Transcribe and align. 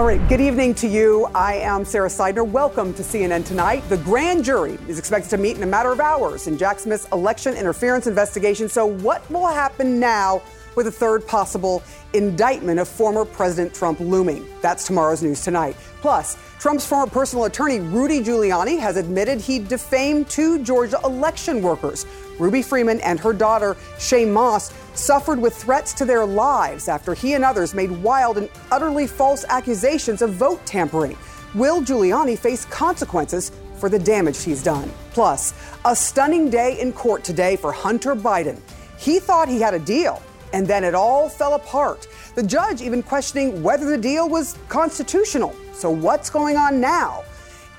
All 0.00 0.06
right, 0.06 0.28
good 0.30 0.40
evening 0.40 0.72
to 0.76 0.88
you. 0.88 1.26
I 1.34 1.56
am 1.56 1.84
Sara 1.84 2.08
Sidner. 2.08 2.48
Welcome 2.48 2.94
to 2.94 3.02
CNN 3.02 3.44
Tonight. 3.44 3.86
The 3.90 3.98
grand 3.98 4.46
jury 4.46 4.78
is 4.88 4.98
expected 4.98 5.28
to 5.28 5.36
meet 5.36 5.58
in 5.58 5.62
a 5.62 5.66
matter 5.66 5.92
of 5.92 6.00
hours 6.00 6.46
in 6.46 6.56
Jack 6.56 6.80
Smith's 6.80 7.06
election 7.12 7.54
interference 7.54 8.06
investigation. 8.06 8.66
So, 8.70 8.86
what 8.86 9.30
will 9.30 9.46
happen 9.46 10.00
now 10.00 10.40
with 10.74 10.86
a 10.86 10.90
third 10.90 11.26
possible 11.26 11.82
indictment 12.14 12.80
of 12.80 12.88
former 12.88 13.26
President 13.26 13.74
Trump 13.74 14.00
looming? 14.00 14.46
That's 14.62 14.86
tomorrow's 14.86 15.22
news 15.22 15.44
tonight. 15.44 15.76
Plus, 16.00 16.38
Trump's 16.58 16.86
former 16.86 17.06
personal 17.06 17.44
attorney, 17.44 17.80
Rudy 17.80 18.20
Giuliani, 18.20 18.78
has 18.78 18.96
admitted 18.96 19.38
he 19.38 19.58
defamed 19.58 20.30
two 20.30 20.64
Georgia 20.64 20.98
election 21.04 21.60
workers. 21.60 22.06
Ruby 22.38 22.62
Freeman 22.62 23.02
and 23.02 23.20
her 23.20 23.34
daughter, 23.34 23.74
Shaye 23.98 24.26
Moss, 24.26 24.72
suffered 24.94 25.40
with 25.40 25.54
threats 25.54 25.92
to 25.94 26.04
their 26.04 26.24
lives 26.24 26.88
after 26.88 27.14
he 27.14 27.34
and 27.34 27.44
others 27.44 27.74
made 27.74 27.90
wild 27.90 28.38
and 28.38 28.48
utterly 28.70 29.06
false 29.06 29.44
accusations 29.48 30.22
of 30.22 30.34
vote 30.34 30.64
tampering. 30.66 31.16
Will 31.54 31.80
Giuliani 31.82 32.38
face 32.38 32.64
consequences 32.66 33.52
for 33.76 33.88
the 33.88 33.98
damage 33.98 34.42
he's 34.42 34.62
done? 34.62 34.90
Plus, 35.12 35.54
a 35.84 35.96
stunning 35.96 36.50
day 36.50 36.80
in 36.80 36.92
court 36.92 37.24
today 37.24 37.56
for 37.56 37.72
Hunter 37.72 38.14
Biden. 38.14 38.58
He 38.98 39.18
thought 39.18 39.48
he 39.48 39.60
had 39.60 39.74
a 39.74 39.78
deal, 39.78 40.22
and 40.52 40.66
then 40.66 40.84
it 40.84 40.94
all 40.94 41.28
fell 41.28 41.54
apart. 41.54 42.06
The 42.34 42.42
judge 42.42 42.82
even 42.82 43.02
questioning 43.02 43.62
whether 43.62 43.86
the 43.86 43.98
deal 43.98 44.28
was 44.28 44.56
constitutional. 44.68 45.56
So, 45.72 45.90
what's 45.90 46.30
going 46.30 46.56
on 46.56 46.80
now? 46.80 47.24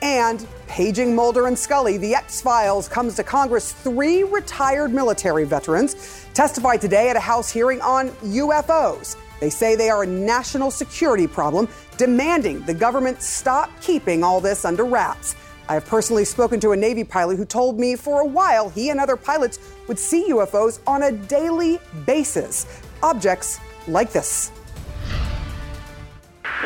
And 0.01 0.47
paging 0.67 1.13
Mulder 1.15 1.47
and 1.47 1.57
Scully, 1.57 1.97
the 1.97 2.15
X 2.15 2.41
Files 2.41 2.87
comes 2.87 3.15
to 3.15 3.23
Congress. 3.23 3.71
Three 3.71 4.23
retired 4.23 4.93
military 4.93 5.45
veterans 5.45 6.25
testified 6.33 6.81
today 6.81 7.09
at 7.09 7.15
a 7.15 7.19
House 7.19 7.51
hearing 7.51 7.81
on 7.81 8.09
UFOs. 8.09 9.15
They 9.39 9.49
say 9.49 9.75
they 9.75 9.89
are 9.89 10.03
a 10.03 10.07
national 10.07 10.71
security 10.71 11.27
problem, 11.27 11.67
demanding 11.97 12.61
the 12.61 12.73
government 12.73 13.21
stop 13.21 13.69
keeping 13.81 14.23
all 14.23 14.39
this 14.39 14.65
under 14.65 14.85
wraps. 14.85 15.35
I 15.67 15.75
have 15.75 15.85
personally 15.85 16.25
spoken 16.25 16.59
to 16.61 16.71
a 16.71 16.75
Navy 16.75 17.03
pilot 17.03 17.37
who 17.37 17.45
told 17.45 17.79
me 17.79 17.95
for 17.95 18.21
a 18.21 18.25
while 18.25 18.69
he 18.69 18.89
and 18.89 18.99
other 18.99 19.15
pilots 19.15 19.59
would 19.87 19.97
see 19.97 20.29
UFOs 20.29 20.79
on 20.85 21.03
a 21.03 21.11
daily 21.11 21.79
basis. 22.05 22.65
Objects 23.03 23.59
like 23.87 24.11
this. 24.11 24.51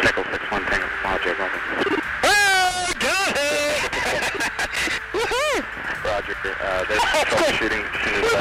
Nickel 0.04 0.24
6-1 0.24 0.70
Tango, 0.70 0.88
Roger, 1.04 1.36
Roger. 1.36 2.02
Oh, 2.24 2.94
got 3.00 3.38
it! 3.38 3.66
Roger, 6.16 6.34
uh, 6.62 6.86
there's 6.88 7.02
troubleshooting. 7.12 7.84
Shooting 8.00 8.32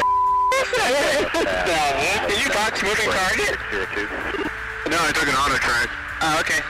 Did 2.29 2.39
you 2.45 2.49
box 2.51 2.81
moving 2.85 3.11
target? 3.11 3.59
No, 4.89 4.99
I 5.01 5.11
took 5.13 5.27
an 5.27 5.35
auto 5.35 5.57
track. 5.57 5.91
Oh, 6.23 6.39
okay. 6.39 6.61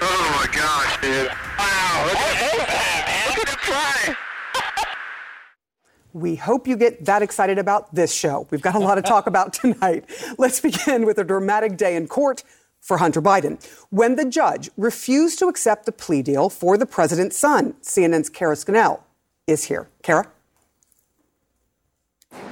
Oh 0.00 0.36
my 0.38 0.46
gosh, 0.56 1.00
dude. 1.00 1.26
Wow, 1.58 2.04
look 2.06 2.14
at 2.14 2.68
that. 2.68 3.26
Look 3.30 3.48
at 3.48 3.52
it 3.52 3.58
fly. 3.58 4.16
We 6.12 6.36
hope 6.36 6.68
you 6.68 6.76
get 6.76 7.04
that 7.06 7.22
excited 7.22 7.58
about 7.58 7.92
this 7.92 8.14
show. 8.14 8.46
We've 8.50 8.62
got 8.62 8.76
a 8.76 8.78
lot 8.78 8.94
to 8.94 9.02
talk 9.02 9.26
about 9.26 9.52
tonight. 9.54 10.04
Let's 10.38 10.60
begin 10.60 11.04
with 11.04 11.18
a 11.18 11.24
dramatic 11.24 11.76
day 11.76 11.96
in 11.96 12.06
court 12.06 12.44
for 12.78 12.98
Hunter 12.98 13.20
Biden 13.20 13.60
when 13.90 14.14
the 14.14 14.24
judge 14.24 14.70
refused 14.76 15.40
to 15.40 15.48
accept 15.48 15.84
the 15.84 15.92
plea 15.92 16.22
deal 16.22 16.48
for 16.48 16.78
the 16.78 16.86
president's 16.86 17.36
son. 17.36 17.72
CNN's 17.82 18.28
Kara 18.28 18.54
Scannell 18.54 19.04
is 19.50 19.64
here. 19.64 19.88
Kara? 20.02 20.26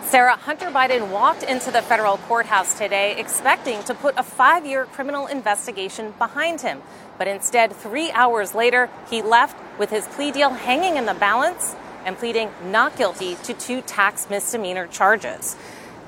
Sara, 0.02 0.36
Hunter 0.36 0.70
Biden 0.70 1.10
walked 1.10 1.42
into 1.42 1.70
the 1.70 1.82
federal 1.82 2.16
courthouse 2.16 2.78
today 2.78 3.14
expecting 3.18 3.82
to 3.84 3.94
put 3.94 4.14
a 4.16 4.22
five 4.22 4.64
year 4.66 4.86
criminal 4.86 5.26
investigation 5.26 6.14
behind 6.18 6.62
him. 6.62 6.82
But 7.18 7.28
instead, 7.28 7.72
three 7.72 8.10
hours 8.12 8.54
later, 8.54 8.88
he 9.10 9.22
left 9.22 9.56
with 9.78 9.90
his 9.90 10.06
plea 10.08 10.32
deal 10.32 10.50
hanging 10.50 10.96
in 10.96 11.04
the 11.04 11.14
balance 11.14 11.76
and 12.04 12.16
pleading 12.16 12.50
not 12.64 12.96
guilty 12.96 13.34
to 13.44 13.52
two 13.52 13.82
tax 13.82 14.30
misdemeanor 14.30 14.86
charges. 14.86 15.56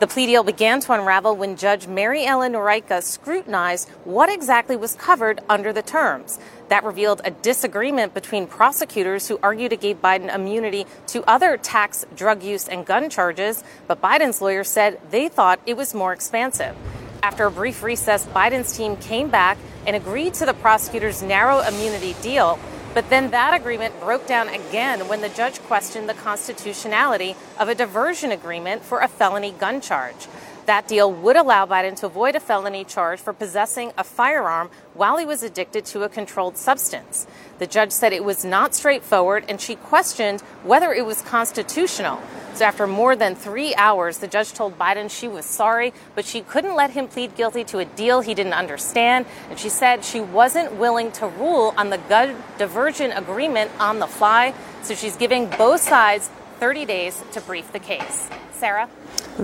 The 0.01 0.07
plea 0.07 0.25
deal 0.25 0.45
began 0.45 0.81
to 0.81 0.95
unravel 0.95 1.37
when 1.37 1.57
Judge 1.57 1.87
Mary 1.87 2.25
Ellen 2.25 2.55
Noreika 2.55 3.03
scrutinized 3.03 3.91
what 4.05 4.31
exactly 4.31 4.75
was 4.75 4.95
covered 4.95 5.41
under 5.47 5.75
the 5.75 5.83
terms. 5.83 6.39
That 6.71 6.85
revealed 6.85 7.21
a 7.25 7.33
disagreement 7.33 8.15
between 8.15 8.47
prosecutors 8.47 9.27
who 9.27 9.41
argued 9.43 9.73
it 9.73 9.81
gave 9.81 10.01
Biden 10.01 10.33
immunity 10.33 10.87
to 11.09 11.25
other 11.29 11.57
tax, 11.57 12.07
drug 12.15 12.45
use, 12.45 12.69
and 12.69 12.87
gun 12.87 13.11
charges, 13.11 13.65
but 13.89 14.01
Biden's 14.01 14.41
lawyers 14.41 14.69
said 14.69 15.01
they 15.11 15.29
thought 15.29 15.59
it 15.67 15.77
was 15.77 15.95
more 15.95 16.13
expansive. 16.13 16.77
After 17.25 17.47
a 17.47 17.51
brief 17.51 17.83
recess, 17.83 18.25
Biden's 18.25 18.77
team 18.77 18.97
came 18.97 19.31
back 19.31 19.59
and 19.85 19.97
agreed 19.97 20.35
to 20.35 20.47
the 20.47 20.55
prosecutor's 20.55 21.25
narrow 21.25 21.59
immunity 21.59 22.15
deal. 22.23 22.57
But 22.95 23.11
then 23.11 23.33
that 23.33 23.53
agreement 23.53 23.99
broke 24.01 24.29
down 24.29 24.49
again 24.49 25.09
when 25.09 25.23
the 25.23 25.29
judge 25.29 25.61
questioned 25.63 26.09
the 26.09 26.15
constitutionality 26.15 27.35
of 27.59 27.69
a 27.69 27.75
diversion 27.75 28.31
agreement 28.31 28.85
for 28.85 29.01
a 29.01 29.09
felony 29.09 29.51
gun 29.51 29.81
charge. 29.81 30.29
That 30.71 30.87
deal 30.87 31.13
would 31.13 31.35
allow 31.35 31.67
Biden 31.67 31.97
to 31.97 32.07
avoid 32.07 32.37
a 32.37 32.39
felony 32.39 32.85
charge 32.85 33.19
for 33.19 33.33
possessing 33.33 33.91
a 33.99 34.05
firearm 34.05 34.71
while 34.95 35.17
he 35.17 35.25
was 35.25 35.43
addicted 35.43 35.85
to 35.87 36.05
a 36.05 36.09
controlled 36.09 36.57
substance. 36.57 37.27
The 37.59 37.67
judge 37.67 37.91
said 37.91 38.13
it 38.13 38.23
was 38.23 38.45
not 38.45 38.73
straightforward 38.77 39.45
and 39.49 39.61
she 39.61 39.75
questioned 39.75 40.43
whether 40.63 40.93
it 40.93 41.05
was 41.05 41.23
constitutional. 41.23 42.23
So, 42.55 42.65
after 42.65 42.87
more 42.87 43.17
than 43.17 43.35
three 43.35 43.75
hours, 43.75 44.19
the 44.19 44.29
judge 44.29 44.53
told 44.53 44.79
Biden 44.79 45.11
she 45.11 45.27
was 45.27 45.45
sorry, 45.45 45.93
but 46.15 46.25
she 46.25 46.41
couldn't 46.41 46.77
let 46.77 46.93
him 46.93 47.09
plead 47.09 47.35
guilty 47.35 47.65
to 47.65 47.79
a 47.79 47.85
deal 47.85 48.21
he 48.21 48.35
didn't 48.35 48.53
understand. 48.53 49.27
And 49.51 49.59
she 49.59 49.71
said 49.71 50.05
she 50.05 50.21
wasn't 50.21 50.75
willing 50.75 51.11
to 51.19 51.27
rule 51.27 51.75
on 51.77 51.91
the 51.91 51.99
gun 51.99 52.37
diversion 52.59 53.11
agreement 53.11 53.73
on 53.81 53.99
the 53.99 54.07
fly. 54.07 54.55
So, 54.83 54.95
she's 54.95 55.17
giving 55.17 55.51
both 55.51 55.81
sides 55.81 56.31
30 56.61 56.85
days 56.85 57.21
to 57.33 57.41
brief 57.41 57.73
the 57.73 57.81
case. 57.81 58.31
Sara? 58.53 58.89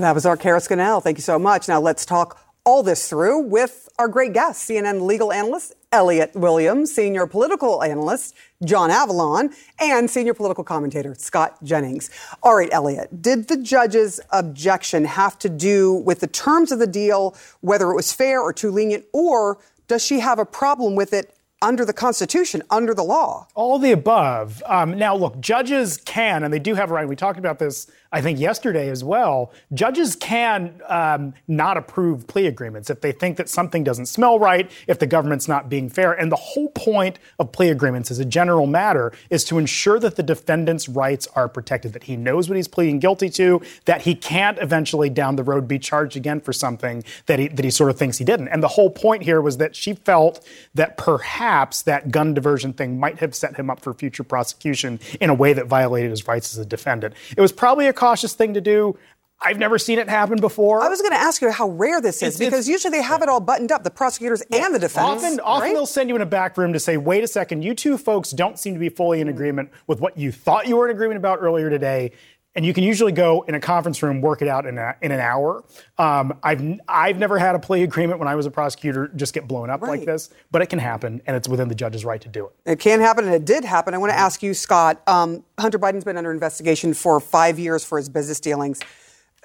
That 0.00 0.14
was 0.14 0.26
our 0.26 0.36
Kara 0.36 0.60
Scannell. 0.60 1.00
Thank 1.00 1.16
you 1.16 1.22
so 1.22 1.38
much. 1.38 1.68
Now 1.68 1.80
let's 1.80 2.04
talk 2.04 2.38
all 2.64 2.82
this 2.82 3.08
through 3.08 3.38
with 3.40 3.88
our 3.98 4.08
great 4.08 4.34
guest, 4.34 4.68
CNN 4.68 5.06
legal 5.06 5.32
analyst 5.32 5.72
Elliot 5.90 6.32
Williams, 6.34 6.92
senior 6.92 7.26
political 7.26 7.82
analyst 7.82 8.34
John 8.62 8.90
Avlon, 8.90 9.54
and 9.80 10.10
senior 10.10 10.34
political 10.34 10.64
commentator 10.64 11.14
Scott 11.14 11.56
Jennings. 11.64 12.10
All 12.42 12.56
right, 12.56 12.68
Elliot, 12.72 13.22
did 13.22 13.48
the 13.48 13.56
judge's 13.56 14.20
objection 14.32 15.06
have 15.06 15.38
to 15.38 15.48
do 15.48 15.94
with 15.94 16.20
the 16.20 16.26
terms 16.26 16.72
of 16.72 16.78
the 16.78 16.86
deal, 16.86 17.34
whether 17.62 17.90
it 17.90 17.94
was 17.94 18.12
fair 18.12 18.42
or 18.42 18.52
too 18.52 18.70
lenient, 18.70 19.06
or 19.14 19.58
does 19.88 20.04
she 20.04 20.20
have 20.20 20.38
a 20.38 20.44
problem 20.44 20.94
with 20.94 21.14
it 21.14 21.36
under 21.62 21.84
the 21.84 21.92
Constitution, 21.92 22.62
under 22.70 22.92
the 22.92 23.02
law? 23.02 23.48
All 23.54 23.78
the 23.78 23.92
above. 23.92 24.62
Um, 24.66 24.98
now, 24.98 25.16
look, 25.16 25.40
judges 25.40 25.96
can, 25.96 26.44
and 26.44 26.52
they 26.52 26.58
do 26.58 26.74
have 26.74 26.90
a 26.90 26.94
right. 26.94 27.08
We 27.08 27.16
talked 27.16 27.38
about 27.38 27.58
this, 27.58 27.90
I 28.12 28.20
think, 28.20 28.38
yesterday 28.38 28.88
as 28.88 29.02
well. 29.02 29.52
Judges 29.74 30.16
can 30.16 30.80
um, 30.88 31.34
not 31.48 31.76
approve 31.76 32.26
plea 32.26 32.46
agreements 32.46 32.90
if 32.90 33.00
they 33.00 33.12
think 33.12 33.36
that 33.36 33.48
something 33.48 33.84
doesn't 33.84 34.06
smell 34.06 34.38
right, 34.38 34.70
if 34.86 34.98
the 34.98 35.06
government's 35.06 35.48
not 35.48 35.68
being 35.68 35.88
fair. 35.88 36.12
And 36.12 36.30
the 36.30 36.36
whole 36.36 36.68
point 36.68 37.18
of 37.38 37.52
plea 37.52 37.70
agreements, 37.70 38.10
as 38.10 38.18
a 38.18 38.24
general 38.24 38.66
matter, 38.66 39.12
is 39.30 39.44
to 39.44 39.58
ensure 39.58 39.98
that 40.00 40.16
the 40.16 40.22
defendant's 40.22 40.88
rights 40.88 41.26
are 41.34 41.48
protected, 41.48 41.92
that 41.92 42.04
he 42.04 42.16
knows 42.16 42.48
what 42.48 42.56
he's 42.56 42.68
pleading 42.68 42.98
guilty 42.98 43.28
to, 43.30 43.60
that 43.84 44.02
he 44.02 44.14
can't 44.14 44.58
eventually 44.58 45.10
down 45.10 45.36
the 45.36 45.44
road 45.44 45.66
be 45.66 45.78
charged 45.78 46.16
again 46.16 46.40
for 46.40 46.52
something 46.52 47.02
that 47.26 47.38
he, 47.38 47.48
that 47.48 47.64
he 47.64 47.70
sort 47.70 47.90
of 47.90 47.98
thinks 47.98 48.18
he 48.18 48.24
didn't. 48.24 48.48
And 48.48 48.62
the 48.62 48.68
whole 48.68 48.90
point 48.90 49.22
here 49.22 49.40
was 49.40 49.56
that 49.58 49.74
she 49.74 49.94
felt 49.94 50.46
that 50.74 50.96
perhaps 50.96 51.82
that 51.82 52.10
gun 52.10 52.34
diversion 52.34 52.72
thing 52.72 52.98
might 52.98 53.18
have 53.18 53.34
set 53.34 53.56
him 53.56 53.70
up 53.70 53.80
for 53.80 53.92
future 53.94 54.22
prosecution 54.22 55.00
in 55.20 55.30
a 55.30 55.34
way 55.34 55.52
that 55.52 55.66
violated 55.66 56.10
his 56.10 56.26
rights 56.26 56.54
as 56.54 56.58
a 56.58 56.66
defendant. 56.66 57.14
It 57.36 57.40
was 57.40 57.52
probably 57.52 57.86
a 57.86 57.92
cautious 58.06 58.34
thing 58.34 58.54
to 58.54 58.60
do. 58.60 58.96
I've 59.38 59.58
never 59.58 59.78
seen 59.78 59.98
it 59.98 60.08
happen 60.08 60.38
before. 60.40 60.80
I 60.80 60.88
was 60.88 61.00
going 61.02 61.12
to 61.12 61.18
ask 61.18 61.42
you 61.42 61.50
how 61.50 61.68
rare 61.68 62.00
this 62.00 62.16
is 62.16 62.22
It's- 62.22 62.38
because 62.38 62.66
it's- 62.66 62.68
usually 62.68 62.92
they 62.96 63.02
have 63.02 63.20
it 63.20 63.28
all 63.28 63.40
buttoned 63.40 63.70
up, 63.70 63.84
the 63.84 63.90
prosecutors 63.90 64.42
and 64.50 64.74
the 64.74 64.78
defense. 64.78 65.04
Often, 65.24 65.40
often 65.40 65.62
right? 65.62 65.74
they'll 65.74 65.84
send 65.84 66.08
you 66.08 66.16
in 66.16 66.22
a 66.22 66.26
back 66.26 66.56
room 66.56 66.72
to 66.72 66.80
say, 66.80 66.96
"Wait 66.96 67.22
a 67.22 67.26
second, 67.26 67.62
you 67.62 67.74
two 67.74 67.98
folks 67.98 68.30
don't 68.30 68.58
seem 68.58 68.72
to 68.74 68.80
be 68.80 68.88
fully 68.88 69.20
in 69.20 69.28
agreement 69.28 69.68
with 69.86 70.00
what 70.00 70.16
you 70.16 70.32
thought 70.32 70.66
you 70.68 70.76
were 70.76 70.88
in 70.88 70.94
agreement 70.94 71.18
about 71.18 71.40
earlier 71.42 71.68
today." 71.68 72.12
And 72.56 72.64
you 72.64 72.72
can 72.72 72.84
usually 72.84 73.12
go 73.12 73.42
in 73.42 73.54
a 73.54 73.60
conference 73.60 74.02
room, 74.02 74.22
work 74.22 74.40
it 74.40 74.48
out 74.48 74.64
in, 74.64 74.78
a, 74.78 74.96
in 75.02 75.12
an 75.12 75.20
hour. 75.20 75.62
Um, 75.98 76.38
I've 76.42 76.80
I've 76.88 77.18
never 77.18 77.38
had 77.38 77.54
a 77.54 77.58
plea 77.58 77.82
agreement 77.82 78.18
when 78.18 78.28
I 78.28 78.34
was 78.34 78.46
a 78.46 78.50
prosecutor 78.50 79.08
just 79.08 79.34
get 79.34 79.46
blown 79.46 79.68
up 79.68 79.82
like 79.82 80.06
this, 80.06 80.30
but 80.50 80.62
it 80.62 80.66
can 80.66 80.78
happen, 80.78 81.20
and 81.26 81.36
it's 81.36 81.48
within 81.48 81.68
the 81.68 81.74
judge's 81.74 82.04
right 82.04 82.20
to 82.22 82.28
do 82.28 82.46
it. 82.46 82.52
It 82.64 82.80
can 82.80 83.00
happen, 83.00 83.26
and 83.26 83.34
it 83.34 83.44
did 83.44 83.62
happen. 83.62 83.92
I 83.92 83.98
want 83.98 84.10
to 84.10 84.18
ask 84.18 84.42
you, 84.42 84.54
Scott. 84.54 85.02
Um, 85.06 85.44
Hunter 85.60 85.78
Biden's 85.78 86.04
been 86.04 86.16
under 86.16 86.32
investigation 86.32 86.94
for 86.94 87.20
five 87.20 87.58
years 87.58 87.84
for 87.84 87.98
his 87.98 88.08
business 88.08 88.40
dealings. 88.40 88.80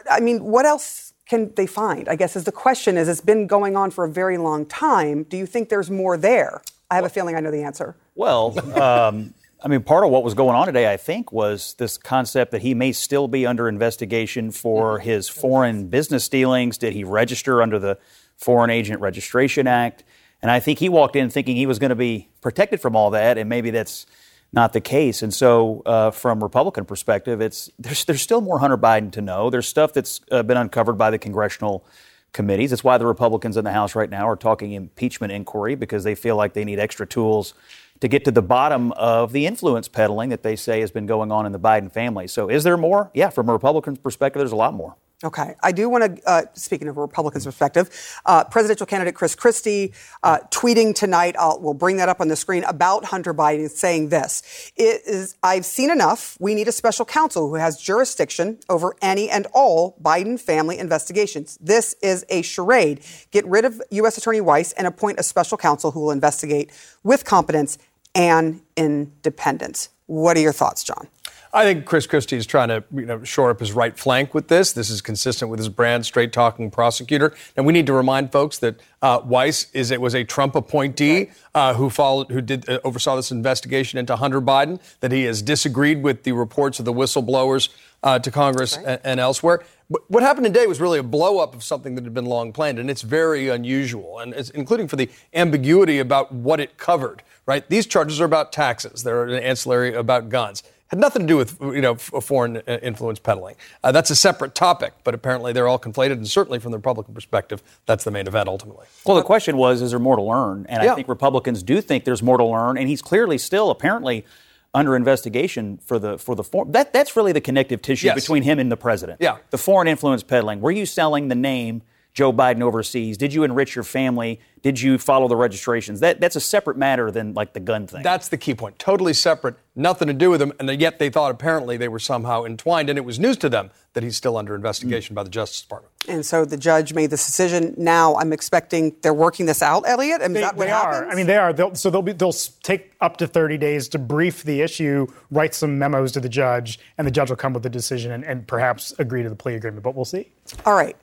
I 0.09 0.21
mean, 0.21 0.45
what 0.45 0.65
else 0.65 1.13
can 1.27 1.53
they 1.55 1.67
find? 1.67 2.07
I 2.07 2.15
guess 2.15 2.37
is 2.37 2.45
the 2.45 2.51
question. 2.53 2.97
Is 2.97 3.09
it's 3.09 3.19
been 3.19 3.45
going 3.45 3.75
on 3.75 3.91
for 3.91 4.05
a 4.05 4.09
very 4.09 4.37
long 4.37 4.65
time? 4.65 5.23
Do 5.23 5.35
you 5.35 5.45
think 5.45 5.67
there's 5.67 5.91
more 5.91 6.15
there? 6.15 6.61
I 6.89 6.95
have 6.95 7.05
a 7.05 7.09
feeling 7.09 7.35
I 7.35 7.41
know 7.41 7.51
the 7.51 7.63
answer. 7.63 7.95
Well, 8.15 8.57
um, 8.81 9.33
I 9.63 9.67
mean, 9.67 9.83
part 9.83 10.03
of 10.03 10.09
what 10.09 10.23
was 10.23 10.33
going 10.33 10.55
on 10.55 10.65
today, 10.65 10.91
I 10.91 10.97
think, 10.97 11.31
was 11.31 11.75
this 11.75 11.95
concept 11.95 12.51
that 12.51 12.63
he 12.63 12.73
may 12.73 12.91
still 12.91 13.27
be 13.27 13.45
under 13.45 13.69
investigation 13.69 14.49
for 14.49 14.97
his 14.97 15.29
foreign 15.29 15.87
business 15.87 16.27
dealings. 16.27 16.79
Did 16.79 16.93
he 16.93 17.03
register 17.03 17.61
under 17.61 17.77
the 17.77 17.99
Foreign 18.37 18.71
Agent 18.71 19.01
Registration 19.01 19.67
Act? 19.67 20.03
And 20.41 20.49
I 20.49 20.59
think 20.59 20.79
he 20.79 20.89
walked 20.89 21.15
in 21.15 21.29
thinking 21.29 21.55
he 21.55 21.67
was 21.67 21.77
going 21.77 21.89
to 21.89 21.95
be 21.95 22.29
protected 22.41 22.81
from 22.81 22.95
all 22.95 23.11
that, 23.11 23.37
and 23.37 23.47
maybe 23.49 23.69
that's 23.69 24.07
not 24.51 24.73
the 24.73 24.81
case. 24.81 25.21
And 25.21 25.31
so, 25.31 25.83
uh, 25.85 26.09
from 26.09 26.41
Republican 26.41 26.85
perspective, 26.85 27.39
it's 27.39 27.69
there's 27.77 28.03
there's 28.05 28.21
still 28.23 28.41
more 28.41 28.57
Hunter 28.57 28.79
Biden 28.79 29.11
to 29.11 29.21
know. 29.21 29.51
There's 29.51 29.67
stuff 29.67 29.93
that's 29.93 30.21
uh, 30.31 30.41
been 30.41 30.57
uncovered 30.57 30.97
by 30.97 31.11
the 31.11 31.19
congressional 31.19 31.85
committees. 32.33 32.71
That's 32.71 32.83
why 32.83 32.97
the 32.97 33.05
Republicans 33.05 33.57
in 33.57 33.63
the 33.63 33.71
House 33.71 33.93
right 33.93 34.09
now 34.09 34.27
are 34.27 34.35
talking 34.35 34.71
impeachment 34.71 35.31
inquiry 35.31 35.75
because 35.75 36.03
they 36.03 36.15
feel 36.15 36.35
like 36.35 36.53
they 36.53 36.65
need 36.65 36.79
extra 36.79 37.05
tools 37.05 37.53
to 38.01 38.07
get 38.07 38.25
to 38.25 38.31
the 38.31 38.41
bottom 38.41 38.91
of 38.93 39.31
the 39.31 39.45
influence 39.45 39.87
peddling 39.87 40.29
that 40.29 40.43
they 40.43 40.55
say 40.55 40.81
has 40.81 40.91
been 40.91 41.05
going 41.05 41.31
on 41.31 41.45
in 41.45 41.51
the 41.51 41.59
Biden 41.59 41.91
family. 41.91 42.27
So, 42.27 42.49
is 42.49 42.63
there 42.63 42.77
more? 42.77 43.09
Yeah, 43.13 43.29
from 43.29 43.47
a 43.49 43.53
Republican 43.53 43.95
perspective, 43.95 44.39
there's 44.39 44.51
a 44.51 44.57
lot 44.57 44.73
more. 44.73 44.95
Okay. 45.23 45.53
I 45.61 45.71
do 45.71 45.87
want 45.87 46.17
to, 46.17 46.29
uh, 46.29 46.41
speaking 46.53 46.87
of 46.87 46.97
a 46.97 47.01
Republican's 47.01 47.45
perspective, 47.45 47.89
uh, 48.25 48.43
presidential 48.45 48.87
candidate 48.87 49.13
Chris 49.13 49.35
Christie 49.35 49.93
uh, 50.23 50.39
tweeting 50.49 50.95
tonight, 50.95 51.35
I'll, 51.37 51.59
we'll 51.61 51.75
bring 51.75 51.97
that 51.97 52.09
up 52.09 52.21
on 52.21 52.27
the 52.27 52.35
screen, 52.35 52.63
about 52.63 53.05
Hunter 53.05 53.33
Biden 53.33 53.69
saying 53.69 54.09
this. 54.09 54.71
It 54.75 55.01
is, 55.05 55.35
I've 55.43 55.65
seen 55.65 55.91
enough. 55.91 56.37
We 56.39 56.55
need 56.55 56.67
a 56.67 56.71
special 56.71 57.05
counsel 57.05 57.49
who 57.49 57.55
has 57.55 57.79
jurisdiction 57.79 58.59
over 58.67 58.95
any 59.01 59.29
and 59.29 59.45
all 59.53 59.95
Biden 60.01 60.39
family 60.39 60.79
investigations. 60.79 61.57
This 61.61 61.95
is 62.01 62.25
a 62.29 62.41
charade. 62.41 63.01
Get 63.29 63.45
rid 63.45 63.65
of 63.65 63.79
U.S. 63.91 64.17
Attorney 64.17 64.41
Weiss 64.41 64.71
and 64.73 64.87
appoint 64.87 65.19
a 65.19 65.23
special 65.23 65.57
counsel 65.57 65.91
who 65.91 65.99
will 65.99 66.11
investigate 66.11 66.71
with 67.03 67.25
competence 67.25 67.77
and 68.15 68.61
independence. 68.75 69.89
What 70.07 70.37
are 70.37 70.41
your 70.41 70.53
thoughts, 70.53 70.83
John? 70.83 71.07
I 71.53 71.63
think 71.65 71.85
Chris 71.85 72.07
Christie 72.07 72.37
is 72.37 72.45
trying 72.45 72.69
to 72.69 72.83
you 72.93 73.05
know, 73.05 73.23
shore 73.23 73.49
up 73.49 73.59
his 73.59 73.73
right 73.73 73.97
flank 73.97 74.33
with 74.33 74.47
this. 74.47 74.71
This 74.71 74.89
is 74.89 75.01
consistent 75.01 75.51
with 75.51 75.59
his 75.59 75.67
brand, 75.67 76.05
straight 76.05 76.31
talking 76.31 76.71
prosecutor. 76.71 77.33
And 77.57 77.65
we 77.65 77.73
need 77.73 77.85
to 77.87 77.93
remind 77.93 78.31
folks 78.31 78.57
that 78.59 78.79
uh, 79.01 79.19
Weiss 79.25 79.69
is 79.73 79.91
it 79.91 79.99
was 79.99 80.15
a 80.15 80.23
Trump 80.23 80.55
appointee 80.55 81.31
uh, 81.53 81.73
who 81.73 81.89
followed, 81.89 82.31
who 82.31 82.39
did 82.39 82.69
uh, 82.69 82.79
oversaw 82.85 83.17
this 83.17 83.31
investigation 83.31 83.99
into 83.99 84.15
Hunter 84.15 84.39
Biden. 84.39 84.79
That 85.01 85.11
he 85.11 85.23
has 85.23 85.41
disagreed 85.41 86.03
with 86.03 86.23
the 86.23 86.31
reports 86.31 86.79
of 86.79 86.85
the 86.85 86.93
whistleblowers 86.93 87.67
uh, 88.01 88.19
to 88.19 88.31
Congress 88.31 88.77
and, 88.77 89.01
and 89.03 89.19
elsewhere. 89.19 89.61
What 90.07 90.23
happened 90.23 90.45
today 90.45 90.67
was 90.67 90.79
really 90.79 90.99
a 90.99 91.03
blow 91.03 91.39
up 91.39 91.53
of 91.53 91.63
something 91.63 91.95
that 91.95 92.03
had 92.03 92.13
been 92.13 92.25
long 92.25 92.53
planned, 92.53 92.79
and 92.79 92.89
it's 92.89 93.01
very 93.01 93.49
unusual, 93.49 94.19
and 94.19 94.33
it's, 94.33 94.49
including 94.51 94.87
for 94.87 94.95
the 94.95 95.09
ambiguity 95.33 95.99
about 95.99 96.31
what 96.31 96.59
it 96.59 96.77
covered. 96.77 97.23
Right? 97.45 97.67
These 97.67 97.87
charges 97.87 98.21
are 98.21 98.25
about 98.25 98.53
taxes. 98.53 99.03
They're 99.03 99.25
an 99.25 99.43
ancillary 99.43 99.93
about 99.93 100.29
guns 100.29 100.63
had 100.91 100.99
nothing 100.99 101.21
to 101.21 101.27
do 101.27 101.37
with 101.37 101.57
you 101.61 101.81
know 101.81 101.95
foreign 101.95 102.57
uh, 102.57 102.79
influence 102.83 103.17
peddling. 103.17 103.55
Uh, 103.81 103.93
that's 103.93 104.09
a 104.09 104.15
separate 104.15 104.53
topic, 104.53 104.93
but 105.05 105.13
apparently 105.13 105.53
they're 105.53 105.67
all 105.67 105.79
conflated, 105.79 106.13
and 106.13 106.27
certainly 106.27 106.59
from 106.59 106.71
the 106.71 106.77
Republican 106.77 107.13
perspective, 107.13 107.63
that's 107.85 108.03
the 108.03 108.11
main 108.11 108.27
event 108.27 108.49
ultimately. 108.49 108.85
Well, 109.05 109.15
the 109.15 109.23
question 109.23 109.55
was, 109.55 109.81
is 109.81 109.91
there 109.91 109.99
more 109.99 110.17
to 110.17 110.21
learn? 110.21 110.65
And 110.67 110.83
Yeah. 110.83 110.91
I 110.91 110.95
think 110.95 111.07
Republicans 111.07 111.63
do 111.63 111.79
think 111.79 112.03
there's 112.03 112.21
more 112.21 112.37
to 112.37 112.43
learn, 112.43 112.77
and 112.77 112.89
he's 112.89 113.01
clearly 113.01 113.37
still 113.37 113.69
apparently 113.69 114.25
under 114.73 114.95
investigation 114.95 115.77
for 115.85 115.99
the 115.99 116.17
for 116.17 116.35
the 116.35 116.43
form. 116.43 116.71
That 116.71 116.93
that's 116.93 117.15
really 117.15 117.31
the 117.31 117.41
connective 117.41 117.81
tissue 117.81 118.07
Yes. 118.07 118.15
between 118.15 118.43
him 118.43 118.59
and 118.59 118.71
the 118.71 118.77
president. 118.77 119.19
Yeah. 119.21 119.37
The 119.49 119.57
foreign 119.57 119.87
influence 119.87 120.23
peddling. 120.23 120.61
Were 120.61 120.71
you 120.71 120.85
selling 120.85 121.27
the 121.27 121.35
name 121.35 121.81
Joe 122.13 122.33
Biden 122.33 122.61
overseas? 122.61 123.17
Did 123.17 123.33
you 123.33 123.43
enrich 123.43 123.75
your 123.75 123.83
family? 123.83 124.39
Did 124.61 124.79
you 124.79 124.97
follow 124.97 125.27
the 125.27 125.35
registrations? 125.35 126.01
That 126.01 126.19
that's 126.19 126.35
a 126.35 126.41
separate 126.41 126.77
matter 126.77 127.09
than 127.09 127.33
like 127.33 127.53
the 127.53 127.59
gun 127.59 127.87
thing. 127.87 128.03
That's 128.03 128.27
the 128.27 128.37
key 128.37 128.53
point. 128.53 128.77
Totally 128.77 129.13
separate, 129.13 129.55
nothing 129.75 130.07
to 130.07 130.13
do 130.13 130.29
with 130.29 130.39
them, 130.39 130.53
and 130.59 130.69
yet 130.79 130.99
they 130.99 131.09
thought 131.09 131.31
apparently 131.31 131.77
they 131.77 131.87
were 131.87 131.99
somehow 131.99 132.43
entwined, 132.43 132.89
and 132.89 132.97
it 132.97 133.05
was 133.05 133.17
news 133.17 133.37
to 133.37 133.49
them 133.49 133.71
that 133.93 134.03
he's 134.03 134.15
still 134.15 134.37
under 134.37 134.53
investigation 134.53 135.15
by 135.15 135.23
the 135.23 135.29
Justice 135.29 135.61
Department. 135.61 135.93
And 136.07 136.25
so 136.25 136.45
the 136.45 136.57
judge 136.57 136.93
made 136.93 137.09
this 137.09 137.25
decision. 137.25 137.73
Now 137.77 138.15
I'm 138.15 138.33
expecting 138.33 138.95
they're 139.01 139.13
working 139.13 139.45
this 139.45 139.61
out, 139.61 139.83
Elliot. 139.87 140.21
And 140.21 140.35
They, 140.35 140.41
that 140.41 140.55
what 140.55 140.65
they 140.65 140.71
are. 140.71 141.07
I 141.07 141.15
mean, 141.15 141.27
they 141.27 141.37
are. 141.37 141.53
They'll, 141.53 141.75
so 141.75 141.89
they'll 141.89 142.01
be. 142.01 142.11
They'll 142.11 142.31
take 142.31 142.93
up 143.01 143.17
to 143.17 143.27
30 143.27 143.57
days 143.57 143.87
to 143.89 143.99
brief 143.99 144.43
the 144.43 144.61
issue, 144.61 145.07
write 145.31 145.55
some 145.55 145.79
memos 145.79 146.11
to 146.13 146.19
the 146.19 146.29
judge, 146.29 146.79
and 146.97 147.07
the 147.07 147.11
judge 147.11 147.29
will 147.29 147.37
come 147.37 147.53
with 147.53 147.65
a 147.65 147.69
decision 147.69 148.11
and, 148.11 148.23
and 148.23 148.47
perhaps 148.47 148.93
agree 148.99 149.23
to 149.23 149.29
the 149.29 149.35
plea 149.35 149.55
agreement. 149.55 149.83
But 149.83 149.95
we'll 149.95 150.05
see. 150.05 150.29
All 150.65 150.73
right. 150.75 150.95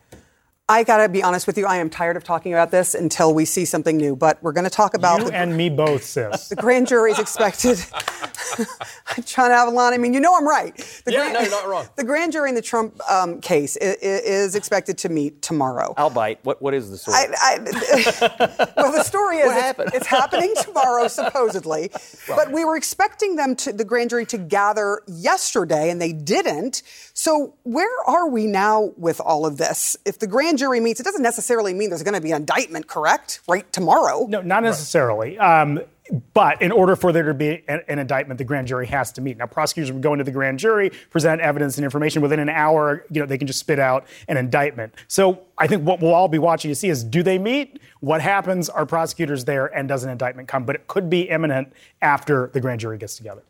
I 0.71 0.85
got 0.85 0.99
to 0.99 1.09
be 1.09 1.23
honest 1.23 1.47
with 1.47 1.57
you. 1.57 1.65
I 1.67 1.77
am 1.77 1.89
tired 1.89 2.17
of 2.19 2.25
talking 2.25 2.53
about 2.53 2.71
this 2.71 2.95
until 2.95 3.33
we 3.33 3.47
see 3.47 3.65
something 3.65 3.97
new. 3.97 4.15
But 4.15 4.43
we're 4.43 4.53
going 4.53 4.65
to 4.65 4.71
talk 4.71 4.93
about 4.95 5.21
You 5.21 5.27
the, 5.31 5.35
and 5.35 5.57
me 5.57 5.71
both, 5.71 6.05
sis. 6.05 6.49
the 6.49 6.57
grand 6.57 6.87
jury 6.89 7.11
is 7.13 7.19
expected. 7.19 7.79
John 9.25 9.51
Avlon. 9.51 9.93
I 9.95 9.97
mean, 9.99 10.13
you 10.13 10.21
know 10.21 10.37
I'm 10.37 10.47
right. 10.47 10.77
The 11.07 11.13
Yeah, 11.13 11.33
no, 11.33 11.41
you're 11.41 11.51
not 11.51 11.67
wrong. 11.69 11.87
The 11.97 12.05
grand 12.05 12.33
jury 12.33 12.51
in 12.51 12.55
the 12.55 12.61
Trump 12.63 13.01
um, 13.11 13.41
case 13.41 13.77
is, 13.77 13.97
is 14.03 14.55
expected 14.55 14.99
to 14.99 15.09
meet 15.09 15.41
tomorrow. 15.41 15.95
I'll 15.97 16.11
bite. 16.11 16.39
What 16.43 16.61
what 16.61 16.75
is 16.75 16.91
the 16.91 16.99
story? 16.99 17.17
I, 17.17 17.27
I, 17.41 18.73
well, 18.77 18.93
the 18.93 19.03
story 19.05 19.39
is 19.39 19.47
What 19.47 19.57
it's, 19.57 19.63
happened? 19.65 19.91
it's 19.95 20.07
happening 20.07 20.55
tomorrow, 20.63 21.09
supposedly. 21.09 21.91
But 22.29 22.53
we 22.53 22.65
were 22.67 22.77
expecting 22.77 23.37
them 23.37 23.57
to 23.57 23.73
the 23.73 23.85
grand 23.85 24.11
jury 24.11 24.27
to 24.27 24.39
gather 24.39 25.01
yesterday, 25.07 25.89
and 25.91 26.01
they 26.01 26.13
didn't. 26.13 26.83
So 27.15 27.55
where 27.63 27.89
are 28.07 28.29
we 28.29 28.47
now 28.47 28.93
with 28.97 29.21
all 29.21 29.47
of 29.47 29.57
this? 29.57 29.97
If 30.05 30.19
the 30.19 30.27
grand 30.27 30.58
jury 30.59 30.81
meets, 30.81 31.01
it 31.01 31.05
doesn't 31.05 31.23
necessarily 31.23 31.73
mean 31.73 31.89
there's 31.89 32.03
going 32.03 32.15
to 32.15 32.21
be 32.21 32.33
an 32.33 32.43
indictment, 32.43 32.87
correct? 32.87 33.41
Right 33.49 33.71
tomorrow. 33.73 34.27
No, 34.29 34.43
not 34.43 34.63
necessarily. 34.63 35.39
Um, 35.39 35.81
but 36.33 36.63
in 36.63 36.73
order 36.73 36.97
for 36.97 37.13
there 37.13 37.25
to 37.25 37.35
be 37.35 37.63
an, 37.69 37.83
an 37.89 37.99
indictment, 37.99 38.39
the 38.39 38.45
grand 38.45 38.67
jury 38.67 38.87
has 38.87 39.13
to 39.13 39.21
meet. 39.21 39.37
Now, 39.37 39.47
prosecutors 39.47 39.93
would 39.93 40.03
go 40.03 40.13
into 40.13 40.25
the 40.25 40.31
grand 40.31 40.59
jury, 40.59 40.91
present 41.11 41.41
evidence 41.41 41.77
and 41.77 41.85
information. 41.85 42.23
Within 42.23 42.41
an 42.41 42.49
hour, 42.49 43.05
you 43.11 43.21
know, 43.21 43.27
they 43.27 43.39
can 43.39 43.47
just 43.47 43.61
spit 43.61 43.79
out 43.79 44.07
an 44.27 44.37
indictment. 44.37 44.95
So 45.07 45.41
I 45.59 45.67
think 45.67 45.85
what 45.85 46.01
we'll 46.01 46.15
all 46.15 46.29
be 46.29 46.39
watching 46.39 46.71
to 46.71 46.75
see 46.75 46.89
is 46.89 47.05
do 47.05 47.23
they 47.23 47.39
meet? 47.39 47.81
What 48.01 48.21
happens? 48.21 48.69
Are 48.69 48.87
prosecutors 48.87 49.45
there? 49.45 49.67
And 49.67 49.89
does 49.89 50.05
an 50.05 50.11
indictment 50.11 50.49
come? 50.49 50.65
But 50.65 50.77
it 50.77 50.87
could 50.87 51.11
be 51.11 51.29
imminent 51.29 51.73
after 52.01 52.51
the 52.53 52.61
grand 52.61 52.81
jury 52.81 52.99
gets 52.99 53.17
together. 53.17 53.43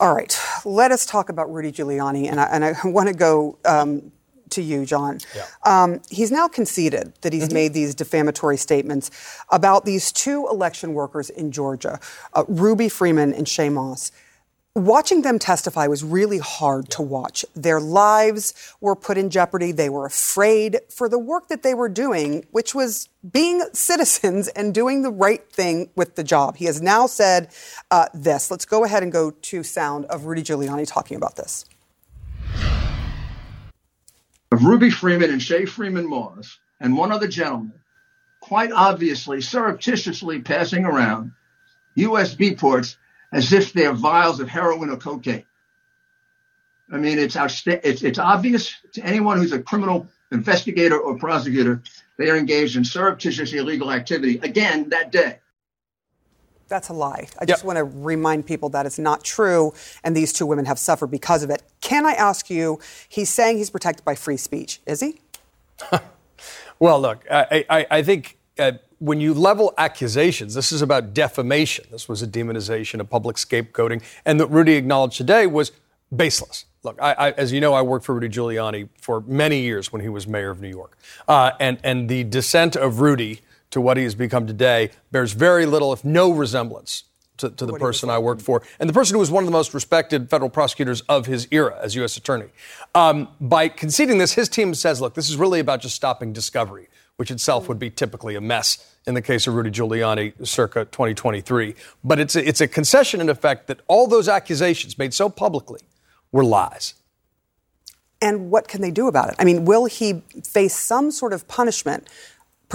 All 0.00 0.12
right, 0.12 0.36
let 0.64 0.90
us 0.90 1.06
talk 1.06 1.28
about 1.28 1.52
Rudy 1.52 1.70
Giuliani, 1.70 2.28
and 2.28 2.40
I, 2.40 2.44
and 2.46 2.64
I 2.64 2.74
want 2.84 3.08
to 3.08 3.14
go 3.14 3.58
um, 3.64 4.10
to 4.54 4.62
you, 4.62 4.84
John. 4.84 5.18
Um, 5.64 6.00
he's 6.10 6.30
now 6.30 6.48
conceded 6.48 7.12
that 7.22 7.32
he's 7.32 7.52
made 7.52 7.74
these 7.74 7.94
defamatory 7.94 8.56
statements 8.56 9.10
about 9.50 9.84
these 9.84 10.12
two 10.12 10.48
election 10.50 10.94
workers 10.94 11.30
in 11.30 11.52
Georgia, 11.52 12.00
uh, 12.32 12.44
Ruby 12.48 12.88
Freeman 12.88 13.32
and 13.32 13.46
Shaye 13.46 13.72
Moss. 13.72 14.10
Watching 14.76 15.22
them 15.22 15.38
testify 15.38 15.86
was 15.86 16.02
really 16.02 16.38
hard 16.38 16.90
to 16.90 17.02
watch. 17.02 17.44
Their 17.54 17.78
lives 17.80 18.74
were 18.80 18.96
put 18.96 19.16
in 19.16 19.30
jeopardy. 19.30 19.70
They 19.70 19.88
were 19.88 20.04
afraid 20.04 20.80
for 20.90 21.08
the 21.08 21.18
work 21.18 21.46
that 21.46 21.62
they 21.62 21.74
were 21.74 21.88
doing, 21.88 22.44
which 22.50 22.74
was 22.74 23.08
being 23.30 23.62
citizens 23.72 24.48
and 24.48 24.74
doing 24.74 25.02
the 25.02 25.12
right 25.12 25.48
thing 25.52 25.90
with 25.94 26.16
the 26.16 26.24
job. 26.24 26.56
He 26.56 26.64
has 26.64 26.82
now 26.82 27.06
said 27.06 27.50
uh, 27.92 28.06
this. 28.12 28.50
Let's 28.50 28.64
go 28.64 28.84
ahead 28.84 29.04
and 29.04 29.12
go 29.12 29.30
to 29.30 29.62
sound 29.62 30.06
of 30.06 30.24
Rudy 30.24 30.42
Giuliani 30.42 30.88
talking 30.88 31.16
about 31.16 31.36
this. 31.36 31.64
Of 34.54 34.64
Ruby 34.64 34.88
Freeman 34.88 35.32
and 35.32 35.40
Shaye 35.40 35.68
Freeman 35.68 36.08
Moss 36.08 36.60
and 36.78 36.96
one 36.96 37.10
other 37.10 37.26
gentleman, 37.26 37.72
quite 38.38 38.70
obviously 38.70 39.40
surreptitiously 39.40 40.42
passing 40.42 40.84
around 40.84 41.32
USB 41.96 42.56
ports 42.56 42.96
as 43.32 43.52
if 43.52 43.72
they're 43.72 43.92
vials 43.92 44.38
of 44.38 44.48
heroin 44.48 44.90
or 44.90 44.96
cocaine. 44.96 45.42
I 46.88 46.98
mean, 46.98 47.18
it's, 47.18 47.34
outsta- 47.34 47.80
it's, 47.82 48.04
it's 48.04 48.20
obvious 48.20 48.76
to 48.92 49.02
anyone 49.04 49.38
who's 49.38 49.50
a 49.50 49.58
criminal 49.60 50.06
investigator 50.30 51.00
or 51.00 51.18
prosecutor 51.18 51.82
they 52.16 52.30
are 52.30 52.36
engaged 52.36 52.76
in 52.76 52.84
surreptitious 52.84 53.52
illegal 53.52 53.90
activity 53.90 54.38
again 54.40 54.90
that 54.90 55.10
day. 55.10 55.40
That's 56.68 56.88
a 56.88 56.92
lie. 56.92 57.28
I 57.38 57.44
just 57.44 57.64
want 57.64 57.76
to 57.76 57.84
remind 57.84 58.46
people 58.46 58.68
that 58.70 58.86
it's 58.86 58.98
not 58.98 59.22
true, 59.22 59.74
and 60.02 60.16
these 60.16 60.32
two 60.32 60.46
women 60.46 60.64
have 60.64 60.78
suffered 60.78 61.08
because 61.08 61.42
of 61.42 61.50
it. 61.50 61.62
Can 61.80 62.06
I 62.06 62.12
ask 62.12 62.48
you? 62.48 62.80
He's 63.08 63.30
saying 63.30 63.58
he's 63.58 63.70
protected 63.70 64.04
by 64.04 64.14
free 64.14 64.36
speech. 64.36 64.80
Is 64.86 65.00
he? 65.00 65.20
Well, 66.78 67.00
look, 67.00 67.24
I, 67.30 67.64
I, 67.70 67.86
I 67.90 68.02
think 68.02 68.36
uh, 68.58 68.72
when 68.98 69.20
you 69.20 69.32
level 69.34 69.72
accusations, 69.78 70.54
this 70.54 70.72
is 70.72 70.82
about 70.82 71.14
defamation. 71.14 71.86
This 71.90 72.08
was 72.08 72.22
a 72.22 72.26
demonization, 72.26 73.00
a 73.00 73.04
public 73.04 73.36
scapegoating, 73.36 74.02
and 74.24 74.40
that 74.40 74.48
Rudy 74.48 74.74
acknowledged 74.74 75.16
today 75.16 75.46
was 75.46 75.72
baseless. 76.14 76.66
Look, 76.82 77.00
I, 77.00 77.12
I, 77.12 77.30
as 77.32 77.52
you 77.52 77.60
know, 77.60 77.72
I 77.72 77.82
worked 77.82 78.04
for 78.04 78.14
Rudy 78.14 78.28
Giuliani 78.28 78.88
for 79.00 79.22
many 79.22 79.60
years 79.60 79.92
when 79.92 80.02
he 80.02 80.08
was 80.08 80.26
mayor 80.26 80.50
of 80.50 80.60
New 80.60 80.68
York, 80.68 80.98
uh, 81.28 81.52
and 81.58 81.78
and 81.82 82.08
the 82.08 82.24
descent 82.24 82.76
of 82.76 83.00
Rudy 83.00 83.40
to 83.74 83.80
what 83.80 83.96
he 83.96 84.04
has 84.04 84.14
become 84.14 84.46
today 84.46 84.90
bears 85.10 85.32
very 85.32 85.66
little, 85.66 85.92
if 85.92 86.04
no 86.04 86.32
resemblance 86.32 87.04
to, 87.36 87.50
to 87.50 87.66
the 87.66 87.72
person 87.72 88.08
I 88.08 88.18
worked 88.18 88.40
for, 88.40 88.62
and 88.78 88.88
the 88.88 88.92
person 88.92 89.14
who 89.14 89.18
was 89.18 89.32
one 89.32 89.42
of 89.42 89.46
the 89.46 89.52
most 89.52 89.74
respected 89.74 90.30
federal 90.30 90.48
prosecutors 90.48 91.00
of 91.02 91.26
his 91.26 91.48
era 91.50 91.76
as 91.82 91.96
U.S. 91.96 92.16
Attorney. 92.16 92.46
Um, 92.94 93.28
by 93.40 93.68
conceding 93.68 94.18
this, 94.18 94.32
his 94.34 94.48
team 94.48 94.74
says, 94.74 95.00
look, 95.00 95.14
this 95.14 95.28
is 95.28 95.36
really 95.36 95.58
about 95.58 95.80
just 95.80 95.96
stopping 95.96 96.32
discovery, 96.32 96.86
which 97.16 97.32
itself 97.32 97.68
would 97.68 97.80
be 97.80 97.90
typically 97.90 98.36
a 98.36 98.40
mess 98.40 98.96
in 99.08 99.14
the 99.14 99.22
case 99.22 99.48
of 99.48 99.54
Rudy 99.54 99.72
Giuliani 99.72 100.46
circa 100.46 100.84
2023. 100.84 101.74
But 102.04 102.20
it's 102.20 102.36
a, 102.36 102.48
it's 102.48 102.60
a 102.60 102.68
concession, 102.68 103.20
in 103.20 103.28
effect, 103.28 103.66
that 103.66 103.80
all 103.88 104.06
those 104.06 104.28
accusations 104.28 104.96
made 104.96 105.12
so 105.12 105.28
publicly 105.28 105.80
were 106.30 106.44
lies. 106.44 106.94
And 108.22 108.50
what 108.50 108.68
can 108.68 108.80
they 108.80 108.90
do 108.90 109.06
about 109.08 109.28
it? 109.28 109.34
I 109.38 109.44
mean, 109.44 109.64
will 109.64 109.84
he 109.84 110.22
face 110.44 110.74
some 110.74 111.10
sort 111.10 111.34
of 111.34 111.46
punishment, 111.46 112.08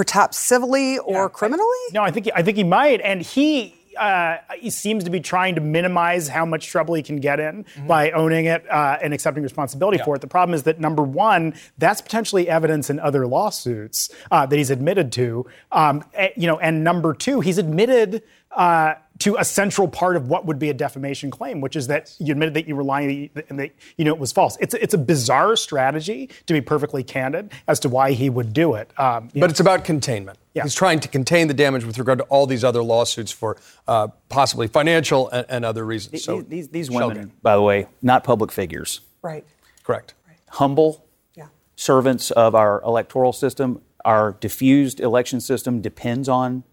perhaps 0.06 0.38
civilly 0.38 0.98
or 1.00 1.24
yeah, 1.24 1.28
criminally? 1.28 1.64
I, 1.64 1.94
no, 1.94 2.04
I 2.04 2.12
think 2.12 2.30
I 2.34 2.42
think 2.42 2.58
he 2.58 2.64
might, 2.64 3.02
and 3.02 3.22
he 3.22 3.76
uh, 3.98 4.38
he 4.58 4.70
seems 4.70 5.04
to 5.04 5.10
be 5.10 5.20
trying 5.20 5.56
to 5.56 5.62
minimize 5.62 6.30
how 6.30 6.46
much 6.46 6.68
trouble 6.68 6.96
he 6.96 7.04
can 7.04 7.18
get 7.18 7.40
in 7.40 7.64
mm-hmm. 7.66 7.88
by 7.88 8.12
owning 8.12 8.46
it 8.46 8.64
uh, 8.70 8.98
and 9.02 9.14
accepting 9.14 9.44
responsibility 9.44 9.98
yeah. 9.98 10.06
for 10.06 10.16
it. 10.16 10.22
The 10.22 10.28
problem 10.28 10.54
is 10.54 10.64
that 10.64 10.80
number 10.80 11.04
one, 11.04 11.54
that's 11.78 12.00
potentially 12.00 12.48
evidence 12.48 12.90
in 12.90 13.00
other 13.00 13.28
lawsuits 13.28 14.10
uh, 14.32 14.46
that 14.46 14.56
he's 14.56 14.70
admitted 14.70 15.12
to. 15.14 15.46
Um, 15.72 16.06
you 16.38 16.48
know, 16.48 16.60
and 16.60 16.84
number 16.84 17.14
two, 17.14 17.42
he's 17.42 17.58
admitted 17.58 18.24
uh, 18.52 18.94
to 19.20 19.36
a 19.38 19.44
central 19.44 19.88
part 19.88 20.16
of 20.16 20.30
what 20.30 20.46
would 20.46 20.58
be 20.60 20.70
a 20.70 20.74
defamation 20.74 21.30
claim, 21.30 21.62
which 21.62 21.76
is 21.76 21.88
that 21.88 22.16
you 22.20 22.32
admitted 22.32 22.54
that 22.54 22.68
you 22.68 22.76
were 22.76 22.84
lying 22.84 23.30
and 23.50 23.60
that 23.60 23.72
you 23.98 24.06
know 24.06 24.14
it 24.14 24.20
was 24.20 24.32
false. 24.32 24.58
It's 24.60 24.74
it's 24.74 24.94
a 24.94 24.98
bizarre 24.98 25.56
strategy, 25.56 26.30
to 26.46 26.54
be 26.54 26.62
perfectly 26.62 27.04
candid, 27.04 27.52
as 27.68 27.80
to 27.82 27.90
why 27.90 28.14
he 28.14 28.30
would 28.30 28.54
do 28.54 28.76
it. 28.76 28.92
Um, 28.98 29.28
but 29.28 29.36
know. 29.36 29.46
it's 29.48 29.60
about 29.60 29.84
containment. 29.84 30.40
Yeah. 30.54 30.64
He's 30.64 30.76
trying 30.76 31.00
to 31.02 31.08
contain 31.08 31.48
the 31.48 31.54
damage 31.54 31.86
with 31.86 31.98
regard 32.00 32.20
to 32.20 32.26
all 32.26 32.48
these 32.48 32.64
other 32.64 32.82
lawsuits 32.82 33.32
for 33.32 33.58
uh, 33.88 34.08
possibly 34.30 34.68
financial 34.68 35.30
and, 35.30 35.46
and, 35.48 35.66
other 35.66 35.86
reasons. 35.86 36.24
So 36.24 36.42
these, 36.42 36.70
these 36.70 36.90
women, 36.90 37.32
by 37.44 37.56
the 37.56 37.62
way, 37.62 37.88
not 38.02 38.24
public 38.24 38.52
figures. 38.52 39.02
Right. 39.22 39.46
Correct. 39.84 40.16
Right. 40.28 40.38
Humble 40.50 41.06
yeah. 41.36 41.48
servants 41.76 42.32
of 42.32 42.56
our 42.56 42.82
electoral 42.82 43.32
system. 43.32 43.82
Our 44.04 44.34
diffused 44.40 45.00
election 45.00 45.40
system 45.40 45.82
depends 45.82 46.28
on 46.28 46.64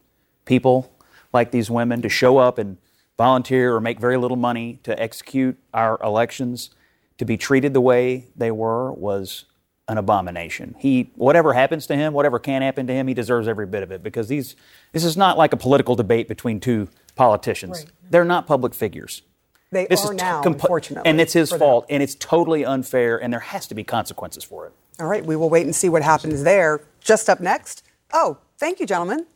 people 0.46 0.90
like 1.36 1.52
these 1.52 1.70
women 1.70 2.02
to 2.02 2.08
show 2.08 2.38
up 2.38 2.58
and 2.58 2.78
volunteer 3.18 3.74
or 3.74 3.80
make 3.80 4.00
very 4.00 4.16
little 4.16 4.36
money 4.36 4.80
to 4.82 5.00
execute 5.00 5.56
our 5.72 5.98
elections, 6.02 6.70
to 7.18 7.24
be 7.24 7.36
treated 7.36 7.72
the 7.74 7.80
way 7.80 8.24
they 8.34 8.50
were 8.50 8.90
was 8.92 9.44
an 9.88 9.98
abomination. 9.98 10.74
He 10.78 11.10
whatever 11.14 11.52
happens 11.52 11.86
to 11.86 11.94
him, 11.94 12.12
whatever 12.12 12.38
can 12.38 12.62
happen 12.62 12.86
to 12.88 12.92
him, 12.92 13.06
he 13.06 13.14
deserves 13.14 13.46
every 13.46 13.66
bit 13.66 13.82
of 13.82 13.92
it 13.92 14.02
because 14.02 14.28
these 14.28 14.56
this 14.92 15.04
is 15.04 15.16
not 15.16 15.38
like 15.38 15.52
a 15.52 15.56
political 15.56 15.94
debate 15.94 16.26
between 16.26 16.58
two 16.58 16.88
politicians. 17.14 17.78
Right. 17.78 17.92
They're 18.10 18.24
not 18.24 18.46
public 18.46 18.74
figures. 18.74 19.22
They 19.70 19.86
this 19.86 20.04
are 20.04 20.12
is 20.12 20.18
now, 20.18 20.42
comp- 20.42 20.62
unfortunately. 20.62 21.08
And 21.08 21.20
it's 21.20 21.32
his 21.32 21.52
fault, 21.52 21.86
them. 21.86 21.94
and 21.94 22.02
it's 22.02 22.14
totally 22.14 22.64
unfair, 22.64 23.20
and 23.22 23.32
there 23.32 23.40
has 23.40 23.66
to 23.68 23.74
be 23.74 23.84
consequences 23.84 24.42
for 24.42 24.66
it. 24.66 24.72
All 24.98 25.06
right, 25.06 25.24
we 25.24 25.36
will 25.36 25.50
wait 25.50 25.66
and 25.66 25.74
see 25.74 25.88
what 25.88 26.02
happens 26.02 26.42
there. 26.42 26.80
Just 27.00 27.28
up 27.28 27.40
next. 27.40 27.82
Oh, 28.12 28.38
thank 28.58 28.80
you, 28.80 28.86
gentlemen. 28.86 29.26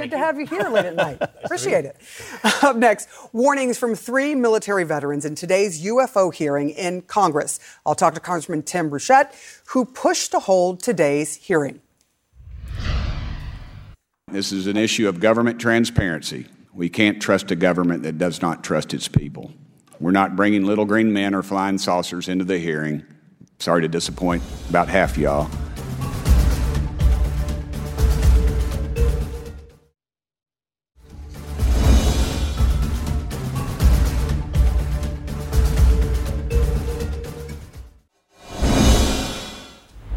Good 0.00 0.12
to 0.12 0.18
have 0.18 0.40
you 0.40 0.46
here 0.46 0.68
late 0.70 0.86
at 0.86 0.94
night. 0.94 1.18
Appreciate 1.44 1.84
it. 1.84 1.96
Up 2.62 2.76
next, 2.76 3.08
warnings 3.34 3.76
from 3.76 3.94
three 3.94 4.34
military 4.34 4.84
veterans 4.84 5.26
in 5.26 5.34
today's 5.34 5.84
UFO 5.84 6.32
hearing 6.32 6.70
in 6.70 7.02
Congress. 7.02 7.60
I'll 7.84 7.94
talk 7.94 8.14
to 8.14 8.20
Congressman 8.20 8.62
Tim 8.62 8.88
Burchett, 8.88 9.34
who 9.66 9.84
pushed 9.84 10.30
to 10.30 10.38
hold 10.38 10.82
today's 10.82 11.34
hearing. 11.36 11.82
This 14.28 14.52
is 14.52 14.66
an 14.66 14.78
issue 14.78 15.06
of 15.06 15.20
government 15.20 15.60
transparency. 15.60 16.46
We 16.72 16.88
can't 16.88 17.20
trust 17.20 17.50
a 17.50 17.56
government 17.56 18.02
that 18.04 18.16
does 18.16 18.40
not 18.40 18.64
trust 18.64 18.94
its 18.94 19.06
people. 19.06 19.52
We're 19.98 20.12
not 20.12 20.34
bringing 20.34 20.64
little 20.64 20.86
green 20.86 21.12
men 21.12 21.34
or 21.34 21.42
flying 21.42 21.76
saucers 21.76 22.26
into 22.26 22.46
the 22.46 22.58
hearing. 22.58 23.04
Sorry 23.58 23.82
to 23.82 23.88
disappoint 23.88 24.42
about 24.70 24.88
half 24.88 25.18
y'all. 25.18 25.50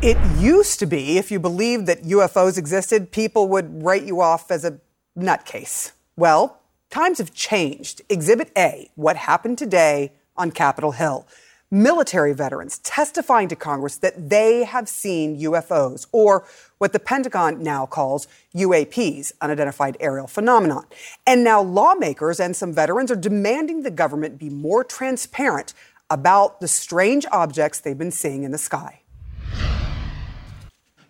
It 0.06 0.18
used 0.38 0.80
to 0.80 0.86
be, 0.86 1.18
if 1.18 1.32
you 1.32 1.40
believed 1.40 1.86
that 1.86 2.04
UFOs 2.04 2.58
existed, 2.58 3.14
people 3.14 3.48
would 3.48 3.86
write 3.86 4.04
you 4.04 4.20
off 4.20 4.52
as 4.52 4.66
a 4.66 4.82
nutcase. 5.18 5.94
Well, 6.18 6.60
times 6.90 7.20
have 7.20 7.34
changed. 7.34 8.02
Exhibit 8.10 8.52
A 8.58 8.92
What 8.96 9.16
Happened 9.16 9.58
Today 9.58 10.12
on 10.36 10.52
Capitol 10.52 10.92
Hill. 10.92 11.26
Military 11.72 12.34
veterans 12.34 12.80
testifying 12.80 13.48
to 13.48 13.56
Congress 13.56 13.96
that 13.96 14.30
they 14.30 14.66
have 14.66 14.90
seen 14.90 15.40
UFOs, 15.40 16.06
or 16.12 16.46
what 16.80 16.92
the 16.92 17.00
Pentagon 17.00 17.64
now 17.64 17.86
calls 17.86 18.28
UAPs, 18.54 19.32
unidentified 19.40 19.96
aerial 20.02 20.28
phenomenon. 20.28 20.86
And 21.26 21.46
now 21.46 21.62
lawmakers 21.62 22.42
and 22.42 22.58
some 22.58 22.74
veterans 22.74 23.10
are 23.10 23.16
demanding 23.16 23.84
the 23.84 23.90
government 23.90 24.38
be 24.38 24.50
more 24.50 24.84
transparent 24.84 25.74
about 26.10 26.60
the 26.60 26.68
strange 26.68 27.26
objects 27.32 27.80
they've 27.80 27.98
been 27.98 28.12
seeing 28.12 28.44
in 28.44 28.52
the 28.52 28.58
sky. 28.58 29.00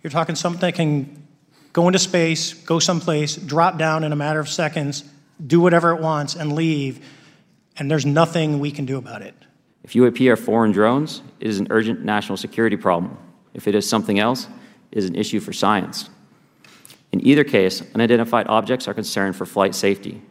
You're 0.03 0.12
talking 0.12 0.36
something 0.36 0.60
that 0.60 0.75
can 0.75 1.25
go 1.72 1.88
into 1.88 1.98
space, 1.98 2.53
go 2.53 2.79
someplace, 2.79 3.36
drop 3.36 3.77
down 3.77 4.03
in 4.03 4.12
a 4.12 4.15
matter 4.15 4.39
of 4.39 4.50
seconds, 4.50 5.03
do 5.45 5.62
whatever 5.62 5.95
it 5.95 6.01
wants, 6.01 6.36
and 6.36 6.53
leave, 6.53 7.03
and 7.77 7.89
there's 7.89 8.05
nothing 8.05 8.60
we 8.60 8.72
can 8.72 8.86
do 8.86 8.98
about 8.98 9.22
it. 9.22 9.33
If 9.83 9.93
UAP 9.93 10.29
are 10.29 10.36
foreign 10.36 10.72
drones, 10.72 11.22
it 11.39 11.48
is 11.48 11.60
an 11.60 11.67
urgent 11.69 12.03
national 12.03 12.38
security 12.38 12.77
problem. 12.77 13.17
If 13.53 13.67
it 13.67 13.75
is 13.75 13.88
something 13.88 14.19
else, 14.19 14.48
it 14.91 14.98
is 14.98 15.05
an 15.05 15.15
issue 15.15 15.39
for 15.39 15.53
science. 15.53 16.10
In 17.12 17.25
either 17.25 17.43
case, 17.43 17.81
unidentified 17.93 18.48
objects 18.48 18.88
are 18.88 18.93
concerned 18.93 19.36
for 19.36 19.45
flight 19.45 19.75
safety. 19.75 20.22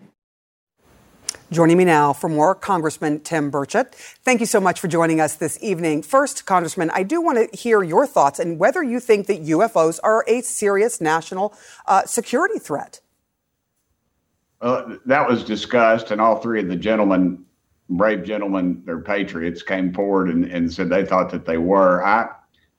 Joining 1.53 1.77
me 1.77 1.85
now 1.85 2.15
for 2.15 2.31
more, 2.31 2.55
Congressman 2.55 3.21
Tim 3.21 3.51
Burchett. 3.53 3.95
Thank 3.95 4.41
you 4.41 4.47
so 4.47 4.59
much 4.59 4.81
for 4.81 4.89
joining 4.89 5.21
us 5.21 5.35
this 5.35 5.59
evening. 5.61 6.01
First, 6.03 6.47
Congressman, 6.47 6.91
I 6.95 7.03
do 7.03 7.21
want 7.21 7.37
to 7.37 7.55
hear 7.55 7.83
your 7.83 8.07
thoughts 8.07 8.39
and 8.39 8.59
whether 8.59 8.83
you 8.83 8.99
think 8.99 9.27
that 9.27 9.45
UFOs 9.45 10.01
are 10.03 10.25
a 10.27 10.41
serious 10.41 10.99
national 10.99 11.55
uh, 11.87 12.07
security 12.07 12.59
threat. 12.59 13.01
Well, 14.63 14.99
that 15.05 15.29
was 15.29 15.45
discussed, 15.45 16.11
and 16.11 16.23
all 16.23 16.37
three 16.37 16.59
of 16.59 16.69
the 16.69 16.77
gentlemen, 16.77 17.45
brave 17.91 18.25
gentlemen, 18.25 18.83
they're 18.87 19.01
patriots, 19.01 19.63
came 19.63 19.93
forward 19.93 20.31
and, 20.31 20.47
and 20.47 20.73
said 20.73 20.89
they 20.89 21.05
thought 21.05 21.29
that 21.33 21.45
they 21.45 21.59
were. 21.59 22.03
I, 22.03 22.31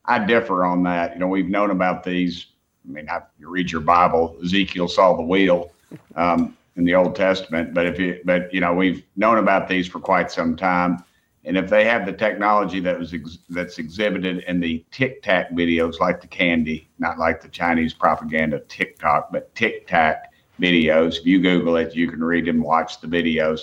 I 0.06 0.25
differ 0.25 0.65
on 0.65 0.82
that. 0.84 1.13
You 1.13 1.20
know, 1.20 1.27
we've 1.27 1.50
known 1.50 1.70
about 1.70 2.03
these. 2.03 2.48
I 2.89 2.92
mean, 2.92 3.08
I, 3.08 3.22
you 3.38 3.50
read 3.50 3.72
your 3.72 3.82
Bible, 3.82 4.36
Ezekiel 4.44 4.88
saw 4.88 5.15
the 5.15 5.22
wheel. 5.22 5.72
Um, 6.15 6.58
in 6.75 6.84
the 6.84 6.96
Old 6.96 7.15
Testament. 7.15 7.74
But 7.74 7.86
if 7.86 8.00
you, 8.00 8.20
but 8.25 8.53
you 8.53 8.60
know, 8.60 8.74
we've 8.74 9.03
known 9.15 9.38
about 9.38 9.68
these 9.68 9.88
for 9.88 10.00
quite 10.00 10.32
some 10.32 10.56
time. 10.56 11.03
And 11.46 11.58
if 11.58 11.70
they 11.70 11.84
have 11.86 12.06
the 12.06 12.13
technology 12.13 12.80
that 12.80 12.98
was 12.98 13.13
ex- 13.13 13.39
that's 13.50 13.77
exhibited 13.77 14.44
in 14.48 14.60
the 14.60 14.84
Tic 14.92 15.22
Tac 15.22 15.51
videos, 15.51 16.00
like 16.00 16.22
the 16.22 16.27
candy, 16.27 16.89
not 17.00 17.20
like 17.20 17.42
the 17.42 17.50
Chinese 17.50 17.94
propaganda 17.94 18.62
TikTok, 18.62 19.32
but 19.32 19.53
Tic 19.53 19.88
Tac 19.88 20.32
videos. 20.60 21.20
If 21.20 21.25
you 21.25 21.42
Google 21.42 21.75
it, 21.77 21.96
you 21.96 22.10
can 22.10 22.24
read 22.24 22.46
them, 22.46 22.62
watch 22.62 23.01
the 23.01 23.08
videos. 23.08 23.62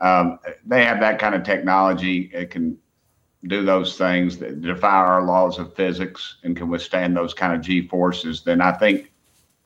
Um, 0.00 0.38
they 0.66 0.84
have 0.84 1.00
that 1.00 1.18
kind 1.18 1.34
of 1.34 1.44
technology. 1.44 2.30
It 2.34 2.50
can 2.50 2.76
do 3.46 3.64
those 3.64 3.96
things 3.96 4.38
that 4.38 4.60
defy 4.60 4.88
our 4.88 5.24
laws 5.24 5.58
of 5.58 5.74
physics 5.74 6.36
and 6.44 6.56
can 6.56 6.68
withstand 6.68 7.16
those 7.16 7.32
kind 7.34 7.54
of 7.54 7.60
G 7.60 7.86
forces. 7.86 8.42
Then 8.42 8.60
I 8.60 8.72
think 8.72 9.12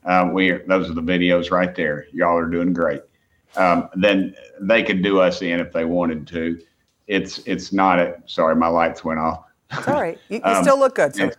uh, 0.05 0.29
we 0.33 0.51
are, 0.51 0.65
those 0.67 0.91
are 0.91 0.95
the 0.95 1.03
videos 1.03 1.51
right 1.51 1.75
there. 1.75 2.07
Y'all 2.13 2.37
are 2.37 2.49
doing 2.49 2.73
great. 2.73 3.03
Um, 3.57 3.89
then 3.95 4.35
they 4.61 4.83
could 4.83 5.03
do 5.03 5.21
us 5.21 5.43
in 5.43 5.61
if 5.61 5.73
they 5.73 5.85
wanted 5.85 6.27
to. 6.29 6.61
It's 7.07 7.39
it's 7.47 7.73
not 7.73 7.99
a 7.99 8.17
sorry, 8.27 8.55
my 8.55 8.69
lights 8.69 9.05
went 9.05 9.19
off. 9.19 9.45
It's 9.73 9.89
all 9.89 10.01
right. 10.01 10.19
You, 10.29 10.39
you 10.39 10.45
um, 10.45 10.63
still 10.63 10.79
look 10.79 10.95
good. 10.95 11.15
Sir. 11.15 11.33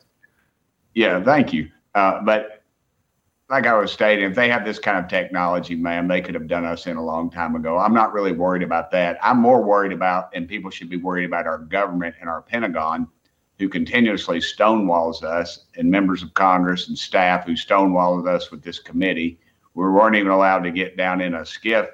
Yeah, 0.95 1.23
thank 1.23 1.53
you. 1.53 1.69
Uh, 1.95 2.21
but 2.21 2.63
like 3.49 3.65
I 3.65 3.73
was 3.73 3.91
stating, 3.91 4.25
if 4.25 4.35
they 4.35 4.49
have 4.49 4.63
this 4.63 4.77
kind 4.77 4.97
of 4.97 5.07
technology, 5.07 5.75
man, 5.75 6.07
they 6.07 6.21
could 6.21 6.35
have 6.35 6.47
done 6.47 6.65
us 6.65 6.85
in 6.85 6.97
a 6.97 7.03
long 7.03 7.31
time 7.31 7.55
ago. 7.55 7.77
I'm 7.77 7.93
not 7.93 8.13
really 8.13 8.31
worried 8.31 8.61
about 8.61 8.91
that. 8.91 9.17
I'm 9.23 9.39
more 9.39 9.63
worried 9.63 9.91
about, 9.91 10.29
and 10.33 10.47
people 10.47 10.69
should 10.69 10.89
be 10.89 10.97
worried 10.97 11.25
about 11.25 11.47
our 11.47 11.57
government 11.57 12.15
and 12.19 12.29
our 12.29 12.41
Pentagon, 12.43 13.07
who 13.59 13.67
continuously 13.67 14.39
stonewalls 14.39 15.21
us, 15.21 15.65
and 15.75 15.91
members 15.91 16.23
of 16.23 16.33
Congress 16.33 16.87
and 16.87 16.97
staff 16.97 17.45
who 17.45 17.53
stonewalled 17.53 18.27
us 18.27 18.49
with 18.51 18.63
this 18.63 18.79
committee. 18.79 19.37
We 19.73 19.83
weren't 19.83 20.15
even 20.15 20.31
allowed 20.31 20.63
to 20.63 20.71
get 20.71 20.97
down 20.97 21.21
in 21.21 21.35
a 21.35 21.41
SCIF 21.41 21.89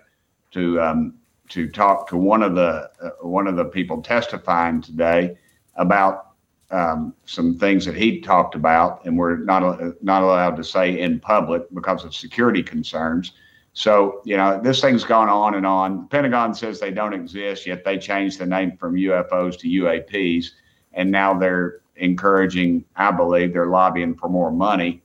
to 0.52 0.82
um, 0.82 1.16
to 1.50 1.68
talk 1.68 2.08
to 2.10 2.18
one 2.18 2.44
of 2.44 2.56
the 2.56 2.90
uh, 3.02 3.10
one 3.22 3.48
of 3.48 3.56
the 3.56 3.66
people 3.66 4.02
testifying 4.02 4.82
today 4.82 5.38
about 5.76 6.32
um, 6.72 7.14
some 7.26 7.58
things 7.58 7.86
that 7.86 7.96
he 7.96 8.22
talked 8.22 8.56
about, 8.56 9.04
and 9.06 9.18
we're 9.18 9.38
not 9.38 10.04
not 10.04 10.24
allowed 10.24 10.56
to 10.58 10.64
say 10.64 11.00
in 11.00 11.20
public 11.20 11.64
because 11.74 12.06
of 12.06 12.16
security 12.16 12.64
concerns. 12.64 13.34
So 13.74 14.22
you 14.24 14.38
know 14.38 14.62
this 14.62 14.82
thing's 14.82 15.04
gone 15.04 15.30
on 15.30 15.56
and 15.56 15.66
on. 15.66 16.02
The 16.04 16.08
Pentagon 16.08 16.54
says 16.54 16.80
they 16.80 16.92
don't 16.92 17.14
exist, 17.14 17.66
yet 17.66 17.84
they 17.84 17.98
changed 17.98 18.40
the 18.40 18.46
name 18.46 18.78
from 18.78 18.96
UFOs 18.96 19.60
to 19.60 19.68
UAPs, 19.68 20.52
and 20.96 21.12
now 21.12 21.38
they're 21.38 21.82
encouraging, 21.98 22.84
I 22.96 23.12
believe, 23.12 23.54
they're 23.54 23.68
lobbying 23.68 24.16
for 24.16 24.30
more 24.30 24.52
money 24.52 25.04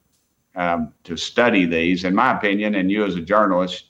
um, 0.56 0.92
to 1.04 1.16
study 1.16 1.66
these. 1.66 2.04
In 2.04 2.14
my 2.14 2.36
opinion, 2.36 2.76
and 2.76 2.90
you 2.90 3.04
as 3.04 3.16
a 3.16 3.20
journalist, 3.20 3.86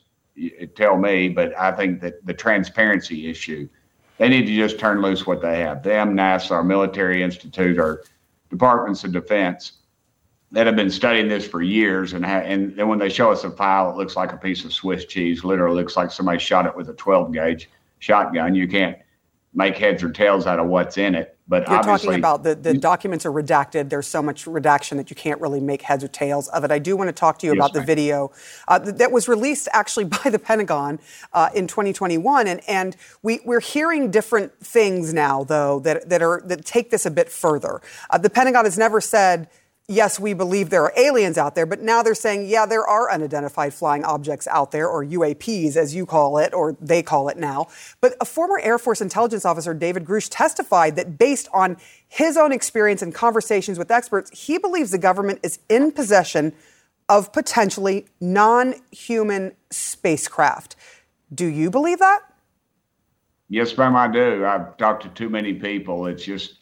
tell 0.74 0.96
me, 0.98 1.28
but 1.28 1.56
I 1.56 1.72
think 1.72 2.00
that 2.00 2.24
the 2.26 2.34
transparency 2.34 3.28
issue, 3.28 3.68
they 4.18 4.28
need 4.28 4.46
to 4.46 4.56
just 4.56 4.78
turn 4.78 5.00
loose 5.00 5.26
what 5.26 5.40
they 5.40 5.60
have. 5.60 5.82
Them, 5.82 6.16
NASA, 6.16 6.52
our 6.52 6.64
military 6.64 7.22
institute, 7.22 7.78
our 7.78 8.02
departments 8.50 9.04
of 9.04 9.12
defense 9.12 9.72
that 10.52 10.66
have 10.66 10.76
been 10.76 10.90
studying 10.90 11.28
this 11.28 11.46
for 11.46 11.62
years, 11.62 12.12
and 12.12 12.24
ha- 12.24 12.42
and 12.44 12.76
then 12.76 12.88
when 12.88 12.98
they 12.98 13.08
show 13.08 13.30
us 13.30 13.44
a 13.44 13.50
file, 13.50 13.90
it 13.90 13.96
looks 13.96 14.16
like 14.16 14.32
a 14.32 14.36
piece 14.36 14.64
of 14.64 14.72
Swiss 14.72 15.04
cheese. 15.04 15.44
Literally, 15.44 15.76
looks 15.76 15.96
like 15.96 16.10
somebody 16.10 16.38
shot 16.38 16.66
it 16.66 16.74
with 16.74 16.88
a 16.88 16.94
12 16.94 17.32
gauge 17.32 17.70
shotgun. 18.00 18.54
You 18.54 18.66
can't 18.66 18.98
make 19.52 19.76
heads 19.76 20.02
or 20.02 20.10
tails 20.10 20.46
out 20.46 20.58
of 20.58 20.66
what's 20.66 20.96
in 20.96 21.14
it. 21.14 21.36
But 21.48 21.68
you're 21.68 21.82
talking 21.82 22.14
about 22.14 22.44
the, 22.44 22.54
the 22.54 22.74
documents 22.74 23.26
are 23.26 23.32
redacted. 23.32 23.90
There's 23.90 24.06
so 24.06 24.22
much 24.22 24.46
redaction 24.46 24.98
that 24.98 25.10
you 25.10 25.16
can't 25.16 25.40
really 25.40 25.58
make 25.58 25.82
heads 25.82 26.04
or 26.04 26.08
tails 26.08 26.46
of 26.48 26.62
it. 26.62 26.70
I 26.70 26.78
do 26.78 26.96
want 26.96 27.08
to 27.08 27.12
talk 27.12 27.40
to 27.40 27.46
you 27.46 27.54
yes, 27.54 27.58
about 27.58 27.72
the 27.72 27.82
video 27.82 28.30
uh, 28.68 28.78
that 28.78 29.10
was 29.10 29.26
released 29.26 29.66
actually 29.72 30.04
by 30.22 30.30
the 30.30 30.38
Pentagon 30.38 31.00
uh, 31.32 31.48
in 31.52 31.66
2021, 31.66 32.46
and 32.46 32.60
and 32.68 32.96
we 33.22 33.40
we're 33.44 33.58
hearing 33.58 34.12
different 34.12 34.56
things 34.64 35.12
now 35.12 35.42
though 35.42 35.80
that 35.80 36.08
that 36.08 36.22
are 36.22 36.40
that 36.44 36.64
take 36.64 36.90
this 36.90 37.04
a 37.04 37.10
bit 37.10 37.28
further. 37.28 37.80
Uh, 38.10 38.18
the 38.18 38.30
Pentagon 38.30 38.64
has 38.64 38.78
never 38.78 39.00
said 39.00 39.48
yes, 39.90 40.20
we 40.20 40.32
believe 40.32 40.70
there 40.70 40.84
are 40.84 40.92
aliens 40.96 41.36
out 41.36 41.54
there, 41.54 41.66
but 41.66 41.80
now 41.80 42.02
they're 42.02 42.14
saying, 42.14 42.48
yeah, 42.48 42.64
there 42.64 42.86
are 42.86 43.10
unidentified 43.10 43.74
flying 43.74 44.04
objects 44.04 44.46
out 44.46 44.70
there, 44.70 44.88
or 44.88 45.04
UAPs, 45.04 45.76
as 45.76 45.94
you 45.94 46.06
call 46.06 46.38
it, 46.38 46.54
or 46.54 46.76
they 46.80 47.02
call 47.02 47.28
it 47.28 47.36
now. 47.36 47.66
But 48.00 48.16
a 48.20 48.24
former 48.24 48.60
Air 48.60 48.78
Force 48.78 49.00
intelligence 49.00 49.44
officer, 49.44 49.74
David 49.74 50.04
Grusch, 50.04 50.28
testified 50.30 50.96
that 50.96 51.18
based 51.18 51.48
on 51.52 51.76
his 52.06 52.36
own 52.36 52.52
experience 52.52 53.02
and 53.02 53.12
conversations 53.12 53.78
with 53.78 53.90
experts, 53.90 54.30
he 54.30 54.58
believes 54.58 54.92
the 54.92 54.98
government 54.98 55.40
is 55.42 55.58
in 55.68 55.90
possession 55.90 56.52
of 57.08 57.32
potentially 57.32 58.06
non 58.20 58.76
human 58.92 59.52
spacecraft. 59.70 60.76
Do 61.34 61.46
you 61.46 61.68
believe 61.68 61.98
that? 61.98 62.20
Yes, 63.48 63.76
ma'am, 63.76 63.96
I 63.96 64.06
do. 64.06 64.46
I've 64.46 64.76
talked 64.76 65.02
to 65.02 65.08
too 65.08 65.28
many 65.28 65.54
people. 65.54 66.06
It's 66.06 66.24
just 66.24 66.59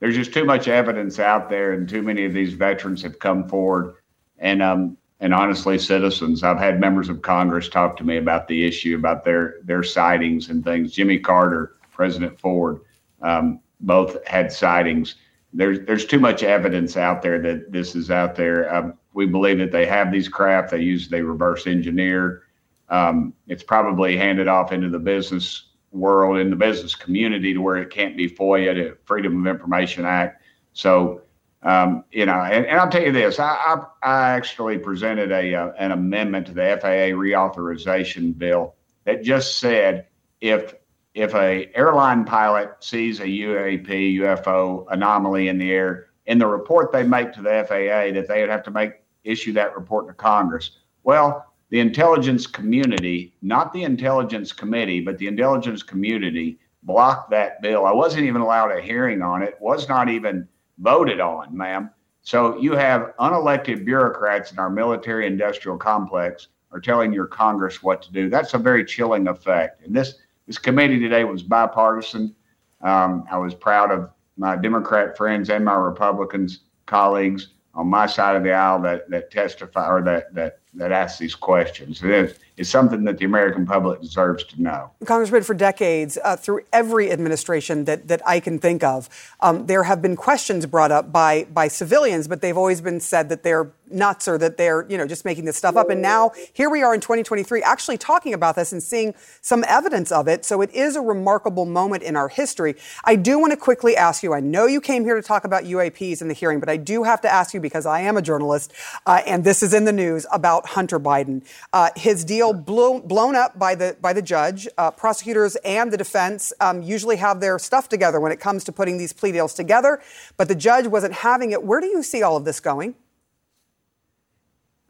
there's 0.00 0.16
just 0.16 0.32
too 0.32 0.44
much 0.44 0.68
evidence 0.68 1.18
out 1.18 1.48
there, 1.48 1.72
and 1.72 1.88
too 1.88 2.02
many 2.02 2.24
of 2.24 2.32
these 2.32 2.54
veterans 2.54 3.02
have 3.02 3.18
come 3.18 3.48
forward. 3.48 3.94
And 4.38 4.62
um, 4.62 4.96
and 5.20 5.32
honestly, 5.32 5.78
citizens, 5.78 6.42
I've 6.42 6.58
had 6.58 6.80
members 6.80 7.08
of 7.08 7.22
Congress 7.22 7.68
talk 7.68 7.96
to 7.98 8.04
me 8.04 8.16
about 8.18 8.48
the 8.48 8.66
issue, 8.66 8.96
about 8.96 9.24
their 9.24 9.56
their 9.62 9.82
sightings 9.82 10.50
and 10.50 10.64
things. 10.64 10.92
Jimmy 10.92 11.18
Carter, 11.18 11.76
President 11.92 12.38
Ford, 12.38 12.80
um, 13.22 13.60
both 13.80 14.24
had 14.26 14.52
sightings. 14.52 15.14
There's 15.52 15.80
there's 15.86 16.04
too 16.04 16.20
much 16.20 16.42
evidence 16.42 16.96
out 16.96 17.22
there 17.22 17.40
that 17.40 17.72
this 17.72 17.94
is 17.94 18.10
out 18.10 18.34
there. 18.34 18.74
Um, 18.74 18.94
we 19.12 19.26
believe 19.26 19.58
that 19.58 19.70
they 19.70 19.86
have 19.86 20.10
these 20.10 20.28
craft. 20.28 20.72
They 20.72 20.80
use 20.80 21.08
they 21.08 21.22
reverse 21.22 21.66
engineer. 21.66 22.42
Um, 22.88 23.32
it's 23.46 23.62
probably 23.62 24.16
handed 24.16 24.48
off 24.48 24.72
into 24.72 24.90
the 24.90 24.98
business 24.98 25.68
world 25.94 26.38
in 26.38 26.50
the 26.50 26.56
business 26.56 26.94
community 26.94 27.54
to 27.54 27.60
where 27.60 27.76
it 27.76 27.90
can't 27.90 28.16
be 28.16 28.28
FOIA, 28.28 28.74
to 28.74 28.96
Freedom 29.04 29.46
of 29.46 29.54
Information 29.54 30.04
Act. 30.04 30.42
So, 30.72 31.22
um, 31.62 32.04
you 32.10 32.26
know, 32.26 32.34
and, 32.34 32.66
and, 32.66 32.78
I'll 32.78 32.90
tell 32.90 33.02
you 33.02 33.12
this: 33.12 33.38
I, 33.38 33.54
I, 33.54 33.86
I 34.02 34.30
actually 34.32 34.76
presented 34.76 35.32
a 35.32 35.54
uh, 35.54 35.72
an 35.78 35.92
amendment 35.92 36.46
to 36.48 36.52
the 36.52 36.78
FAA 36.80 37.14
reauthorization 37.16 38.36
bill 38.36 38.74
that 39.04 39.22
just 39.22 39.58
said 39.58 40.06
if 40.40 40.74
if 41.14 41.34
a 41.34 41.70
airline 41.74 42.24
pilot 42.24 42.72
sees 42.80 43.20
a 43.20 43.24
UAP 43.24 44.16
UFO 44.18 44.84
anomaly 44.90 45.48
in 45.48 45.58
the 45.58 45.70
air, 45.70 46.08
in 46.26 46.38
the 46.38 46.46
report 46.46 46.92
they 46.92 47.04
make 47.04 47.32
to 47.32 47.42
the 47.42 47.64
FAA, 47.66 48.12
that 48.12 48.26
they 48.28 48.40
would 48.40 48.50
have 48.50 48.64
to 48.64 48.70
make 48.70 48.94
issue 49.22 49.52
that 49.52 49.74
report 49.74 50.06
to 50.08 50.12
Congress. 50.12 50.78
Well, 51.02 51.53
the 51.74 51.80
intelligence 51.80 52.46
community, 52.46 53.34
not 53.42 53.72
the 53.72 53.82
intelligence 53.82 54.52
committee, 54.52 55.00
but 55.00 55.18
the 55.18 55.26
intelligence 55.26 55.82
community 55.82 56.56
blocked 56.84 57.32
that 57.32 57.60
bill. 57.62 57.84
I 57.84 57.90
wasn't 57.90 58.26
even 58.26 58.42
allowed 58.42 58.70
a 58.70 58.80
hearing 58.80 59.22
on 59.22 59.42
it, 59.42 59.56
was 59.60 59.88
not 59.88 60.08
even 60.08 60.46
voted 60.78 61.18
on, 61.18 61.56
ma'am. 61.56 61.90
So 62.22 62.56
you 62.58 62.76
have 62.76 63.12
unelected 63.18 63.84
bureaucrats 63.84 64.52
in 64.52 64.60
our 64.60 64.70
military 64.70 65.26
industrial 65.26 65.76
complex 65.76 66.46
are 66.70 66.80
telling 66.80 67.12
your 67.12 67.26
Congress 67.26 67.82
what 67.82 68.02
to 68.02 68.12
do. 68.12 68.30
That's 68.30 68.54
a 68.54 68.58
very 68.58 68.84
chilling 68.84 69.26
effect. 69.26 69.84
And 69.84 69.96
this 69.96 70.14
this 70.46 70.58
committee 70.58 71.00
today 71.00 71.24
was 71.24 71.42
bipartisan. 71.42 72.36
Um, 72.82 73.24
I 73.28 73.36
was 73.36 73.52
proud 73.52 73.90
of 73.90 74.10
my 74.36 74.54
Democrat 74.54 75.16
friends 75.16 75.50
and 75.50 75.64
my 75.64 75.74
Republicans 75.74 76.60
colleagues 76.86 77.48
on 77.74 77.88
my 77.88 78.06
side 78.06 78.36
of 78.36 78.44
the 78.44 78.52
aisle 78.52 78.80
that 78.82 79.10
that 79.10 79.32
testify 79.32 79.88
or 79.88 80.02
that 80.02 80.32
that 80.36 80.60
that 80.76 80.92
asks 80.92 81.18
these 81.18 81.34
questions. 81.34 82.02
It 82.02 82.10
is, 82.10 82.38
it's 82.56 82.70
something 82.70 83.04
that 83.04 83.18
the 83.18 83.24
American 83.24 83.66
public 83.66 84.00
deserves 84.00 84.44
to 84.44 84.62
know. 84.62 84.90
Congressman, 85.04 85.42
for 85.42 85.54
decades, 85.54 86.18
uh, 86.22 86.36
through 86.36 86.60
every 86.72 87.10
administration 87.10 87.84
that, 87.84 88.08
that 88.08 88.22
I 88.26 88.40
can 88.40 88.58
think 88.58 88.84
of, 88.84 89.08
um, 89.40 89.66
there 89.66 89.84
have 89.84 90.00
been 90.00 90.16
questions 90.16 90.66
brought 90.66 90.92
up 90.92 91.12
by, 91.12 91.44
by 91.44 91.68
civilians, 91.68 92.28
but 92.28 92.40
they've 92.40 92.56
always 92.56 92.80
been 92.80 93.00
said 93.00 93.28
that 93.28 93.42
they're 93.42 93.72
nuts 93.90 94.26
or 94.28 94.38
that 94.38 94.56
they're, 94.56 94.86
you 94.88 94.96
know, 94.96 95.06
just 95.06 95.24
making 95.24 95.44
this 95.44 95.56
stuff 95.56 95.76
up. 95.76 95.90
And 95.90 96.00
now 96.00 96.32
here 96.52 96.70
we 96.70 96.82
are 96.82 96.94
in 96.94 97.00
2023 97.00 97.62
actually 97.62 97.98
talking 97.98 98.34
about 98.34 98.56
this 98.56 98.72
and 98.72 98.82
seeing 98.82 99.14
some 99.40 99.64
evidence 99.68 100.10
of 100.10 100.26
it. 100.28 100.44
So 100.44 100.60
it 100.62 100.70
is 100.72 100.96
a 100.96 101.00
remarkable 101.00 101.66
moment 101.66 102.02
in 102.02 102.16
our 102.16 102.28
history. 102.28 102.76
I 103.04 103.16
do 103.16 103.38
want 103.38 103.52
to 103.52 103.56
quickly 103.56 103.96
ask 103.96 104.22
you, 104.22 104.32
I 104.32 104.40
know 104.40 104.66
you 104.66 104.80
came 104.80 105.04
here 105.04 105.14
to 105.14 105.22
talk 105.22 105.44
about 105.44 105.64
UAPs 105.64 106.22
in 106.22 106.28
the 106.28 106.34
hearing, 106.34 106.60
but 106.60 106.68
I 106.68 106.76
do 106.76 107.02
have 107.02 107.20
to 107.22 107.32
ask 107.32 107.54
you 107.54 107.60
because 107.60 107.86
I 107.86 108.00
am 108.00 108.16
a 108.16 108.22
journalist 108.22 108.72
uh, 109.06 109.22
and 109.26 109.44
this 109.44 109.62
is 109.62 109.74
in 109.74 109.84
the 109.84 109.92
news 109.92 110.26
about 110.32 110.63
Hunter 110.64 110.98
Biden. 110.98 111.42
Uh, 111.72 111.90
his 111.96 112.24
deal 112.24 112.52
blew, 112.52 113.00
blown 113.00 113.36
up 113.36 113.58
by 113.58 113.74
the 113.74 113.96
by 114.00 114.12
the 114.12 114.22
judge. 114.22 114.66
Uh, 114.78 114.90
prosecutors 114.90 115.56
and 115.64 115.92
the 115.92 115.96
defense 115.96 116.52
um, 116.60 116.82
usually 116.82 117.16
have 117.16 117.40
their 117.40 117.58
stuff 117.58 117.88
together 117.88 118.20
when 118.20 118.32
it 118.32 118.40
comes 118.40 118.64
to 118.64 118.72
putting 118.72 118.98
these 118.98 119.12
plea 119.12 119.32
deals 119.32 119.54
together, 119.54 120.00
but 120.36 120.48
the 120.48 120.54
judge 120.54 120.86
wasn't 120.86 121.12
having 121.12 121.52
it. 121.52 121.62
Where 121.62 121.80
do 121.80 121.86
you 121.86 122.02
see 122.02 122.22
all 122.22 122.36
of 122.36 122.44
this 122.44 122.60
going? 122.60 122.94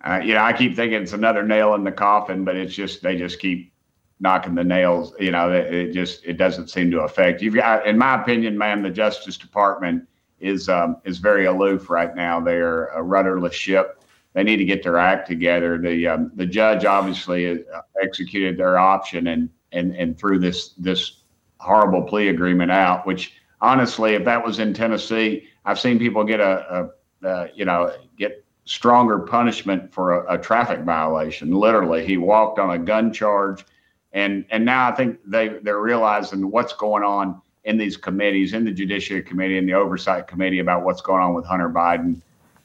Uh, 0.04 0.20
you 0.22 0.34
know, 0.34 0.42
I 0.42 0.52
keep 0.52 0.76
thinking 0.76 1.00
it's 1.02 1.14
another 1.14 1.42
nail 1.42 1.74
in 1.74 1.84
the 1.84 1.92
coffin, 1.92 2.44
but 2.44 2.56
it's 2.56 2.74
just 2.74 3.02
they 3.02 3.16
just 3.16 3.38
keep 3.38 3.72
knocking 4.20 4.54
the 4.54 4.64
nails. 4.64 5.14
You 5.18 5.30
know, 5.30 5.50
it, 5.50 5.72
it 5.72 5.92
just 5.92 6.24
it 6.24 6.34
doesn't 6.36 6.68
seem 6.68 6.90
to 6.90 7.00
affect. 7.00 7.40
You've 7.40 7.54
got, 7.54 7.86
in 7.86 7.96
my 7.96 8.20
opinion, 8.20 8.58
man, 8.58 8.82
the 8.82 8.90
Justice 8.90 9.36
Department 9.36 10.06
is 10.40 10.68
um, 10.68 10.96
is 11.04 11.18
very 11.18 11.46
aloof 11.46 11.88
right 11.88 12.14
now. 12.14 12.38
They're 12.40 12.86
a 12.88 13.02
rudderless 13.02 13.54
ship 13.54 14.03
they 14.34 14.42
need 14.42 14.56
to 14.56 14.64
get 14.64 14.82
their 14.82 14.98
act 14.98 15.26
together. 15.26 15.78
The 15.78 16.08
um, 16.08 16.32
the 16.34 16.46
judge 16.46 16.84
obviously 16.84 17.50
uh, 17.50 17.82
executed 18.02 18.58
their 18.58 18.78
option 18.78 19.28
and 19.28 19.48
and 19.72 19.94
and 19.96 20.18
threw 20.18 20.38
this 20.38 20.70
this 20.76 21.22
horrible 21.58 22.02
plea 22.02 22.28
agreement 22.28 22.70
out. 22.70 23.06
Which 23.06 23.32
honestly, 23.60 24.14
if 24.14 24.24
that 24.24 24.44
was 24.44 24.58
in 24.58 24.74
Tennessee, 24.74 25.48
I've 25.64 25.80
seen 25.80 25.98
people 25.98 26.24
get 26.24 26.40
a, 26.40 26.90
a, 27.22 27.26
a 27.28 27.48
you 27.54 27.64
know 27.64 27.92
get 28.18 28.44
stronger 28.64 29.20
punishment 29.20 29.92
for 29.92 30.24
a, 30.24 30.34
a, 30.34 30.38
traffic 30.38 30.80
violation. 30.80 31.52
Literally, 31.52 32.04
he 32.04 32.16
walked 32.16 32.58
on 32.58 32.70
a 32.70 32.78
gun 32.78 33.12
charge, 33.12 33.64
and 34.12 34.44
and 34.50 34.64
now 34.64 34.90
I 34.90 34.92
think 34.96 35.20
they 35.24 35.60
they're 35.62 35.80
realizing 35.80 36.50
what's 36.50 36.72
going 36.72 37.04
on 37.04 37.40
in 37.62 37.78
these 37.78 37.96
committees, 37.96 38.52
in 38.52 38.64
the 38.64 38.72
Judiciary 38.72 39.22
Committee 39.22 39.58
and 39.58 39.68
the 39.68 39.74
Oversight 39.74 40.26
Committee 40.26 40.58
about 40.58 40.82
what's 40.82 41.00
going 41.00 41.22
on 41.22 41.34
with 41.34 41.46
Hunter 41.46 41.70
Biden, 41.70 42.20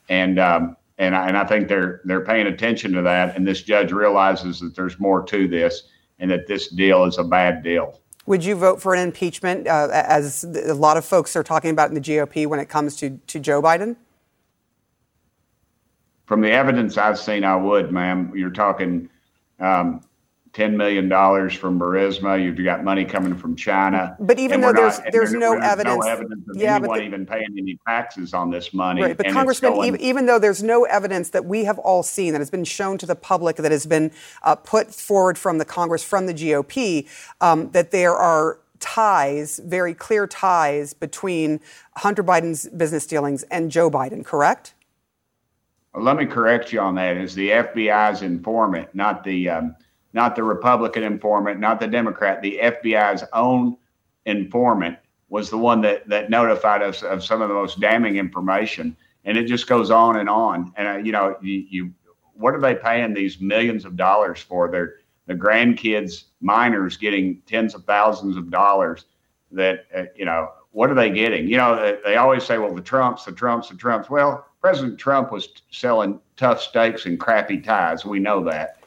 and 0.09 0.39
um, 0.39 0.75
and 0.99 1.15
I, 1.15 1.27
and 1.27 1.37
I 1.37 1.45
think 1.45 1.67
they're 1.67 2.01
they're 2.05 2.23
paying 2.23 2.45
attention 2.45 2.93
to 2.93 3.01
that. 3.01 3.35
And 3.35 3.47
this 3.47 3.63
judge 3.63 3.91
realizes 3.91 4.59
that 4.59 4.75
there's 4.75 4.99
more 4.99 5.23
to 5.23 5.47
this, 5.47 5.83
and 6.19 6.29
that 6.29 6.45
this 6.45 6.67
deal 6.67 7.05
is 7.05 7.17
a 7.17 7.23
bad 7.23 7.63
deal. 7.63 7.99
Would 8.27 8.45
you 8.45 8.53
vote 8.55 8.79
for 8.79 8.93
an 8.93 8.99
impeachment, 8.99 9.67
uh, 9.67 9.87
as 9.91 10.43
a 10.43 10.75
lot 10.75 10.97
of 10.97 11.05
folks 11.05 11.35
are 11.35 11.43
talking 11.43 11.71
about 11.71 11.89
in 11.89 11.95
the 11.95 12.01
GOP 12.01 12.45
when 12.45 12.59
it 12.59 12.69
comes 12.69 12.95
to 12.97 13.19
to 13.27 13.39
Joe 13.39 13.61
Biden? 13.61 13.95
from 16.29 16.41
the 16.41 16.51
evidence 16.51 16.95
I've 16.95 17.17
seen, 17.17 17.43
I 17.43 17.55
would, 17.55 17.91
ma'am. 17.91 18.31
You're 18.35 18.51
talking 18.51 19.09
um, 19.59 20.01
$10 20.53 20.75
million 20.75 21.09
from 21.49 21.79
Burisma. 21.79 22.43
You've 22.43 22.63
got 22.63 22.83
money 22.83 23.05
coming 23.05 23.35
from 23.35 23.55
China. 23.55 24.15
But 24.19 24.39
even 24.39 24.61
though 24.61 24.73
there's 24.73 24.97
not- 24.97 25.05
and 25.05 25.13
there's 25.13 25.33
no 25.33 25.51
there's 25.51 25.63
evidence, 25.63 26.05
no 26.05 26.11
evidence 26.11 26.47
of 26.49 26.57
yeah, 26.57 26.75
anyone 26.75 26.99
the- 26.99 27.05
even 27.05 27.25
paying 27.25 27.55
any 27.57 27.79
taxes 27.87 28.33
on 28.33 28.49
this 28.49 28.73
money. 28.73 29.01
Right, 29.01 29.17
but 29.17 29.27
Congressman, 29.27 29.75
even, 29.85 30.01
even 30.01 30.25
though 30.25 30.39
there's 30.39 30.63
no 30.63 30.85
evidence 30.85 31.29
that 31.29 31.45
we 31.45 31.65
have 31.65 31.77
all 31.79 32.01
seen 32.01 32.33
that 32.33 32.39
has 32.39 32.49
been 32.49 32.63
shown 32.63 32.97
to 32.97 33.05
the 33.05 33.15
public, 33.15 33.57
that 33.57 33.71
has 33.71 33.85
been 33.85 34.11
uh, 34.43 34.55
put 34.55 34.93
forward 34.93 35.37
from 35.37 35.59
the 35.59 35.65
Congress, 35.65 36.03
from 36.03 36.25
the 36.25 36.33
GOP, 36.33 37.07
um, 37.41 37.69
that 37.71 37.91
there 37.91 38.15
are 38.15 38.59
ties, 38.79 39.59
very 39.63 39.93
clear 39.93 40.25
ties 40.25 40.93
between 40.93 41.59
Hunter 41.97 42.23
Biden's 42.23 42.67
business 42.69 43.05
dealings 43.05 43.43
and 43.43 43.69
Joe 43.69 43.91
Biden, 43.91 44.25
correct? 44.25 44.73
Well, 45.93 46.03
let 46.03 46.17
me 46.17 46.25
correct 46.25 46.71
you 46.71 46.79
on 46.79 46.95
that. 46.95 47.17
It's 47.17 47.33
the 47.33 47.49
FBI's 47.49 48.21
informant, 48.21 48.93
not 48.93 49.23
the 49.23 49.49
um, 49.49 49.75
not 50.13 50.35
the 50.35 50.43
Republican 50.43 51.03
informant, 51.03 51.59
not 51.59 51.79
the 51.79 51.87
Democrat. 51.87 52.41
The 52.41 52.59
FBI's 52.61 53.23
own 53.33 53.77
informant 54.25 54.97
was 55.29 55.49
the 55.49 55.57
one 55.57 55.81
that 55.81 56.07
that 56.09 56.29
notified 56.29 56.81
us 56.81 57.03
of 57.03 57.23
some 57.23 57.41
of 57.41 57.49
the 57.49 57.55
most 57.55 57.79
damning 57.79 58.17
information, 58.17 58.95
and 59.25 59.37
it 59.37 59.45
just 59.45 59.67
goes 59.67 59.91
on 59.91 60.17
and 60.17 60.29
on. 60.29 60.73
And 60.75 60.87
uh, 60.87 60.97
you 60.97 61.11
know, 61.11 61.35
you, 61.41 61.65
you 61.69 61.93
what 62.33 62.53
are 62.53 62.61
they 62.61 62.75
paying 62.75 63.13
these 63.13 63.39
millions 63.39 63.85
of 63.85 63.95
dollars 63.95 64.41
for? 64.41 64.69
Their 64.71 64.95
the 65.27 65.35
grandkids, 65.35 66.25
minors, 66.41 66.97
getting 66.97 67.41
tens 67.45 67.75
of 67.75 67.85
thousands 67.85 68.35
of 68.35 68.49
dollars. 68.49 69.05
That 69.51 69.85
uh, 69.95 70.03
you 70.15 70.25
know, 70.25 70.49
what 70.71 70.89
are 70.89 70.95
they 70.95 71.09
getting? 71.09 71.47
You 71.47 71.57
know, 71.57 71.97
they, 72.03 72.15
always 72.15 72.43
say, 72.43 72.57
well, 72.57 72.73
the 72.73 72.81
Trumps, 72.81 73.25
the 73.25 73.31
Trumps, 73.31 73.69
the 73.69 73.75
Trumps. 73.75 74.09
Well, 74.09 74.45
President 74.61 74.99
Trump 74.99 75.31
was 75.31 75.49
selling 75.71 76.19
tough 76.37 76.61
steaks 76.61 77.05
and 77.05 77.19
crappy 77.19 77.59
ties. 77.59 78.05
We 78.05 78.19
know 78.19 78.43
that. 78.45 78.78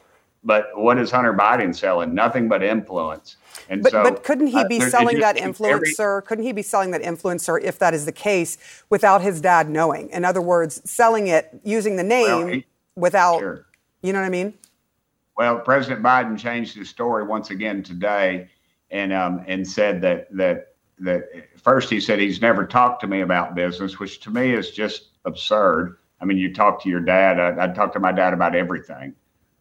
But 0.43 0.67
what 0.75 0.97
is 0.97 1.09
Hunter 1.09 1.33
Biden 1.33 1.73
selling? 1.75 2.13
Nothing 2.13 2.49
but 2.49 2.61
influence. 2.61 3.37
And 3.69 3.81
But, 3.81 3.91
so, 3.91 4.03
but 4.03 4.23
couldn't 4.23 4.47
he 4.47 4.57
uh, 4.57 4.67
be 4.67 4.77
it 4.77 4.91
selling 4.91 5.19
that 5.19 5.35
keeps 5.35 5.47
influence, 5.47 5.99
every-? 5.99 6.21
Couldn't 6.23 6.43
he 6.43 6.51
be 6.51 6.61
selling 6.61 6.91
that 6.91 7.01
influence, 7.01 7.45
sir, 7.45 7.59
if 7.59 7.79
that 7.79 7.93
is 7.93 8.05
the 8.05 8.11
case, 8.11 8.57
without 8.89 9.21
his 9.21 9.39
dad 9.39 9.69
knowing? 9.69 10.09
In 10.09 10.25
other 10.25 10.41
words, 10.41 10.81
selling 10.89 11.27
it 11.27 11.49
using 11.63 11.95
the 11.95 12.03
name 12.03 12.27
Well, 12.27 12.47
he- 12.47 12.65
without, 12.95 13.39
Sure. 13.39 13.65
you 14.01 14.11
know 14.11 14.19
what 14.19 14.25
I 14.25 14.29
mean? 14.29 14.53
Well, 15.37 15.59
President 15.59 16.03
Biden 16.03 16.37
changed 16.37 16.75
his 16.75 16.89
story 16.89 17.23
once 17.23 17.49
again 17.49 17.81
today, 17.81 18.49
and 18.91 19.11
um, 19.11 19.43
and 19.47 19.67
said 19.67 20.01
that 20.01 20.27
that 20.35 20.75
that 20.99 21.23
first 21.57 21.89
he 21.89 21.99
said 21.99 22.19
he's 22.19 22.39
never 22.41 22.67
talked 22.67 23.01
to 23.01 23.07
me 23.07 23.21
about 23.21 23.55
business, 23.55 23.97
which 23.99 24.19
to 24.21 24.29
me 24.29 24.53
is 24.53 24.69
just 24.71 25.09
absurd. 25.25 25.97
I 26.21 26.25
mean, 26.25 26.37
you 26.37 26.53
talk 26.53 26.83
to 26.83 26.89
your 26.89 26.99
dad. 26.99 27.39
I, 27.39 27.63
I 27.63 27.67
talk 27.73 27.93
to 27.93 27.99
my 27.99 28.11
dad 28.11 28.33
about 28.33 28.55
everything, 28.55 29.15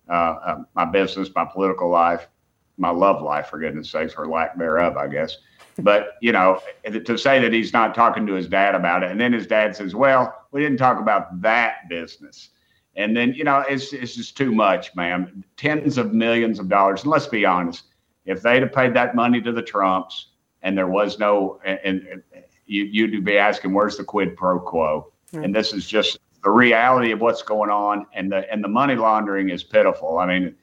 uh, 0.09 0.13
uh, 0.13 0.59
my 0.75 0.85
business, 0.85 1.31
my 1.35 1.45
political 1.45 1.89
life, 1.89 2.29
my 2.77 2.91
love 2.91 3.23
life, 3.23 3.49
for 3.49 3.59
goodness 3.59 3.91
sakes, 3.91 4.15
or 4.17 4.27
lack 4.27 4.57
thereof, 4.59 4.97
I 4.97 5.09
guess. 5.09 5.37
But 5.79 6.15
you 6.21 6.33
know, 6.33 6.61
to 6.85 7.17
say 7.17 7.41
that 7.41 7.53
he's 7.53 7.73
not 7.73 7.95
talking 7.95 8.27
to 8.27 8.35
his 8.35 8.47
dad 8.47 8.75
about 8.75 9.03
it, 9.03 9.11
and 9.11 9.21
then 9.21 9.33
his 9.33 9.47
dad 9.47 9.75
says, 9.75 9.95
"Well, 9.95 10.35
we 10.51 10.61
didn't 10.61 10.79
talk 10.79 11.01
about 11.01 11.41
that 11.43 11.89
business." 11.89 12.51
And 12.95 13.17
then, 13.17 13.33
you 13.35 13.45
know, 13.45 13.61
it's, 13.61 13.93
it's 13.93 14.15
just 14.15 14.37
too 14.37 14.53
much, 14.53 14.95
ma'am. 14.95 15.45
Tens 15.57 15.97
of 15.99 16.13
millions 16.13 16.59
of 16.59 16.69
dollars. 16.69 17.03
And 17.03 17.11
let's 17.11 17.27
be 17.27 17.47
honest, 17.47 17.85
if 18.27 18.43
they'd 18.43 18.63
have 18.63 18.73
paid 18.73 18.95
that 18.95 19.15
money 19.15 19.41
to 19.41 19.53
the 19.53 19.63
Trumps 19.63 20.29
and 20.63 20.77
there 20.77 20.87
was 20.89 21.19
no, 21.19 21.59
and, 21.65 22.07
and 22.07 22.23
you, 22.67 22.85
you'd 22.85 23.25
be 23.25 23.39
asking, 23.39 23.73
where's 23.73 23.97
the 23.97 24.05
quid 24.05 24.37
pro 24.37 24.61
quo? 24.61 25.13
And 25.33 25.55
this 25.55 25.73
is 25.73 25.87
just 25.87 26.19
the 26.43 26.51
reality 26.51 27.13
of 27.13 27.21
what's 27.21 27.43
going 27.43 27.71
on. 27.71 28.07
And 28.15 28.31
the, 28.33 28.51
and 28.53 28.63
the 28.63 28.69
money 28.69 28.95
laundering 28.97 29.51
is 29.51 29.63
pitiful. 29.63 30.19
I 30.19 30.27
mean, 30.27 30.55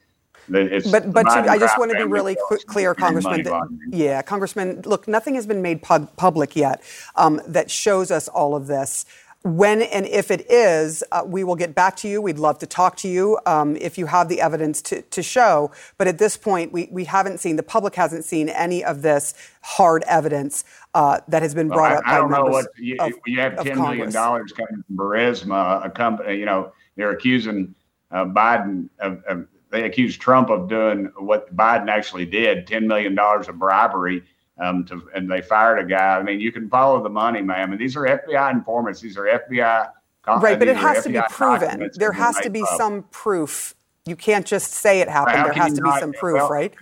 it's. 0.48 0.90
But 0.90 1.12
but 1.12 1.28
I 1.28 1.58
just 1.58 1.78
want 1.78 1.90
to 1.92 1.96
be 1.96 2.04
really 2.04 2.34
bill 2.34 2.46
qu- 2.48 2.54
is 2.56 2.64
clear, 2.64 2.94
Congressman. 2.94 3.42
that- 3.44 3.68
yeah, 3.90 4.22
Congressman. 4.22 4.82
Look, 4.82 5.06
nothing 5.06 5.34
has 5.34 5.46
been 5.46 5.62
made 5.62 5.82
pub- 5.82 6.14
public 6.16 6.56
yet 6.56 6.82
um, 7.16 7.40
that 7.46 7.70
shows 7.70 8.10
us 8.10 8.28
all 8.28 8.54
of 8.54 8.66
this. 8.66 9.04
When 9.42 9.80
and 9.80 10.04
if 10.06 10.30
it 10.30 10.50
is, 10.50 11.02
uh, 11.12 11.22
we 11.24 11.44
will 11.44 11.56
get 11.56 11.74
back 11.74 11.96
to 11.96 12.08
you. 12.08 12.20
We'd 12.20 12.38
love 12.38 12.58
to 12.58 12.66
talk 12.66 12.96
to 12.98 13.08
you 13.08 13.38
um, 13.46 13.74
if 13.76 13.96
you 13.96 14.04
have 14.04 14.28
the 14.28 14.38
evidence 14.38 14.82
to, 14.82 15.00
to 15.00 15.22
show. 15.22 15.70
But 15.96 16.08
at 16.08 16.18
this 16.18 16.36
point, 16.36 16.72
we, 16.72 16.90
we 16.92 17.04
haven't 17.06 17.40
seen, 17.40 17.56
the 17.56 17.62
public 17.62 17.94
hasn't 17.94 18.26
seen 18.26 18.50
any 18.50 18.84
of 18.84 19.00
this 19.00 19.32
hard 19.62 20.04
evidence 20.06 20.64
uh, 20.92 21.20
that 21.28 21.40
has 21.40 21.54
been 21.54 21.68
Well, 21.68 21.78
brought 21.78 21.92
I, 21.92 21.96
up 21.96 22.02
I 22.06 22.18
don't 22.18 22.30
know 22.30 22.44
what 22.44 22.66
you, 22.76 22.96
of, 23.00 23.12
you 23.24 23.40
have 23.40 23.62
ten 23.62 23.78
million 23.78 24.12
dollars 24.12 24.52
coming 24.52 24.84
from 24.86 24.96
Burisma, 24.96 25.86
a 25.86 25.88
company. 25.88 26.36
You 26.36 26.44
know, 26.44 26.72
they're 26.96 27.12
accusing 27.12 27.74
uh, 28.10 28.26
Biden 28.26 28.90
of, 28.98 29.22
of. 29.24 29.46
They 29.70 29.84
accused 29.84 30.20
Trump 30.20 30.50
of 30.50 30.68
doing 30.68 31.12
what 31.16 31.56
Biden 31.56 31.88
actually 31.88 32.26
did: 32.26 32.66
ten 32.66 32.88
million 32.88 33.14
dollars 33.14 33.48
of 33.48 33.58
bribery. 33.58 34.24
Um, 34.60 34.84
to, 34.84 35.08
and 35.14 35.30
they 35.30 35.40
fired 35.40 35.78
a 35.78 35.84
guy. 35.84 36.18
I 36.18 36.22
mean, 36.22 36.38
you 36.38 36.52
can 36.52 36.68
follow 36.68 37.02
the 37.02 37.08
money, 37.08 37.40
ma'am. 37.40 37.72
And 37.72 37.80
these 37.80 37.96
are 37.96 38.02
FBI 38.02 38.50
informants. 38.52 39.00
These 39.00 39.16
are 39.16 39.24
FBI. 39.24 39.90
Right, 40.26 40.58
but 40.58 40.68
it 40.68 40.76
has 40.76 41.02
to 41.04 41.08
be 41.08 41.20
proven. 41.30 41.90
There 41.94 42.12
has 42.12 42.36
to 42.40 42.50
be 42.50 42.60
public. 42.60 42.76
some 42.76 43.02
proof. 43.04 43.74
You 44.04 44.16
can't 44.16 44.46
just 44.46 44.72
say 44.72 45.00
it 45.00 45.08
happened. 45.08 45.36
How 45.36 45.44
There 45.44 45.52
has 45.54 45.72
to 45.74 45.82
be 45.82 45.90
some 45.98 46.12
proof, 46.12 46.34
well, 46.34 46.48
right? 46.50 46.74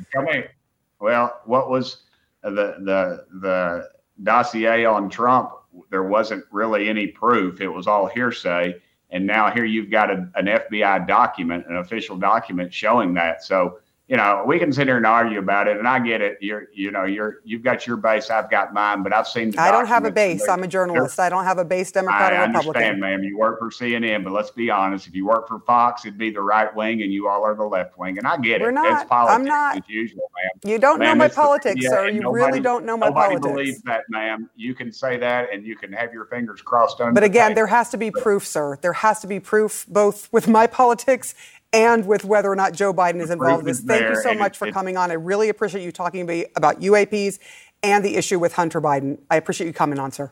Well, 1.01 1.41
what 1.45 1.71
was 1.71 2.03
the 2.43 2.51
the 2.51 3.25
the 3.41 3.88
dossier 4.23 4.85
on 4.85 5.09
Trump? 5.09 5.53
There 5.91 6.03
wasn't 6.03 6.45
really 6.51 6.88
any 6.88 7.07
proof. 7.07 7.61
It 7.61 7.69
was 7.69 7.87
all 7.87 8.07
hearsay. 8.07 8.81
And 9.11 9.27
now 9.27 9.51
here 9.51 9.64
you've 9.64 9.91
got 9.91 10.11
a, 10.11 10.29
an 10.35 10.47
FBI 10.47 11.07
document, 11.07 11.67
an 11.69 11.77
official 11.77 12.17
document 12.17 12.75
showing 12.75 13.14
that. 13.14 13.43
So 13.43 13.79
you 14.09 14.16
know 14.16 14.42
we 14.47 14.59
can 14.59 14.73
sit 14.73 14.87
here 14.87 14.97
and 14.97 15.05
argue 15.07 15.38
about 15.38 15.68
it, 15.68 15.77
and 15.77 15.87
I 15.87 15.99
get 15.99 16.21
it. 16.23 16.38
You're 16.40 16.68
you 16.73 16.90
know 16.90 17.05
you're 17.05 17.40
you've 17.44 17.62
got 17.62 17.87
your 17.87 17.97
base, 17.99 18.31
I've 18.31 18.51
got 18.51 18.73
mine, 18.73 19.03
but 19.03 19.12
I've 19.12 19.29
seen. 19.29 19.53
I 19.59 19.71
don't 19.71 19.87
have 19.87 20.05
a 20.07 20.11
base. 20.11 20.49
I'm 20.49 20.62
a 20.62 20.66
journalist. 20.66 21.21
I 21.21 21.29
don't 21.29 21.44
have 21.44 21.59
a 21.59 21.64
base 21.64 21.92
I 21.94 22.01
or 22.01 22.05
Republican. 22.07 22.57
understand, 22.57 23.01
ma'am. 23.01 23.23
You 23.23 23.37
work 23.38 23.59
for 23.59 23.71
CNN, 23.71 24.25
but 24.25 24.33
let's 24.33 24.51
be 24.51 24.71
honest. 24.71 25.07
If 25.07 25.14
you 25.14 25.27
work 25.27 25.47
for 25.47 25.61
Fox, 25.61 26.07
it'd 26.07 26.18
be 26.18 26.31
the 26.31 26.40
right 26.40 26.75
wing, 26.75 27.03
and 27.03 27.12
you 27.12 27.29
all 27.29 27.44
are 27.44 27.55
the 27.55 27.64
left 27.64 27.99
wing. 27.99 28.16
And 28.18 28.27
I 28.27 28.38
get 28.38 28.61
We're 28.62 28.71
it. 28.71 28.73
not. 28.73 29.03
It's 29.03 29.09
politics 29.09 29.35
I'm 29.37 29.44
not. 29.44 29.77
as 29.77 29.83
usual, 29.88 30.31
ma'am. 30.42 30.73
You 30.73 30.79
don't 30.79 30.99
know 31.01 31.14
my 31.14 31.29
the 31.29 31.35
politics, 31.35 31.85
sir. 31.87 32.09
You 32.09 32.21
nobody- 32.21 32.44
really 32.47 32.61
don't 32.61 32.85
know 32.87 32.97
my 32.97 33.09
nobody 33.09 33.35
politics. 33.37 33.53
believes 33.53 33.83
that, 33.83 34.05
ma'am. 34.09 34.49
You 34.57 34.75
can 34.75 34.90
say 34.90 35.18
that, 35.18 35.53
and 35.53 35.66
you 35.66 35.77
can 35.77 35.92
have 35.92 36.14
your 36.14 36.25
fingers 36.27 36.62
crossed 36.62 37.01
under. 37.01 37.12
But 37.12 37.25
again, 37.25 37.55
there 37.55 37.66
has 37.66 37.90
to 37.90 37.99
be 37.99 38.11
proof, 38.11 38.47
sir. 38.47 38.79
There 38.81 38.94
has 38.94 39.21
to 39.21 39.27
be 39.27 39.38
proof 39.38 39.85
both 39.88 40.33
with 40.33 40.49
my 40.49 40.66
politics 40.79 41.35
and 41.73 42.07
with 42.07 42.25
whether 42.25 42.51
or 42.51 42.57
not 42.57 42.73
Joe 42.73 42.93
Biden 42.95 43.21
is 43.21 43.31
involved 43.31 43.61
in 43.61 43.67
this. 43.67 43.79
is 43.81 43.85
Thank 43.85 44.09
you 44.09 44.17
so 44.23 44.31
and 44.31 44.39
much 44.39 44.57
it- 44.57 44.59
for 44.59 44.69
it- 44.69 44.75
coming 44.75 44.97
on. 44.97 45.11
I 45.11 45.15
really 45.15 45.49
appreciate 45.49 45.85
you 45.85 45.93
talking 45.93 46.27
to 46.27 46.33
me 46.33 46.47
about 46.57 46.81
UAPs 46.81 47.39
and 47.83 48.05
the 48.05 48.17
issue 48.17 48.39
with 48.39 48.55
Hunter 48.55 48.81
Biden. 48.81 49.19
I 49.31 49.37
appreciate 49.37 49.67
you 49.67 49.73
coming 49.73 49.99
on, 49.99 50.11
sir. 50.13 50.31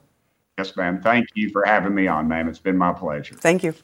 Yes, 0.58 0.74
ma'am. 0.76 1.00
Thank 1.02 1.28
you 1.34 1.50
for 1.50 1.64
having 1.66 1.94
me 1.94 2.06
on, 2.08 2.28
ma'am. 2.28 2.48
It's 2.48 2.58
been 2.58 2.78
my 2.78 2.92
pleasure. 2.92 3.34
Thank 3.34 3.62
you. 3.62 3.74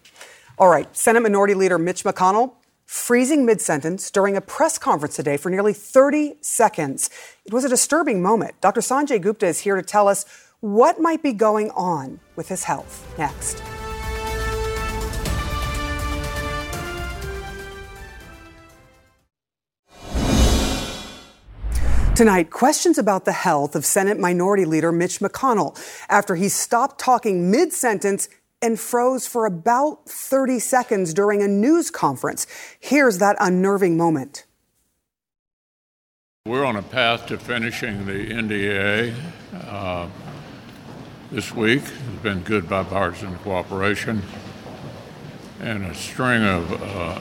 All 0.59 0.69
right, 0.69 0.89
Senate 0.97 1.21
Minority 1.23 1.55
Leader 1.55 1.79
Mitch 1.79 2.05
McConnell 2.05 2.53
freezing 2.87 3.47
mid 3.47 3.61
sentence 3.61 4.11
during 4.11 4.37
a 4.37 4.41
press 4.41 4.77
conference 4.79 5.17
today 5.17 5.37
for 5.37 5.49
nearly 5.51 5.73
30 5.73 6.37
seconds. 6.41 7.09
It 7.45 7.53
was 7.53 7.65
a 7.65 7.69
disturbing 7.69 8.21
moment. 8.23 8.61
Dr. 8.61 8.81
Sanjay 8.81 9.21
Gupta 9.21 9.47
is 9.47 9.61
here 9.61 9.77
to 9.77 9.83
tell 9.83 10.09
us 10.09 10.25
what 10.61 11.01
might 11.01 11.23
be 11.23 11.33
going 11.33 11.71
on 11.71 12.21
with 12.37 12.49
his 12.49 12.65
health. 12.65 13.07
Next. 13.19 13.63
Tonight, 22.15 22.51
questions 22.51 22.99
about 22.99 23.25
the 23.25 23.33
health 23.33 23.75
of 23.75 23.87
Senate 23.87 24.19
Minority 24.19 24.67
Leader 24.67 24.93
Mitch 24.93 25.21
McConnell 25.21 25.81
after 26.11 26.35
he 26.35 26.47
stopped 26.51 27.01
talking 27.01 27.51
mid 27.51 27.73
sentence 27.73 28.29
and 28.61 28.79
froze 28.79 29.27
for 29.27 29.47
about 29.47 30.07
30 30.11 30.59
seconds 30.59 31.15
during 31.15 31.43
a 31.43 31.49
news 31.49 31.91
conference. 31.91 32.47
Here's 32.79 33.17
that 33.19 33.37
unnerving 33.41 33.97
moment. 33.97 34.45
We're 36.45 36.67
on 36.67 36.77
a 36.77 36.83
path 36.83 37.25
to 37.29 37.39
finishing 37.39 38.05
the 38.05 38.29
NDA 38.29 39.15
uh, 39.55 40.07
this 41.31 41.55
week. 41.55 41.83
There's 41.83 42.23
been 42.23 42.41
good 42.43 42.69
bipartisan 42.69 43.39
cooperation 43.39 44.21
and 45.61 45.87
a 45.87 45.95
string 45.95 46.45
of 46.45 46.73
uh, 46.83 47.21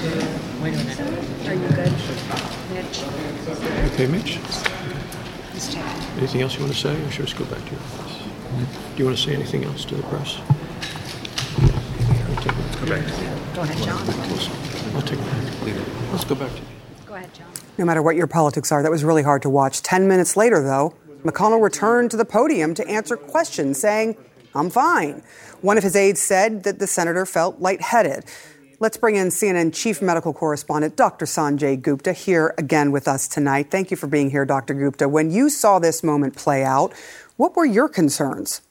Wait 0.00 0.72
a 0.72 0.78
minute. 0.78 0.98
Are 1.46 1.54
you 1.54 1.68
good? 1.68 1.92
Mitch? 2.72 3.02
Okay, 3.92 4.06
Mitch? 4.06 4.38
Just 5.52 5.72
checking. 5.72 6.02
Anything 6.16 6.40
else 6.40 6.54
you 6.54 6.60
want 6.60 6.72
to 6.72 6.78
say, 6.78 6.94
or 7.04 7.10
should 7.10 7.20
we 7.20 7.26
just 7.26 7.36
go 7.36 7.44
back 7.44 7.62
to 7.66 7.70
your 7.72 7.80
office? 7.80 8.16
Do 8.70 8.98
you 8.98 9.04
want 9.04 9.18
to 9.18 9.22
say 9.22 9.34
anything 9.34 9.64
else 9.64 9.84
to 9.84 9.96
the 9.96 10.02
press? 10.04 10.38
Go 13.54 13.62
ahead, 13.62 13.78
John. 13.84 14.08
I'll 14.94 15.02
take 15.02 15.18
it. 15.18 16.12
Let's 16.12 16.24
go 16.24 16.34
back 16.34 16.50
to 16.54 16.62
Go 17.06 17.14
ahead, 17.14 17.34
John. 17.34 17.48
No 17.76 17.84
matter 17.84 18.00
what 18.00 18.16
your 18.16 18.26
politics 18.26 18.72
are, 18.72 18.82
that 18.82 18.90
was 18.90 19.04
really 19.04 19.22
hard 19.22 19.42
to 19.42 19.50
watch. 19.50 19.82
Ten 19.82 20.08
minutes 20.08 20.34
later, 20.34 20.62
though, 20.62 20.94
McConnell 21.24 21.62
returned 21.62 22.10
to 22.12 22.16
the 22.16 22.24
podium 22.24 22.72
to 22.74 22.88
answer 22.88 23.18
questions, 23.18 23.78
saying, 23.78 24.16
I'm 24.54 24.70
fine. 24.70 25.22
One 25.60 25.76
of 25.76 25.82
his 25.84 25.94
aides 25.94 26.22
said 26.22 26.62
that 26.62 26.78
the 26.78 26.86
senator 26.86 27.26
felt 27.26 27.60
lightheaded. 27.60 28.24
Let's 28.82 28.96
bring 28.96 29.16
in 29.16 29.28
CNN 29.28 29.74
chief 29.74 30.00
medical 30.00 30.32
correspondent 30.32 30.96
Dr. 30.96 31.26
Sanjay 31.26 31.80
Gupta 31.80 32.14
here 32.14 32.54
again 32.56 32.92
with 32.92 33.06
us 33.08 33.28
tonight. 33.28 33.70
Thank 33.70 33.90
you 33.90 33.96
for 33.98 34.06
being 34.06 34.30
here, 34.30 34.46
Dr. 34.46 34.72
Gupta. 34.72 35.06
When 35.06 35.30
you 35.30 35.50
saw 35.50 35.78
this 35.78 36.02
moment 36.02 36.34
play 36.34 36.64
out, 36.64 36.94
what 37.36 37.54
were 37.54 37.66
your 37.66 37.90
concerns? 37.90 38.62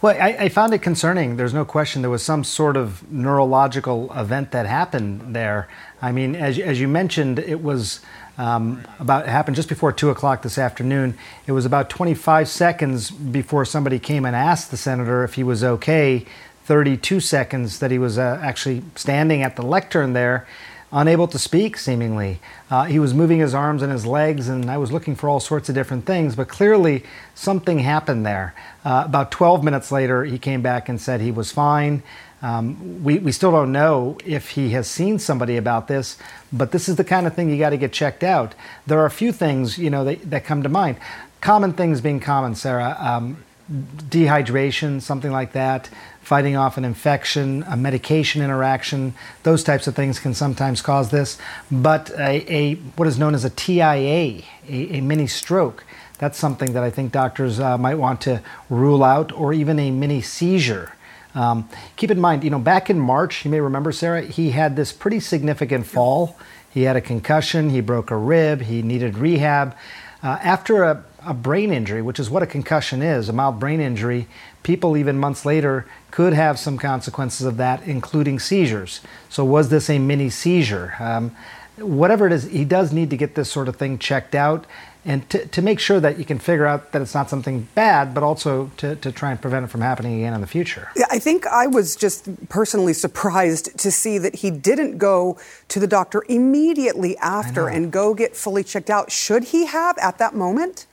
Well, 0.00 0.14
I, 0.14 0.44
I, 0.44 0.48
found 0.48 0.72
it 0.74 0.78
concerning. 0.78 1.36
There's 1.36 1.54
no 1.54 1.64
question 1.64 2.02
there 2.02 2.10
was 2.10 2.22
some 2.22 2.44
sort 2.44 2.76
of 2.76 3.10
neurological 3.10 4.12
event 4.16 4.52
that 4.52 4.66
happened 4.66 5.34
there. 5.34 5.66
I 6.00 6.12
mean, 6.12 6.36
as, 6.36 6.56
as 6.60 6.78
you 6.78 6.86
mentioned, 6.86 7.40
it 7.40 7.62
was 7.62 8.00
um, 8.38 8.86
about 9.00 9.24
it 9.24 9.30
happened 9.30 9.56
just 9.56 9.68
before 9.68 9.92
two 9.92 10.10
o'clock 10.10 10.42
this 10.42 10.58
afternoon. 10.58 11.16
It 11.46 11.52
was 11.52 11.64
about 11.64 11.88
25 11.90 12.48
seconds 12.48 13.10
before 13.10 13.64
somebody 13.64 13.98
came 13.98 14.24
and 14.24 14.36
asked 14.36 14.70
the 14.70 14.76
senator 14.76 15.24
if 15.24 15.34
he 15.34 15.42
was 15.42 15.64
okay. 15.64 16.26
32 16.66 17.20
seconds 17.20 17.78
that 17.78 17.90
he 17.90 17.98
was 17.98 18.18
uh, 18.18 18.38
actually 18.42 18.82
standing 18.94 19.42
at 19.42 19.56
the 19.56 19.62
lectern 19.62 20.12
there 20.12 20.46
unable 20.92 21.26
to 21.28 21.38
speak, 21.38 21.76
seemingly. 21.76 22.40
Uh, 22.70 22.84
he 22.84 22.98
was 22.98 23.12
moving 23.12 23.40
his 23.40 23.54
arms 23.54 23.82
and 23.82 23.92
his 23.92 24.06
legs, 24.06 24.48
and 24.48 24.70
I 24.70 24.78
was 24.78 24.92
looking 24.92 25.14
for 25.16 25.28
all 25.28 25.40
sorts 25.40 25.68
of 25.68 25.74
different 25.74 26.06
things, 26.06 26.36
but 26.36 26.48
clearly 26.48 27.02
something 27.34 27.80
happened 27.80 28.24
there. 28.24 28.54
Uh, 28.84 29.02
about 29.04 29.30
12 29.30 29.64
minutes 29.64 29.90
later, 29.90 30.24
he 30.24 30.38
came 30.38 30.62
back 30.62 30.88
and 30.88 31.00
said 31.00 31.20
he 31.20 31.32
was 31.32 31.50
fine. 31.50 32.02
Um, 32.42 33.02
we, 33.02 33.18
we 33.18 33.32
still 33.32 33.50
don't 33.50 33.72
know 33.72 34.16
if 34.24 34.50
he 34.50 34.70
has 34.70 34.88
seen 34.88 35.18
somebody 35.18 35.56
about 35.56 35.88
this, 35.88 36.16
but 36.52 36.70
this 36.70 36.88
is 36.88 36.96
the 36.96 37.04
kind 37.04 37.26
of 37.26 37.34
thing 37.34 37.50
you 37.50 37.58
got 37.58 37.70
to 37.70 37.78
get 37.78 37.92
checked 37.92 38.22
out. 38.22 38.54
There 38.86 39.00
are 39.00 39.06
a 39.06 39.10
few 39.10 39.32
things, 39.32 39.78
you 39.78 39.90
know, 39.90 40.04
that, 40.04 40.30
that 40.30 40.44
come 40.44 40.62
to 40.62 40.68
mind. 40.68 40.98
Common 41.40 41.72
things 41.72 42.00
being 42.00 42.20
common, 42.20 42.54
Sarah. 42.54 42.96
Um, 43.00 43.44
dehydration, 43.70 45.02
something 45.02 45.32
like 45.32 45.52
that, 45.52 45.90
fighting 46.20 46.56
off 46.56 46.76
an 46.76 46.84
infection, 46.84 47.64
a 47.68 47.76
medication 47.76 48.42
interaction, 48.42 49.14
those 49.42 49.64
types 49.64 49.86
of 49.86 49.94
things 49.94 50.18
can 50.18 50.34
sometimes 50.34 50.82
cause 50.82 51.10
this. 51.10 51.38
But 51.70 52.10
a, 52.10 52.52
a 52.52 52.74
what 52.96 53.08
is 53.08 53.18
known 53.18 53.34
as 53.34 53.44
a 53.44 53.50
TIA, 53.50 54.42
a, 54.68 54.96
a, 54.96 55.00
mini 55.00 55.26
stroke, 55.26 55.84
that's 56.18 56.38
something 56.38 56.72
that 56.72 56.82
I 56.82 56.90
think 56.90 57.12
doctors 57.12 57.60
uh, 57.60 57.76
might 57.78 57.96
want 57.96 58.20
to 58.22 58.40
rule 58.70 59.04
out, 59.04 59.32
or 59.32 59.52
even 59.52 59.78
a 59.78 59.90
mini 59.90 60.22
seizure. 60.22 60.92
Um, 61.34 61.68
keep 61.96 62.10
in 62.10 62.20
mind, 62.20 62.44
you 62.44 62.50
know, 62.50 62.58
back 62.58 62.88
in 62.88 62.98
March, 62.98 63.44
you 63.44 63.50
may 63.50 63.60
remember, 63.60 63.92
Sarah, 63.92 64.22
he 64.22 64.52
had 64.52 64.74
this 64.74 64.92
pretty 64.92 65.20
significant 65.20 65.86
fall. 65.86 66.38
He 66.70 66.82
had 66.82 66.96
a 66.96 67.00
concussion, 67.00 67.70
he 67.70 67.80
broke 67.80 68.10
a 68.10 68.16
rib, 68.16 68.62
he 68.62 68.82
needed 68.82 69.18
rehab. 69.18 69.76
Uh, 70.22 70.38
after 70.42 70.82
a, 70.82 71.04
a 71.26 71.34
brain 71.34 71.72
injury, 71.72 72.00
which 72.00 72.20
is 72.20 72.30
what 72.30 72.42
a 72.42 72.46
concussion 72.46 73.02
is, 73.02 73.28
a 73.28 73.32
mild 73.32 73.58
brain 73.58 73.80
injury, 73.80 74.28
people 74.62 74.96
even 74.96 75.18
months 75.18 75.44
later 75.44 75.86
could 76.10 76.32
have 76.32 76.58
some 76.58 76.78
consequences 76.78 77.46
of 77.46 77.56
that, 77.56 77.82
including 77.82 78.38
seizures. 78.38 79.00
So, 79.28 79.44
was 79.44 79.68
this 79.68 79.90
a 79.90 79.98
mini 79.98 80.30
seizure? 80.30 80.94
Um, 81.00 81.36
whatever 81.78 82.26
it 82.26 82.32
is, 82.32 82.44
he 82.44 82.64
does 82.64 82.92
need 82.92 83.10
to 83.10 83.16
get 83.16 83.34
this 83.34 83.50
sort 83.50 83.68
of 83.68 83.76
thing 83.76 83.98
checked 83.98 84.34
out 84.34 84.66
and 85.06 85.28
to, 85.30 85.46
to 85.46 85.62
make 85.62 85.78
sure 85.78 86.00
that 86.00 86.18
you 86.18 86.24
can 86.24 86.38
figure 86.38 86.66
out 86.66 86.90
that 86.90 87.00
it's 87.00 87.14
not 87.14 87.30
something 87.30 87.68
bad, 87.76 88.12
but 88.12 88.24
also 88.24 88.72
to, 88.78 88.96
to 88.96 89.12
try 89.12 89.30
and 89.30 89.40
prevent 89.40 89.64
it 89.64 89.68
from 89.68 89.80
happening 89.80 90.14
again 90.14 90.34
in 90.34 90.40
the 90.40 90.48
future. 90.48 90.88
Yeah, 90.96 91.06
I 91.10 91.20
think 91.20 91.46
I 91.46 91.68
was 91.68 91.94
just 91.94 92.48
personally 92.48 92.92
surprised 92.92 93.78
to 93.78 93.92
see 93.92 94.18
that 94.18 94.36
he 94.36 94.50
didn't 94.50 94.98
go 94.98 95.38
to 95.68 95.78
the 95.78 95.86
doctor 95.86 96.24
immediately 96.28 97.16
after 97.18 97.68
and 97.68 97.92
go 97.92 98.14
get 98.14 98.34
fully 98.34 98.64
checked 98.64 98.90
out. 98.90 99.12
Should 99.12 99.44
he 99.44 99.66
have 99.66 99.96
at 99.98 100.18
that 100.18 100.34
moment? 100.34 100.86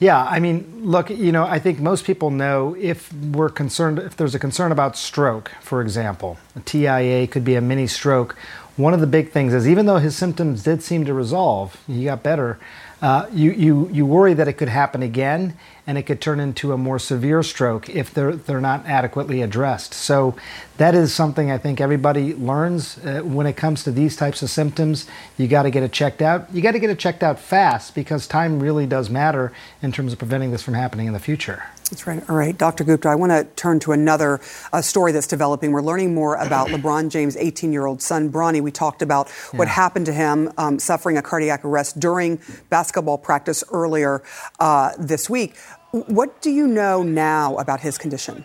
Yeah, 0.00 0.22
I 0.22 0.38
mean, 0.38 0.82
look, 0.84 1.10
you 1.10 1.32
know, 1.32 1.44
I 1.44 1.58
think 1.58 1.80
most 1.80 2.04
people 2.04 2.30
know 2.30 2.76
if 2.78 3.12
we're 3.12 3.48
concerned, 3.48 3.98
if 3.98 4.16
there's 4.16 4.34
a 4.34 4.38
concern 4.38 4.70
about 4.70 4.96
stroke, 4.96 5.50
for 5.60 5.82
example, 5.82 6.38
a 6.54 6.60
TIA 6.60 7.26
could 7.26 7.44
be 7.44 7.56
a 7.56 7.60
mini 7.60 7.88
stroke. 7.88 8.36
One 8.78 8.94
of 8.94 9.00
the 9.00 9.08
big 9.08 9.32
things 9.32 9.52
is 9.54 9.66
even 9.66 9.86
though 9.86 9.98
his 9.98 10.16
symptoms 10.16 10.62
did 10.62 10.84
seem 10.84 11.04
to 11.06 11.12
resolve, 11.12 11.76
he 11.88 12.04
got 12.04 12.22
better, 12.22 12.60
uh, 13.02 13.26
you, 13.32 13.50
you, 13.50 13.88
you 13.92 14.06
worry 14.06 14.34
that 14.34 14.46
it 14.46 14.52
could 14.52 14.68
happen 14.68 15.02
again 15.02 15.56
and 15.84 15.98
it 15.98 16.04
could 16.04 16.20
turn 16.20 16.38
into 16.38 16.72
a 16.72 16.78
more 16.78 17.00
severe 17.00 17.42
stroke 17.42 17.90
if 17.90 18.14
they're, 18.14 18.36
they're 18.36 18.60
not 18.60 18.86
adequately 18.86 19.42
addressed. 19.42 19.94
So, 19.94 20.36
that 20.76 20.94
is 20.94 21.12
something 21.12 21.50
I 21.50 21.58
think 21.58 21.80
everybody 21.80 22.36
learns 22.36 22.98
uh, 22.98 23.22
when 23.24 23.48
it 23.48 23.56
comes 23.56 23.82
to 23.82 23.90
these 23.90 24.14
types 24.14 24.42
of 24.42 24.50
symptoms. 24.50 25.08
You 25.36 25.48
got 25.48 25.64
to 25.64 25.72
get 25.72 25.82
it 25.82 25.90
checked 25.90 26.22
out. 26.22 26.46
You 26.54 26.62
got 26.62 26.72
to 26.72 26.78
get 26.78 26.88
it 26.88 27.00
checked 27.00 27.24
out 27.24 27.40
fast 27.40 27.96
because 27.96 28.28
time 28.28 28.60
really 28.60 28.86
does 28.86 29.10
matter 29.10 29.52
in 29.82 29.90
terms 29.90 30.12
of 30.12 30.20
preventing 30.20 30.52
this 30.52 30.62
from 30.62 30.74
happening 30.74 31.08
in 31.08 31.12
the 31.12 31.18
future. 31.18 31.64
That's 31.90 32.06
right. 32.06 32.22
All 32.28 32.36
right, 32.36 32.56
Dr. 32.56 32.84
Gupta, 32.84 33.08
I 33.08 33.14
want 33.14 33.32
to 33.32 33.44
turn 33.56 33.80
to 33.80 33.92
another 33.92 34.40
uh, 34.72 34.82
story 34.82 35.12
that's 35.12 35.26
developing. 35.26 35.72
We're 35.72 35.82
learning 35.82 36.14
more 36.14 36.34
about 36.34 36.68
LeBron 36.74 37.08
James' 37.08 37.36
18 37.36 37.72
year 37.72 37.86
old 37.86 38.02
son, 38.02 38.30
Bronny. 38.30 38.60
We 38.60 38.70
talked 38.70 39.00
about 39.00 39.28
yeah. 39.52 39.58
what 39.58 39.68
happened 39.68 40.06
to 40.06 40.12
him 40.12 40.52
um, 40.58 40.78
suffering 40.78 41.16
a 41.16 41.22
cardiac 41.22 41.64
arrest 41.64 41.98
during 41.98 42.40
basketball 42.68 43.16
practice 43.16 43.64
earlier 43.72 44.22
uh, 44.60 44.92
this 44.98 45.30
week. 45.30 45.56
What 45.92 46.42
do 46.42 46.50
you 46.50 46.66
know 46.66 47.02
now 47.02 47.56
about 47.56 47.80
his 47.80 47.96
condition? 47.96 48.44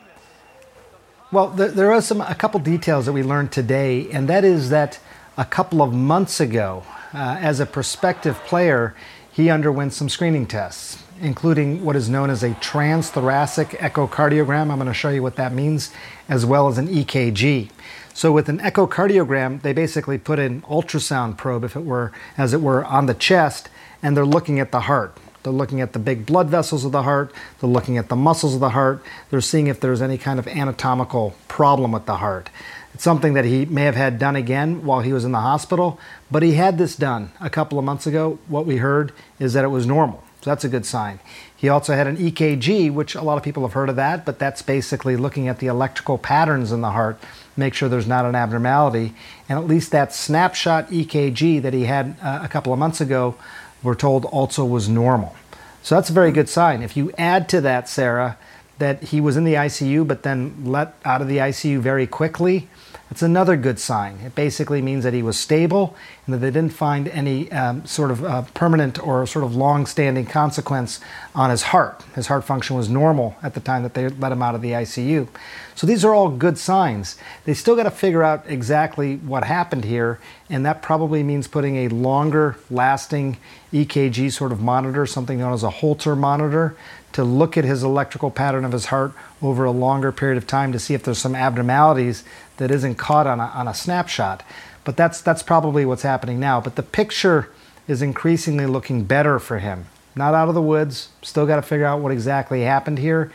Well, 1.33 1.49
there, 1.49 1.69
there 1.69 1.91
are 1.91 2.01
some 2.01 2.21
a 2.21 2.35
couple 2.35 2.61
details 2.61 3.05
that 3.07 3.13
we 3.13 3.23
learned 3.23 3.51
today, 3.51 4.09
and 4.11 4.29
that 4.29 4.45
is 4.45 4.69
that 4.69 4.99
a 5.37 5.43
couple 5.43 5.81
of 5.81 5.91
months 5.91 6.39
ago, 6.39 6.83
uh, 7.13 7.37
as 7.41 7.59
a 7.59 7.65
prospective 7.65 8.37
player, 8.45 8.95
he 9.31 9.49
underwent 9.49 9.91
some 9.91 10.07
screening 10.07 10.45
tests 10.45 11.02
including 11.21 11.83
what 11.83 11.95
is 11.95 12.09
known 12.09 12.29
as 12.29 12.43
a 12.43 12.51
transthoracic 12.55 13.77
echocardiogram. 13.77 14.71
I'm 14.71 14.77
going 14.77 14.87
to 14.87 14.93
show 14.93 15.09
you 15.09 15.23
what 15.23 15.35
that 15.35 15.53
means, 15.53 15.91
as 16.27 16.45
well 16.45 16.67
as 16.67 16.77
an 16.77 16.87
EKG. 16.87 17.69
So 18.13 18.31
with 18.31 18.49
an 18.49 18.59
echocardiogram, 18.59 19.61
they 19.61 19.73
basically 19.73 20.17
put 20.17 20.39
an 20.39 20.61
ultrasound 20.63 21.37
probe, 21.37 21.63
if 21.63 21.75
it 21.75 21.83
were, 21.83 22.11
as 22.37 22.53
it 22.53 22.61
were, 22.61 22.85
on 22.85 23.07
the 23.07 23.13
chest, 23.13 23.69
and 24.01 24.15
they're 24.15 24.25
looking 24.25 24.59
at 24.59 24.71
the 24.71 24.81
heart. 24.81 25.17
They're 25.43 25.51
looking 25.51 25.81
at 25.81 25.93
the 25.93 25.99
big 25.99 26.25
blood 26.25 26.49
vessels 26.49 26.85
of 26.85 26.91
the 26.91 27.03
heart. 27.03 27.33
They're 27.59 27.69
looking 27.69 27.97
at 27.97 28.09
the 28.09 28.15
muscles 28.15 28.53
of 28.53 28.61
the 28.61 28.69
heart. 28.69 29.03
They're 29.29 29.41
seeing 29.41 29.67
if 29.67 29.79
there's 29.79 30.01
any 30.01 30.17
kind 30.17 30.39
of 30.39 30.47
anatomical 30.47 31.35
problem 31.47 31.91
with 31.91 32.05
the 32.05 32.17
heart. 32.17 32.49
It's 32.93 33.03
something 33.03 33.33
that 33.33 33.43
he 33.43 33.65
may 33.65 33.83
have 33.83 33.95
had 33.95 34.19
done 34.19 34.35
again 34.35 34.85
while 34.85 35.01
he 35.01 35.11
was 35.11 35.25
in 35.25 35.31
the 35.31 35.41
hospital, 35.41 35.99
but 36.29 36.43
he 36.43 36.53
had 36.53 36.77
this 36.77 36.95
done 36.95 37.31
a 37.41 37.49
couple 37.49 37.79
of 37.79 37.83
months 37.83 38.05
ago. 38.07 38.39
What 38.47 38.65
we 38.65 38.77
heard 38.77 39.11
is 39.39 39.53
that 39.53 39.63
it 39.63 39.69
was 39.69 39.85
normal. 39.87 40.23
So 40.43 40.49
that's 40.49 40.65
a 40.65 40.69
good 40.69 40.85
sign. 40.85 41.21
He 41.55 41.69
also 41.69 41.93
had 41.93 42.05
an 42.05 42.17
EKG, 42.17 42.93
which 42.93 43.15
a 43.15 43.21
lot 43.21 43.37
of 43.37 43.43
people 43.43 43.63
have 43.63 43.71
heard 43.71 43.87
of 43.87 43.95
that, 43.95 44.25
but 44.25 44.39
that's 44.39 44.61
basically 44.61 45.15
looking 45.15 45.47
at 45.47 45.59
the 45.59 45.67
electrical 45.67 46.17
patterns 46.17 46.73
in 46.73 46.81
the 46.81 46.91
heart, 46.91 47.17
make 47.55 47.73
sure 47.73 47.87
there's 47.87 48.07
not 48.07 48.25
an 48.25 48.35
abnormality. 48.35 49.13
And 49.47 49.57
at 49.57 49.67
least 49.67 49.91
that 49.91 50.13
snapshot 50.13 50.89
EKG 50.89 51.61
that 51.61 51.73
he 51.73 51.85
had 51.85 52.17
uh, 52.21 52.41
a 52.43 52.49
couple 52.49 52.73
of 52.73 52.79
months 52.79 52.99
ago, 52.99 53.35
we're 53.81 53.95
told 53.95 54.25
also 54.25 54.65
was 54.65 54.89
normal. 54.89 55.33
So 55.81 55.95
that's 55.95 56.09
a 56.09 56.13
very 56.13 56.33
good 56.33 56.49
sign. 56.49 56.83
If 56.83 56.97
you 56.97 57.13
add 57.17 57.47
to 57.47 57.61
that, 57.61 57.87
Sarah, 57.87 58.37
that 58.79 59.01
he 59.01 59.21
was 59.21 59.37
in 59.37 59.45
the 59.45 59.53
ICU 59.53 60.05
but 60.05 60.23
then 60.23 60.65
let 60.65 60.95
out 61.05 61.21
of 61.21 61.29
the 61.29 61.37
ICU 61.37 61.79
very 61.79 62.05
quickly, 62.05 62.67
it's 63.13 63.21
another 63.21 63.55
good 63.55 63.77
sign. 63.77 64.17
It 64.25 64.33
basically 64.33 64.81
means 64.81 65.03
that 65.03 65.13
he 65.13 65.21
was 65.21 65.39
stable 65.39 65.95
and 66.25 66.33
that 66.33 66.39
they 66.39 66.49
didn't 66.49 66.73
find 66.73 67.07
any 67.09 67.51
um, 67.51 67.85
sort 67.85 68.09
of 68.09 68.25
uh, 68.25 68.41
permanent 68.55 68.97
or 69.05 69.27
sort 69.27 69.45
of 69.45 69.55
long 69.55 69.85
standing 69.85 70.25
consequence 70.25 70.99
on 71.35 71.51
his 71.51 71.61
heart. 71.61 72.01
His 72.15 72.25
heart 72.25 72.43
function 72.43 72.75
was 72.75 72.89
normal 72.89 73.35
at 73.43 73.53
the 73.53 73.59
time 73.59 73.83
that 73.83 73.93
they 73.93 74.09
let 74.09 74.31
him 74.31 74.41
out 74.41 74.55
of 74.55 74.63
the 74.63 74.71
ICU. 74.71 75.27
So 75.75 75.85
these 75.85 76.03
are 76.03 76.11
all 76.11 76.29
good 76.29 76.57
signs. 76.57 77.15
They 77.45 77.53
still 77.53 77.75
got 77.75 77.83
to 77.83 77.91
figure 77.91 78.23
out 78.23 78.45
exactly 78.47 79.17
what 79.17 79.43
happened 79.43 79.85
here, 79.85 80.19
and 80.49 80.65
that 80.65 80.81
probably 80.81 81.21
means 81.21 81.47
putting 81.47 81.75
a 81.85 81.89
longer 81.89 82.57
lasting 82.71 83.37
EKG 83.71 84.31
sort 84.31 84.51
of 84.51 84.59
monitor, 84.59 85.05
something 85.05 85.37
known 85.37 85.53
as 85.53 85.61
a 85.61 85.69
Holter 85.69 86.15
monitor, 86.15 86.75
to 87.13 87.23
look 87.23 87.57
at 87.57 87.63
his 87.63 87.83
electrical 87.83 88.31
pattern 88.31 88.65
of 88.65 88.71
his 88.71 88.87
heart 88.87 89.13
over 89.41 89.65
a 89.65 89.71
longer 89.71 90.11
period 90.11 90.37
of 90.37 90.45
time 90.45 90.71
to 90.71 90.79
see 90.79 90.93
if 90.93 91.03
there's 91.03 91.19
some 91.19 91.35
abnormalities 91.35 92.23
that 92.57 92.71
isn't 92.71 92.95
caught 92.95 93.27
on 93.27 93.39
a, 93.39 93.45
on 93.45 93.67
a 93.67 93.73
snapshot. 93.73 94.43
But 94.83 94.97
that's, 94.97 95.21
that's 95.21 95.43
probably 95.43 95.85
what's 95.85 96.01
happening 96.01 96.39
now. 96.39 96.59
But 96.59 96.75
the 96.75 96.83
picture 96.83 97.49
is 97.87 98.01
increasingly 98.01 98.65
looking 98.65 99.03
better 99.03 99.39
for 99.39 99.59
him. 99.59 99.85
Not 100.15 100.33
out 100.33 100.49
of 100.49 100.55
the 100.55 100.61
woods, 100.61 101.09
still 101.21 101.45
got 101.45 101.55
to 101.55 101.61
figure 101.61 101.85
out 101.85 102.01
what 102.01 102.11
exactly 102.11 102.61
happened 102.61 102.99
here. 102.99 103.31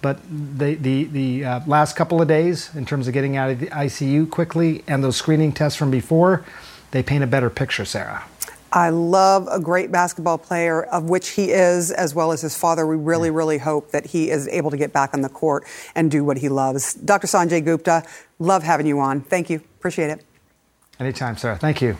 But 0.00 0.20
the, 0.58 0.74
the, 0.74 1.04
the 1.04 1.44
uh, 1.44 1.60
last 1.66 1.94
couple 1.94 2.20
of 2.20 2.26
days, 2.26 2.74
in 2.74 2.84
terms 2.84 3.06
of 3.06 3.14
getting 3.14 3.36
out 3.36 3.50
of 3.50 3.60
the 3.60 3.66
ICU 3.66 4.30
quickly 4.30 4.82
and 4.88 5.04
those 5.04 5.16
screening 5.16 5.52
tests 5.52 5.78
from 5.78 5.90
before, 5.90 6.44
they 6.90 7.02
paint 7.02 7.22
a 7.22 7.26
better 7.26 7.50
picture, 7.50 7.84
Sarah. 7.84 8.24
I 8.74 8.88
love 8.88 9.48
a 9.50 9.60
great 9.60 9.92
basketball 9.92 10.38
player, 10.38 10.82
of 10.84 11.10
which 11.10 11.30
he 11.30 11.50
is, 11.50 11.90
as 11.90 12.14
well 12.14 12.32
as 12.32 12.40
his 12.40 12.56
father. 12.56 12.86
We 12.86 12.96
really, 12.96 13.28
really 13.28 13.58
hope 13.58 13.90
that 13.90 14.06
he 14.06 14.30
is 14.30 14.48
able 14.48 14.70
to 14.70 14.78
get 14.78 14.94
back 14.94 15.12
on 15.12 15.20
the 15.20 15.28
court 15.28 15.64
and 15.94 16.10
do 16.10 16.24
what 16.24 16.38
he 16.38 16.48
loves. 16.48 16.94
Dr. 16.94 17.26
Sanjay 17.26 17.62
Gupta, 17.62 18.02
love 18.38 18.62
having 18.62 18.86
you 18.86 18.98
on. 18.98 19.20
Thank 19.20 19.50
you. 19.50 19.58
Appreciate 19.78 20.08
it. 20.08 20.24
Anytime, 20.98 21.36
sir. 21.36 21.56
Thank 21.56 21.82
you. 21.82 21.98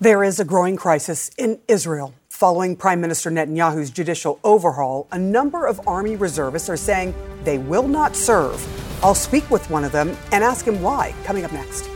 There 0.00 0.24
is 0.24 0.40
a 0.40 0.44
growing 0.44 0.76
crisis 0.76 1.30
in 1.38 1.60
Israel. 1.68 2.14
Following 2.28 2.74
Prime 2.74 3.00
Minister 3.00 3.30
Netanyahu's 3.30 3.90
judicial 3.90 4.40
overhaul, 4.42 5.06
a 5.12 5.18
number 5.18 5.66
of 5.66 5.80
Army 5.86 6.16
reservists 6.16 6.68
are 6.68 6.76
saying 6.76 7.14
they 7.44 7.58
will 7.58 7.86
not 7.86 8.16
serve. 8.16 8.60
I'll 9.04 9.14
speak 9.14 9.48
with 9.50 9.70
one 9.70 9.84
of 9.84 9.92
them 9.92 10.16
and 10.32 10.42
ask 10.42 10.66
him 10.66 10.82
why, 10.82 11.14
coming 11.22 11.44
up 11.44 11.52
next. 11.52 11.88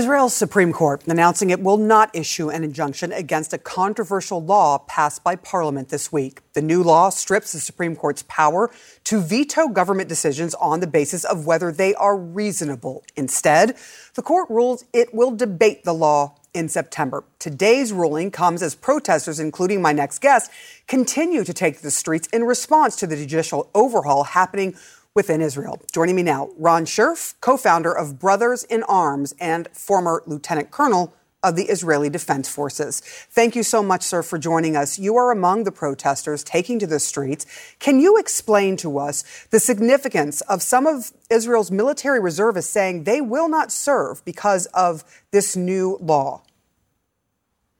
Israel's 0.00 0.32
Supreme 0.32 0.72
Court 0.72 1.06
announcing 1.08 1.50
it 1.50 1.60
will 1.60 1.76
not 1.76 2.08
issue 2.16 2.48
an 2.48 2.64
injunction 2.64 3.12
against 3.12 3.52
a 3.52 3.58
controversial 3.58 4.42
law 4.42 4.78
passed 4.78 5.22
by 5.22 5.36
Parliament 5.36 5.90
this 5.90 6.10
week. 6.10 6.40
The 6.54 6.62
new 6.62 6.82
law 6.82 7.10
strips 7.10 7.52
the 7.52 7.60
Supreme 7.60 7.94
Court's 7.94 8.24
power 8.26 8.70
to 9.04 9.20
veto 9.20 9.68
government 9.68 10.08
decisions 10.08 10.54
on 10.54 10.80
the 10.80 10.86
basis 10.86 11.22
of 11.22 11.44
whether 11.44 11.70
they 11.70 11.94
are 11.96 12.16
reasonable. 12.16 13.04
Instead, 13.14 13.76
the 14.14 14.22
court 14.22 14.48
rules 14.48 14.86
it 14.94 15.12
will 15.12 15.32
debate 15.32 15.84
the 15.84 15.92
law 15.92 16.34
in 16.54 16.70
September. 16.70 17.22
Today's 17.38 17.92
ruling 17.92 18.30
comes 18.30 18.62
as 18.62 18.74
protesters, 18.74 19.38
including 19.38 19.82
my 19.82 19.92
next 19.92 20.20
guest, 20.20 20.50
continue 20.88 21.44
to 21.44 21.52
take 21.52 21.82
the 21.82 21.90
streets 21.90 22.26
in 22.28 22.44
response 22.44 22.96
to 22.96 23.06
the 23.06 23.16
judicial 23.16 23.68
overhaul 23.74 24.24
happening 24.24 24.74
within 25.14 25.40
Israel. 25.40 25.80
Joining 25.92 26.16
me 26.16 26.22
now, 26.22 26.50
Ron 26.56 26.84
Scherf, 26.84 27.34
co 27.40 27.56
founder 27.56 27.92
of 27.92 28.18
Brothers 28.18 28.64
in 28.64 28.82
Arms 28.84 29.34
and 29.40 29.68
former 29.72 30.22
lieutenant 30.26 30.70
colonel 30.70 31.14
of 31.42 31.56
the 31.56 31.64
Israeli 31.64 32.10
Defense 32.10 32.48
Forces. 32.48 33.00
Thank 33.00 33.56
you 33.56 33.62
so 33.62 33.82
much, 33.82 34.02
sir, 34.02 34.22
for 34.22 34.38
joining 34.38 34.76
us. 34.76 34.98
You 34.98 35.16
are 35.16 35.30
among 35.30 35.64
the 35.64 35.72
protesters 35.72 36.44
taking 36.44 36.78
to 36.80 36.86
the 36.86 37.00
streets. 37.00 37.46
Can 37.78 37.98
you 37.98 38.18
explain 38.18 38.76
to 38.78 38.98
us 38.98 39.24
the 39.50 39.58
significance 39.58 40.42
of 40.42 40.62
some 40.62 40.86
of 40.86 41.12
Israel's 41.30 41.70
military 41.70 42.20
reservists 42.20 42.70
saying 42.70 43.04
they 43.04 43.20
will 43.20 43.48
not 43.48 43.72
serve 43.72 44.24
because 44.24 44.66
of 44.66 45.02
this 45.30 45.56
new 45.56 45.96
law? 46.00 46.42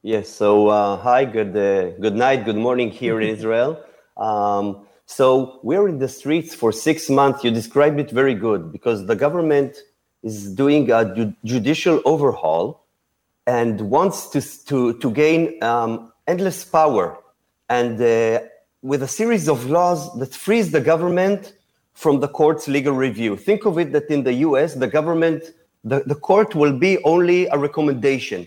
Yes. 0.02 0.30
So, 0.30 0.68
uh, 0.68 0.96
hi, 0.96 1.26
good 1.26 1.54
uh, 1.54 1.90
good 2.00 2.16
night, 2.16 2.46
good 2.46 2.56
morning 2.56 2.90
here 2.90 3.20
in 3.20 3.28
Israel. 3.36 3.84
Um, 4.16 4.86
so 5.10 5.58
we're 5.64 5.88
in 5.88 5.98
the 5.98 6.06
streets 6.08 6.54
for 6.54 6.70
six 6.70 7.10
months. 7.10 7.42
You 7.42 7.50
described 7.50 7.98
it 7.98 8.12
very 8.12 8.32
good 8.32 8.70
because 8.70 9.06
the 9.06 9.16
government 9.16 9.76
is 10.22 10.52
doing 10.52 10.88
a 10.92 11.12
ju- 11.16 11.34
judicial 11.44 12.00
overhaul 12.04 12.86
and 13.44 13.80
wants 13.90 14.28
to, 14.28 14.40
to, 14.66 14.96
to 15.00 15.10
gain 15.10 15.60
um, 15.64 16.12
endless 16.28 16.64
power 16.64 17.18
and 17.68 18.00
uh, 18.00 18.38
with 18.82 19.02
a 19.02 19.08
series 19.08 19.48
of 19.48 19.68
laws 19.68 20.16
that 20.20 20.32
frees 20.32 20.70
the 20.70 20.80
government 20.80 21.54
from 21.92 22.20
the 22.20 22.28
court's 22.28 22.68
legal 22.68 22.94
review. 22.94 23.36
Think 23.36 23.66
of 23.66 23.78
it 23.78 23.90
that 23.90 24.08
in 24.10 24.22
the 24.22 24.34
US, 24.48 24.74
the 24.74 24.86
government, 24.86 25.42
the, 25.82 26.04
the 26.06 26.14
court 26.14 26.54
will 26.54 26.78
be 26.78 27.02
only 27.02 27.48
a 27.48 27.58
recommendation. 27.58 28.46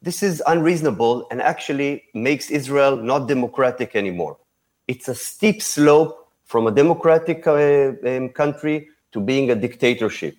This 0.00 0.22
is 0.22 0.40
unreasonable 0.46 1.26
and 1.32 1.42
actually 1.42 2.04
makes 2.14 2.48
Israel 2.48 2.94
not 2.96 3.26
democratic 3.26 3.96
anymore 3.96 4.36
it's 4.86 5.08
a 5.08 5.14
steep 5.14 5.62
slope 5.62 6.28
from 6.44 6.66
a 6.66 6.70
democratic 6.70 7.46
uh, 7.46 7.92
um, 8.06 8.28
country 8.30 8.88
to 9.12 9.20
being 9.20 9.50
a 9.50 9.54
dictatorship. 9.54 10.36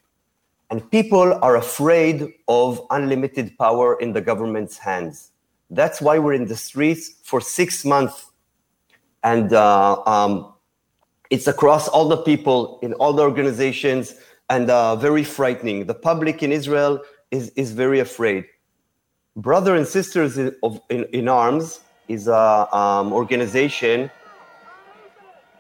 And 0.69 0.89
people 0.91 1.33
are 1.41 1.55
afraid 1.55 2.33
of 2.47 2.81
unlimited 2.89 3.57
power 3.57 3.99
in 3.99 4.13
the 4.13 4.21
government's 4.21 4.77
hands. 4.77 5.31
That's 5.69 6.01
why 6.01 6.19
we're 6.19 6.33
in 6.33 6.45
the 6.45 6.55
streets 6.55 7.15
for 7.23 7.41
six 7.41 7.85
months. 7.85 8.31
And 9.23 9.53
uh, 9.53 10.01
um, 10.05 10.53
it's 11.29 11.47
across 11.47 11.87
all 11.87 12.07
the 12.07 12.17
people 12.17 12.79
in 12.81 12.93
all 12.93 13.13
the 13.13 13.23
organizations 13.23 14.15
and 14.49 14.69
uh, 14.69 14.95
very 14.95 15.23
frightening. 15.23 15.85
The 15.85 15.95
public 15.95 16.43
in 16.43 16.51
Israel 16.51 17.01
is, 17.31 17.49
is 17.55 17.71
very 17.71 17.99
afraid. 17.99 18.45
Brother 19.35 19.75
and 19.75 19.87
Sisters 19.87 20.37
in, 20.37 20.55
of, 20.63 20.79
in, 20.89 21.05
in 21.05 21.27
Arms 21.27 21.81
is 22.07 22.27
an 22.27 22.67
um, 22.71 23.11
organization 23.11 24.11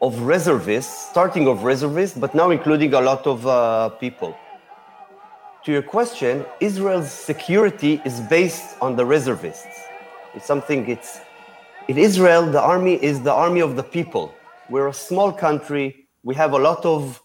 of 0.01 0.21
reservists, 0.21 1.09
starting 1.09 1.47
of 1.47 1.63
reservists, 1.63 2.17
but 2.17 2.35
now 2.35 2.49
including 2.51 2.93
a 2.93 3.01
lot 3.01 3.25
of 3.25 3.45
uh, 3.47 3.89
people. 3.89 4.37
To 5.63 5.71
your 5.71 5.81
question, 5.81 6.45
Israel's 6.59 7.11
security 7.11 8.01
is 8.05 8.19
based 8.21 8.77
on 8.81 8.95
the 8.95 9.05
reservists. 9.05 9.79
It's 10.35 10.45
something 10.45 10.87
it's 10.87 11.19
in 11.87 11.97
Israel, 11.97 12.45
the 12.51 12.61
army 12.61 12.95
is 13.03 13.21
the 13.21 13.31
army 13.33 13.61
of 13.61 13.75
the 13.75 13.83
people. 13.83 14.33
We're 14.69 14.87
a 14.87 14.93
small 14.93 15.31
country, 15.31 16.07
we 16.23 16.33
have 16.35 16.53
a 16.53 16.57
lot 16.57 16.83
of 16.83 17.21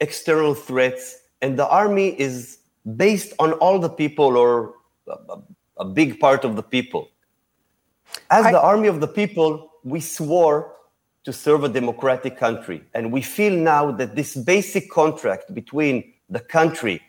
external 0.00 0.54
threats, 0.54 1.18
and 1.40 1.56
the 1.56 1.68
army 1.68 2.20
is 2.20 2.58
based 2.96 3.32
on 3.38 3.52
all 3.54 3.78
the 3.78 3.88
people 3.88 4.36
or 4.36 4.74
a, 5.08 5.38
a 5.78 5.84
big 5.84 6.18
part 6.18 6.44
of 6.44 6.56
the 6.56 6.62
people. 6.62 7.10
As 8.30 8.46
I, 8.46 8.52
the 8.52 8.60
army 8.60 8.88
of 8.88 9.00
the 9.00 9.06
people, 9.06 9.70
we 9.84 10.00
swore 10.00 10.72
to 11.24 11.32
serve 11.32 11.64
a 11.64 11.68
democratic 11.68 12.36
country. 12.36 12.82
And 12.94 13.12
we 13.12 13.22
feel 13.22 13.54
now 13.54 13.90
that 13.92 14.16
this 14.16 14.34
basic 14.36 14.90
contract 14.90 15.54
between 15.54 16.12
the 16.28 16.40
country 16.40 17.00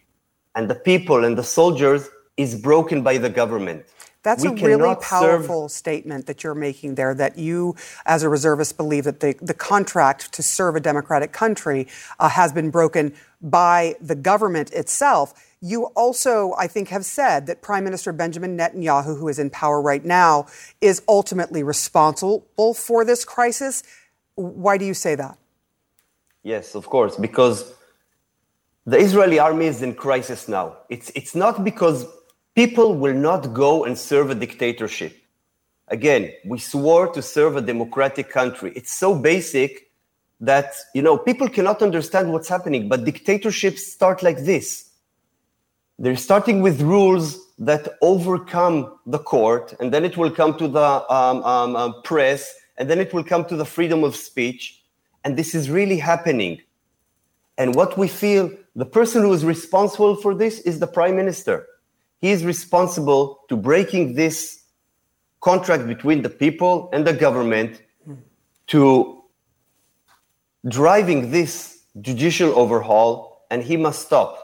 and 0.55 0.69
the 0.69 0.75
people 0.75 1.25
and 1.25 1.37
the 1.37 1.43
soldiers 1.43 2.09
is 2.37 2.55
broken 2.55 3.01
by 3.01 3.17
the 3.17 3.29
government. 3.29 3.85
That's 4.23 4.43
we 4.43 4.51
a 4.51 4.53
really 4.53 4.95
powerful 5.01 5.67
serve... 5.67 5.77
statement 5.77 6.27
that 6.27 6.43
you're 6.43 6.55
making 6.55 6.95
there 6.95 7.13
that 7.13 7.37
you, 7.37 7.75
as 8.05 8.23
a 8.23 8.29
reservist, 8.29 8.77
believe 8.77 9.03
that 9.03 9.19
the, 9.19 9.35
the 9.41 9.53
contract 9.53 10.31
to 10.33 10.41
serve 10.41 10.77
a 10.77 10.79
democratic 10.79 11.33
country 11.33 11.87
uh, 12.19 12.29
has 12.29 12.53
been 12.53 12.69
broken 12.69 13.13
by 13.41 13.95
the 13.99 14.15
government 14.15 14.71
itself. 14.71 15.33
You 15.59 15.85
also, 15.95 16.53
I 16.57 16.67
think, 16.67 16.87
have 16.89 17.03
said 17.03 17.47
that 17.47 17.61
Prime 17.61 17.83
Minister 17.83 18.13
Benjamin 18.13 18.57
Netanyahu, 18.57 19.17
who 19.17 19.27
is 19.27 19.39
in 19.39 19.49
power 19.49 19.81
right 19.81 20.03
now, 20.05 20.47
is 20.79 21.01
ultimately 21.07 21.61
responsible 21.61 22.73
for 22.73 23.03
this 23.03 23.25
crisis. 23.25 23.83
Why 24.35 24.77
do 24.77 24.85
you 24.85 24.93
say 24.93 25.15
that? 25.15 25.37
Yes, 26.43 26.75
of 26.75 26.87
course, 26.87 27.15
because 27.15 27.73
the 28.85 28.97
Israeli 28.97 29.39
army 29.39 29.67
is 29.67 29.81
in 29.81 29.95
crisis 29.95 30.47
now. 30.47 30.77
It's, 30.89 31.11
it's 31.15 31.35
not 31.35 31.63
because 31.63 32.05
people 32.55 32.95
will 32.95 33.13
not 33.13 33.53
go 33.53 33.85
and 33.85 33.97
serve 33.97 34.29
a 34.29 34.35
dictatorship. 34.35 35.15
Again, 35.87 36.31
we 36.45 36.59
swore 36.59 37.07
to 37.13 37.21
serve 37.21 37.55
a 37.55 37.61
democratic 37.61 38.29
country. 38.29 38.73
It's 38.75 38.93
so 38.93 39.15
basic 39.15 39.91
that, 40.39 40.73
you 40.93 41.01
know, 41.01 41.17
people 41.17 41.47
cannot 41.47 41.81
understand 41.81 42.31
what's 42.31 42.49
happening, 42.49 42.89
but 42.89 43.05
dictatorships 43.05 43.87
start 43.87 44.21
like 44.23 44.39
this. 44.39 44.89
They're 45.99 46.15
starting 46.17 46.61
with 46.61 46.81
rules 46.81 47.39
that 47.59 47.87
overcome 48.01 48.97
the 49.05 49.19
court, 49.19 49.73
and 49.79 49.93
then 49.93 50.03
it 50.03 50.17
will 50.17 50.31
come 50.31 50.57
to 50.57 50.67
the 50.67 51.13
um, 51.13 51.43
um, 51.43 51.75
um, 51.75 52.01
press, 52.03 52.53
and 52.83 52.89
then 52.89 52.99
it 52.99 53.13
will 53.13 53.23
come 53.23 53.45
to 53.45 53.55
the 53.55 53.63
freedom 53.63 54.03
of 54.03 54.13
speech. 54.13 54.83
And 55.23 55.37
this 55.37 55.55
is 55.55 55.69
really 55.69 55.99
happening. 55.99 56.61
And 57.57 57.75
what 57.75 57.97
we 57.97 58.09
feel, 58.09 58.51
the 58.75 58.85
person 58.85 59.21
who 59.21 59.31
is 59.31 59.45
responsible 59.45 60.17
for 60.17 60.35
this 60.35 60.59
is 60.59 60.79
the 60.79 60.87
prime 60.87 61.15
minister. 61.15 61.65
He 62.19 62.31
is 62.31 62.43
responsible 62.43 63.39
to 63.47 63.55
breaking 63.55 64.15
this 64.15 64.65
contract 65.39 65.87
between 65.87 66.23
the 66.23 66.29
people 66.29 66.89
and 66.91 67.07
the 67.07 67.13
government 67.13 67.81
to 68.67 69.23
driving 70.67 71.31
this 71.31 71.83
judicial 72.01 72.51
overhaul, 72.59 73.45
and 73.49 73.63
he 73.63 73.77
must 73.77 74.05
stop. 74.07 74.42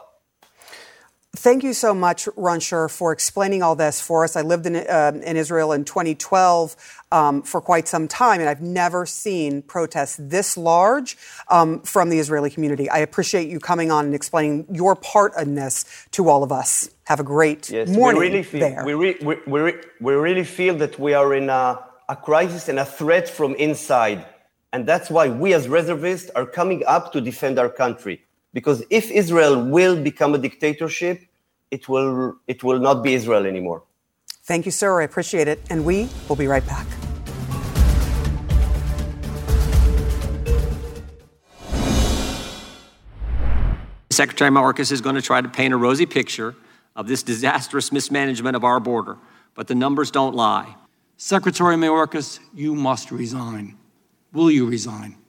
Thank 1.36 1.62
you 1.62 1.74
so 1.74 1.94
much, 1.94 2.28
Ron 2.34 2.58
Scherf, 2.58 2.90
for 2.90 3.12
explaining 3.12 3.62
all 3.62 3.76
this 3.76 4.00
for 4.00 4.24
us. 4.24 4.34
I 4.34 4.42
lived 4.42 4.66
in, 4.66 4.74
uh, 4.74 5.12
in 5.24 5.36
Israel 5.36 5.70
in 5.70 5.84
2012 5.84 6.74
um, 7.12 7.42
for 7.42 7.60
quite 7.60 7.86
some 7.86 8.08
time, 8.08 8.40
and 8.40 8.48
I've 8.48 8.60
never 8.60 9.06
seen 9.06 9.62
protests 9.62 10.16
this 10.18 10.56
large 10.56 11.16
um, 11.46 11.82
from 11.82 12.10
the 12.10 12.18
Israeli 12.18 12.50
community. 12.50 12.90
I 12.90 12.98
appreciate 12.98 13.48
you 13.48 13.60
coming 13.60 13.92
on 13.92 14.06
and 14.06 14.14
explaining 14.14 14.66
your 14.72 14.96
part 14.96 15.32
in 15.36 15.54
this 15.54 15.84
to 16.10 16.28
all 16.28 16.42
of 16.42 16.50
us. 16.50 16.90
Have 17.04 17.20
a 17.20 17.24
great 17.24 17.70
yes, 17.70 17.88
morning 17.88 18.20
we 18.20 18.26
really 18.26 18.42
feel, 18.42 18.60
there. 18.60 18.84
We, 18.84 18.94
re, 18.94 19.16
we, 19.22 19.36
we, 19.46 19.74
we 20.00 20.14
really 20.14 20.44
feel 20.44 20.76
that 20.78 20.98
we 20.98 21.14
are 21.14 21.32
in 21.32 21.48
a, 21.48 21.78
a 22.08 22.16
crisis 22.16 22.68
and 22.68 22.80
a 22.80 22.84
threat 22.84 23.28
from 23.28 23.54
inside. 23.54 24.26
And 24.72 24.84
that's 24.84 25.08
why 25.08 25.28
we 25.28 25.54
as 25.54 25.68
reservists 25.68 26.30
are 26.30 26.46
coming 26.46 26.82
up 26.88 27.12
to 27.12 27.20
defend 27.20 27.60
our 27.60 27.68
country. 27.68 28.24
Because 28.52 28.82
if 28.90 29.10
Israel 29.10 29.64
will 29.64 30.00
become 30.02 30.34
a 30.34 30.38
dictatorship, 30.38 31.22
it 31.70 31.88
will, 31.88 32.36
it 32.48 32.64
will 32.64 32.80
not 32.80 33.02
be 33.02 33.14
Israel 33.14 33.46
anymore. 33.46 33.84
Thank 34.42 34.66
you, 34.66 34.72
sir. 34.72 35.00
I 35.00 35.04
appreciate 35.04 35.46
it. 35.46 35.60
And 35.70 35.84
we 35.84 36.08
will 36.28 36.36
be 36.36 36.48
right 36.48 36.66
back. 36.66 36.86
Secretary 44.10 44.50
Mayorkas 44.50 44.90
is 44.90 45.00
going 45.00 45.14
to 45.14 45.22
try 45.22 45.40
to 45.40 45.48
paint 45.48 45.72
a 45.72 45.76
rosy 45.76 46.04
picture 46.04 46.56
of 46.96 47.06
this 47.06 47.22
disastrous 47.22 47.92
mismanagement 47.92 48.56
of 48.56 48.64
our 48.64 48.80
border, 48.80 49.16
but 49.54 49.68
the 49.68 49.74
numbers 49.74 50.10
don't 50.10 50.34
lie. 50.34 50.74
Secretary 51.16 51.76
Mayorkas, 51.76 52.40
you 52.52 52.74
must 52.74 53.12
resign. 53.12 53.78
Will 54.32 54.50
you 54.50 54.66
resign? 54.66 55.19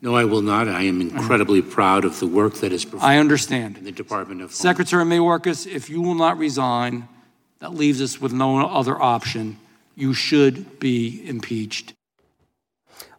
No, 0.00 0.14
I 0.14 0.24
will 0.24 0.42
not. 0.42 0.68
I 0.68 0.82
am 0.82 1.00
incredibly 1.00 1.60
proud 1.60 2.04
of 2.04 2.20
the 2.20 2.26
work 2.26 2.54
that 2.54 2.72
is 2.72 2.84
performed. 2.84 3.04
I 3.04 3.18
understand. 3.18 3.78
In 3.78 3.84
the 3.84 3.92
Department 3.92 4.42
of 4.42 4.54
Secretary 4.54 5.04
Mayorkas, 5.04 5.66
if 5.66 5.90
you 5.90 6.00
will 6.00 6.14
not 6.14 6.38
resign, 6.38 7.08
that 7.58 7.74
leaves 7.74 8.00
us 8.00 8.20
with 8.20 8.32
no 8.32 8.64
other 8.64 9.00
option. 9.00 9.58
You 9.96 10.14
should 10.14 10.78
be 10.78 11.26
impeached. 11.26 11.94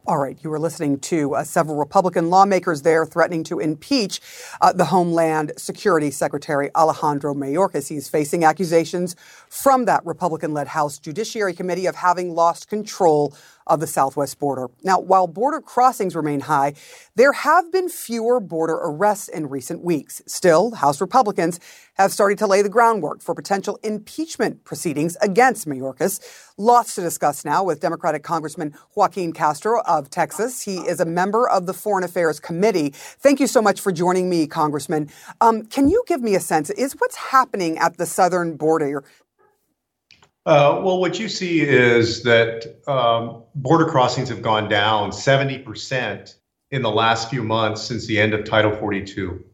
All 0.07 0.17
right, 0.17 0.37
you 0.41 0.49
were 0.49 0.57
listening 0.57 0.97
to 1.01 1.35
uh, 1.35 1.43
several 1.43 1.75
Republican 1.75 2.31
lawmakers 2.31 2.81
there 2.81 3.05
threatening 3.05 3.43
to 3.43 3.59
impeach 3.59 4.21
uh, 4.59 4.73
the 4.73 4.85
Homeland 4.85 5.51
Security 5.55 6.09
Secretary 6.09 6.71
Alejandro 6.73 7.35
Mayorkas. 7.35 7.89
He's 7.89 8.09
facing 8.09 8.43
accusations 8.43 9.15
from 9.49 9.85
that 9.85 10.03
Republican 10.05 10.51
led 10.51 10.69
House 10.69 10.97
Judiciary 10.97 11.53
Committee 11.53 11.85
of 11.85 11.95
having 11.95 12.33
lost 12.33 12.69
control 12.69 13.35
of 13.69 13.79
the 13.79 13.87
southwest 13.87 14.39
border. 14.39 14.69
Now, 14.83 14.99
while 14.99 15.27
border 15.27 15.61
crossings 15.61 16.15
remain 16.15 16.41
high, 16.41 16.73
there 17.15 17.33
have 17.33 17.71
been 17.71 17.87
fewer 17.89 18.39
border 18.39 18.75
arrests 18.75 19.29
in 19.29 19.47
recent 19.47 19.83
weeks. 19.83 20.21
Still, 20.25 20.71
House 20.75 20.99
Republicans 20.99 21.59
have 21.95 22.11
started 22.11 22.37
to 22.39 22.47
lay 22.47 22.61
the 22.61 22.69
groundwork 22.69 23.21
for 23.21 23.35
potential 23.35 23.79
impeachment 23.83 24.63
proceedings 24.63 25.17
against 25.21 25.67
Mayorkas. 25.67 26.19
Lots 26.57 26.95
to 26.95 27.01
discuss 27.01 27.45
now 27.45 27.63
with 27.63 27.79
Democratic 27.81 28.23
Congressman 28.23 28.73
Joaquin 28.95 29.33
Castro 29.33 29.81
of 29.81 30.09
Texas. 30.09 30.61
He 30.61 30.77
is 30.77 30.99
a 30.99 31.05
member 31.05 31.47
of 31.47 31.65
the 31.65 31.73
Foreign 31.73 32.03
Affairs 32.03 32.39
Committee. 32.39 32.89
Thank 32.95 33.39
you 33.39 33.47
so 33.47 33.61
much 33.61 33.81
for 33.81 33.91
joining 33.91 34.29
me, 34.29 34.47
Congressman. 34.47 35.09
Um, 35.41 35.65
can 35.65 35.89
you 35.89 36.03
give 36.07 36.21
me 36.21 36.35
a 36.35 36.39
sense? 36.39 36.69
Is 36.71 36.93
what's 36.99 37.15
happening 37.17 37.77
at 37.77 37.97
the 37.97 38.05
southern 38.05 38.57
border 38.57 39.03
uh, 40.49 40.81
well, 40.83 40.99
what 40.99 41.19
you 41.19 41.29
see 41.29 41.61
is 41.61 42.23
that 42.23 42.81
um, 42.87 43.43
border 43.53 43.85
crossings 43.85 44.29
have 44.29 44.41
gone 44.41 44.67
down 44.67 45.11
70% 45.11 46.33
in 46.71 46.81
the 46.81 46.89
last 46.89 47.29
few 47.29 47.43
months 47.43 47.83
since 47.83 48.07
the 48.07 48.19
end 48.19 48.33
of 48.33 48.45
Title 48.45 48.75
42. 48.75 49.45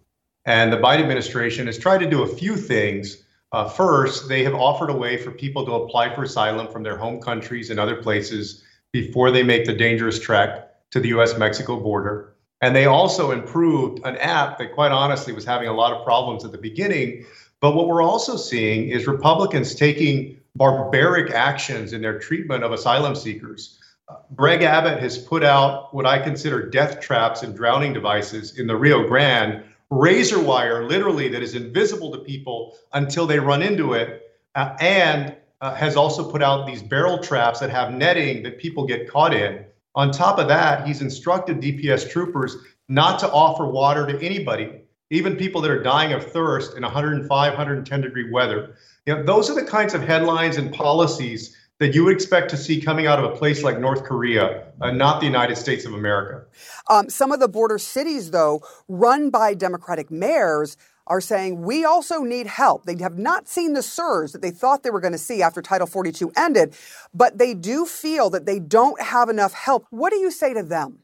And 0.45 0.71
the 0.71 0.77
Biden 0.77 1.01
administration 1.01 1.65
has 1.65 1.77
tried 1.77 1.97
to 1.97 2.09
do 2.09 2.23
a 2.23 2.27
few 2.27 2.55
things. 2.55 3.25
Uh, 3.51 3.67
first, 3.67 4.29
they 4.29 4.41
have 4.45 4.55
offered 4.55 4.89
a 4.89 4.95
way 4.95 5.17
for 5.17 5.31
people 5.31 5.65
to 5.65 5.73
apply 5.73 6.15
for 6.15 6.23
asylum 6.23 6.71
from 6.71 6.81
their 6.83 6.95
home 6.95 7.19
countries 7.19 7.69
and 7.69 7.77
other 7.77 8.01
places 8.01 8.63
before 8.93 9.31
they 9.31 9.43
make 9.43 9.65
the 9.65 9.73
dangerous 9.73 10.17
trek 10.17 10.69
to 10.91 11.01
the 11.01 11.09
US 11.09 11.37
Mexico 11.37 11.77
border. 11.77 12.35
And 12.61 12.73
they 12.73 12.85
also 12.85 13.31
improved 13.31 13.99
an 14.05 14.15
app 14.15 14.57
that, 14.59 14.73
quite 14.73 14.93
honestly, 14.93 15.33
was 15.33 15.43
having 15.43 15.67
a 15.67 15.73
lot 15.73 15.91
of 15.91 16.05
problems 16.05 16.45
at 16.45 16.53
the 16.53 16.57
beginning. 16.57 17.25
But 17.59 17.75
what 17.75 17.87
we're 17.87 18.01
also 18.01 18.37
seeing 18.37 18.87
is 18.87 19.07
Republicans 19.07 19.75
taking 19.75 20.39
barbaric 20.55 21.31
actions 21.31 21.93
in 21.93 22.01
their 22.01 22.19
treatment 22.19 22.63
of 22.63 22.71
asylum 22.71 23.15
seekers. 23.15 23.79
Uh, 24.07 24.15
Greg 24.35 24.61
Abbott 24.61 24.99
has 24.99 25.17
put 25.17 25.43
out 25.43 25.93
what 25.93 26.05
I 26.05 26.19
consider 26.19 26.69
death 26.69 27.01
traps 27.01 27.43
and 27.43 27.55
drowning 27.55 27.93
devices 27.93 28.57
in 28.59 28.67
the 28.67 28.75
Rio 28.75 29.07
Grande, 29.07 29.63
razor 29.89 30.39
wire, 30.39 30.87
literally, 30.87 31.27
that 31.29 31.41
is 31.41 31.55
invisible 31.55 32.11
to 32.11 32.19
people 32.19 32.77
until 32.93 33.25
they 33.25 33.39
run 33.39 33.61
into 33.61 33.93
it, 33.93 34.31
uh, 34.55 34.75
and 34.79 35.35
uh, 35.61 35.73
has 35.75 35.95
also 35.95 36.29
put 36.29 36.43
out 36.43 36.67
these 36.67 36.83
barrel 36.83 37.17
traps 37.17 37.59
that 37.59 37.69
have 37.69 37.93
netting 37.93 38.43
that 38.43 38.59
people 38.59 38.85
get 38.85 39.09
caught 39.09 39.33
in. 39.33 39.65
On 39.95 40.11
top 40.11 40.39
of 40.39 40.47
that, 40.47 40.85
he's 40.85 41.01
instructed 41.01 41.61
DPS 41.61 42.09
troopers 42.09 42.57
not 42.87 43.17
to 43.19 43.31
offer 43.31 43.65
water 43.65 44.05
to 44.05 44.23
anybody, 44.23 44.81
even 45.09 45.35
people 45.35 45.61
that 45.61 45.71
are 45.71 45.81
dying 45.81 46.13
of 46.13 46.31
thirst 46.31 46.75
in 46.75 46.83
105, 46.83 47.29
110 47.29 48.01
degree 48.01 48.29
weather. 48.29 48.75
You 49.05 49.15
know, 49.15 49.23
those 49.23 49.51
are 49.51 49.53
the 49.53 49.63
kinds 49.63 49.93
of 49.93 50.01
headlines 50.01 50.57
and 50.57 50.73
policies 50.73 51.55
that 51.77 51.93
you 51.93 52.03
would 52.03 52.13
expect 52.13 52.49
to 52.49 52.57
see 52.57 52.81
coming 52.81 53.05
out 53.05 53.19
of 53.19 53.25
a 53.25 53.35
place 53.35 53.61
like 53.61 53.79
North 53.79 54.03
Korea, 54.03 54.65
uh, 54.81 54.91
not 54.91 55.19
the 55.19 55.27
United 55.27 55.57
States 55.57 55.85
of 55.85 55.93
America. 55.93 56.43
Um, 56.89 57.09
some 57.09 57.31
of 57.31 57.39
the 57.39 57.47
border 57.47 57.77
cities, 57.77 58.31
though, 58.31 58.63
run 58.87 59.29
by 59.29 59.53
Democratic 59.53 60.09
mayors, 60.09 60.75
are 61.05 61.21
saying 61.21 61.61
we 61.61 61.85
also 61.85 62.23
need 62.23 62.47
help. 62.47 62.85
They 62.85 62.97
have 62.97 63.19
not 63.19 63.47
seen 63.47 63.73
the 63.73 63.83
surge 63.83 64.31
that 64.31 64.41
they 64.41 64.49
thought 64.49 64.81
they 64.81 64.89
were 64.89 65.01
going 65.01 65.11
to 65.11 65.19
see 65.19 65.43
after 65.43 65.61
Title 65.61 65.85
42 65.85 66.31
ended, 66.35 66.73
but 67.13 67.37
they 67.37 67.53
do 67.53 67.85
feel 67.85 68.31
that 68.31 68.47
they 68.47 68.57
don't 68.57 68.99
have 68.99 69.29
enough 69.29 69.53
help. 69.53 69.85
What 69.91 70.11
do 70.11 70.17
you 70.17 70.31
say 70.31 70.55
to 70.55 70.63
them? 70.63 70.97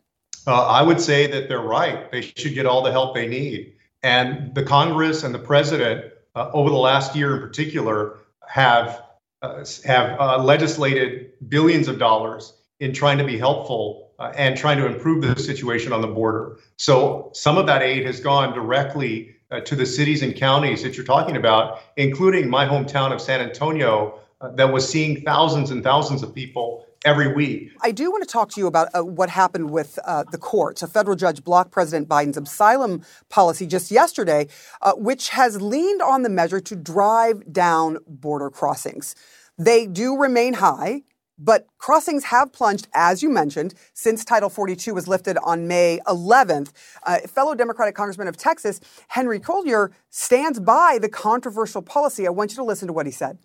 Uh, 0.47 0.65
I 0.65 0.81
would 0.81 0.99
say 0.99 1.27
that 1.27 1.49
they're 1.49 1.61
right. 1.61 2.11
They 2.11 2.21
should 2.21 2.55
get 2.55 2.65
all 2.65 2.81
the 2.81 2.91
help 2.91 3.13
they 3.13 3.27
need. 3.27 3.75
And 4.01 4.55
the 4.55 4.63
Congress 4.63 5.23
and 5.23 5.35
the 5.35 5.39
president 5.39 6.05
uh, 6.35 6.49
over 6.53 6.69
the 6.69 6.75
last 6.75 7.15
year 7.15 7.35
in 7.35 7.41
particular 7.41 8.19
have 8.47 9.03
uh, 9.41 9.65
have 9.85 10.19
uh, 10.19 10.37
legislated 10.43 11.31
billions 11.49 11.87
of 11.87 11.97
dollars 11.97 12.53
in 12.79 12.93
trying 12.93 13.17
to 13.17 13.23
be 13.23 13.37
helpful 13.37 14.11
uh, 14.19 14.31
and 14.35 14.55
trying 14.55 14.77
to 14.77 14.85
improve 14.85 15.21
the 15.21 15.35
situation 15.41 15.91
on 15.91 16.01
the 16.01 16.07
border. 16.07 16.57
So 16.77 17.31
some 17.33 17.57
of 17.57 17.65
that 17.67 17.81
aid 17.81 18.05
has 18.05 18.19
gone 18.19 18.53
directly 18.53 19.35
uh, 19.49 19.61
to 19.61 19.75
the 19.75 19.85
cities 19.85 20.21
and 20.21 20.35
counties 20.35 20.83
that 20.83 20.95
you're 20.95 21.05
talking 21.05 21.37
about, 21.37 21.79
including 21.97 22.49
my 22.49 22.65
hometown 22.65 23.11
of 23.11 23.19
San 23.19 23.41
Antonio, 23.41 24.19
uh, 24.41 24.49
that 24.51 24.71
was 24.71 24.87
seeing 24.87 25.21
thousands 25.21 25.71
and 25.71 25.83
thousands 25.83 26.23
of 26.23 26.33
people 26.33 26.85
every 27.05 27.33
week. 27.33 27.71
I 27.81 27.91
do 27.91 28.11
want 28.11 28.23
to 28.23 28.31
talk 28.31 28.49
to 28.51 28.59
you 28.59 28.67
about 28.67 28.89
uh, 28.93 29.03
what 29.03 29.29
happened 29.29 29.71
with 29.71 29.97
uh, 30.05 30.23
the 30.31 30.37
courts. 30.37 30.81
A 30.81 30.87
federal 30.87 31.15
judge 31.15 31.43
blocked 31.43 31.71
President 31.71 32.07
Biden's 32.07 32.37
asylum 32.37 33.03
policy 33.29 33.65
just 33.65 33.91
yesterday, 33.91 34.47
uh, 34.81 34.93
which 34.93 35.29
has 35.29 35.61
leaned 35.61 36.01
on 36.01 36.21
the 36.21 36.29
measure 36.29 36.59
to 36.59 36.75
drive 36.75 37.51
down 37.51 37.97
border 38.07 38.49
crossings. 38.49 39.15
They 39.57 39.87
do 39.87 40.15
remain 40.15 40.55
high. 40.55 41.03
But 41.43 41.65
crossings 41.79 42.25
have 42.25 42.53
plunged, 42.53 42.87
as 42.93 43.23
you 43.23 43.29
mentioned, 43.29 43.73
since 43.95 44.23
Title 44.23 44.47
42 44.47 44.93
was 44.93 45.07
lifted 45.07 45.39
on 45.39 45.67
May 45.67 45.99
11th. 46.05 46.71
Uh, 47.03 47.21
fellow 47.21 47.55
Democratic 47.55 47.95
Congressman 47.95 48.27
of 48.27 48.37
Texas, 48.37 48.79
Henry 49.07 49.39
Cuellar, 49.39 49.89
stands 50.11 50.59
by 50.59 50.99
the 51.01 51.09
controversial 51.09 51.81
policy. 51.81 52.27
I 52.27 52.29
want 52.29 52.51
you 52.51 52.57
to 52.57 52.63
listen 52.63 52.85
to 52.89 52.93
what 52.93 53.07
he 53.07 53.11
said. 53.11 53.39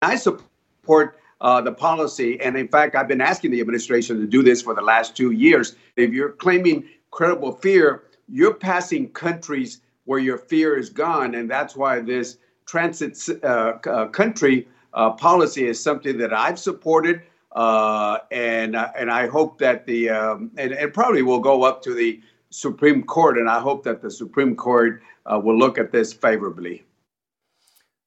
I 0.00 0.16
support 0.16 1.18
uh, 1.40 1.60
the 1.60 1.72
policy. 1.72 2.40
And 2.40 2.56
in 2.56 2.68
fact, 2.68 2.94
I've 2.94 3.08
been 3.08 3.20
asking 3.20 3.50
the 3.50 3.60
administration 3.60 4.18
to 4.20 4.26
do 4.26 4.42
this 4.42 4.62
for 4.62 4.74
the 4.74 4.82
last 4.82 5.16
two 5.16 5.32
years. 5.32 5.76
If 5.96 6.12
you're 6.12 6.32
claiming 6.32 6.88
credible 7.10 7.52
fear, 7.52 8.04
you're 8.28 8.54
passing 8.54 9.10
countries 9.10 9.80
where 10.04 10.18
your 10.18 10.38
fear 10.38 10.78
is 10.78 10.88
gone. 10.88 11.34
And 11.34 11.50
that's 11.50 11.76
why 11.76 12.00
this 12.00 12.38
transit 12.66 13.18
uh, 13.44 13.74
uh, 13.86 14.06
country 14.08 14.68
uh, 14.94 15.10
policy 15.12 15.66
is 15.66 15.82
something 15.82 16.16
that 16.18 16.32
I've 16.32 16.58
supported. 16.58 17.22
Uh, 17.52 18.18
and, 18.30 18.76
uh, 18.76 18.90
and 18.96 19.10
I 19.10 19.28
hope 19.28 19.58
that 19.58 19.86
the, 19.86 20.10
um, 20.10 20.50
and 20.56 20.72
it 20.72 20.92
probably 20.92 21.22
will 21.22 21.40
go 21.40 21.62
up 21.62 21.82
to 21.82 21.94
the 21.94 22.20
Supreme 22.50 23.02
Court. 23.02 23.38
And 23.38 23.48
I 23.48 23.60
hope 23.60 23.82
that 23.84 24.02
the 24.02 24.10
Supreme 24.10 24.56
Court 24.56 25.02
will 25.26 25.58
look 25.58 25.78
at 25.78 25.90
this 25.90 26.12
favorably. 26.12 26.85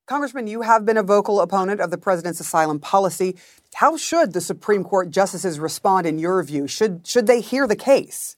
Congressman, 0.10 0.48
you 0.48 0.62
have 0.62 0.88
been 0.88 0.98
a 0.98 1.04
vocal 1.04 1.40
opponent 1.40 1.80
of 1.80 1.92
the 1.92 1.98
president's 1.98 2.40
asylum 2.40 2.80
policy. 2.80 3.36
How 3.76 3.96
should 3.96 4.34
the 4.34 4.42
Supreme 4.42 4.84
Court 4.84 5.12
justices 5.12 5.60
respond 5.60 6.08
in 6.08 6.18
your 6.18 6.42
view? 6.42 6.66
Should 6.66 7.06
should 7.06 7.28
they 7.28 7.42
hear 7.42 7.68
the 7.68 7.76
case? 7.76 8.36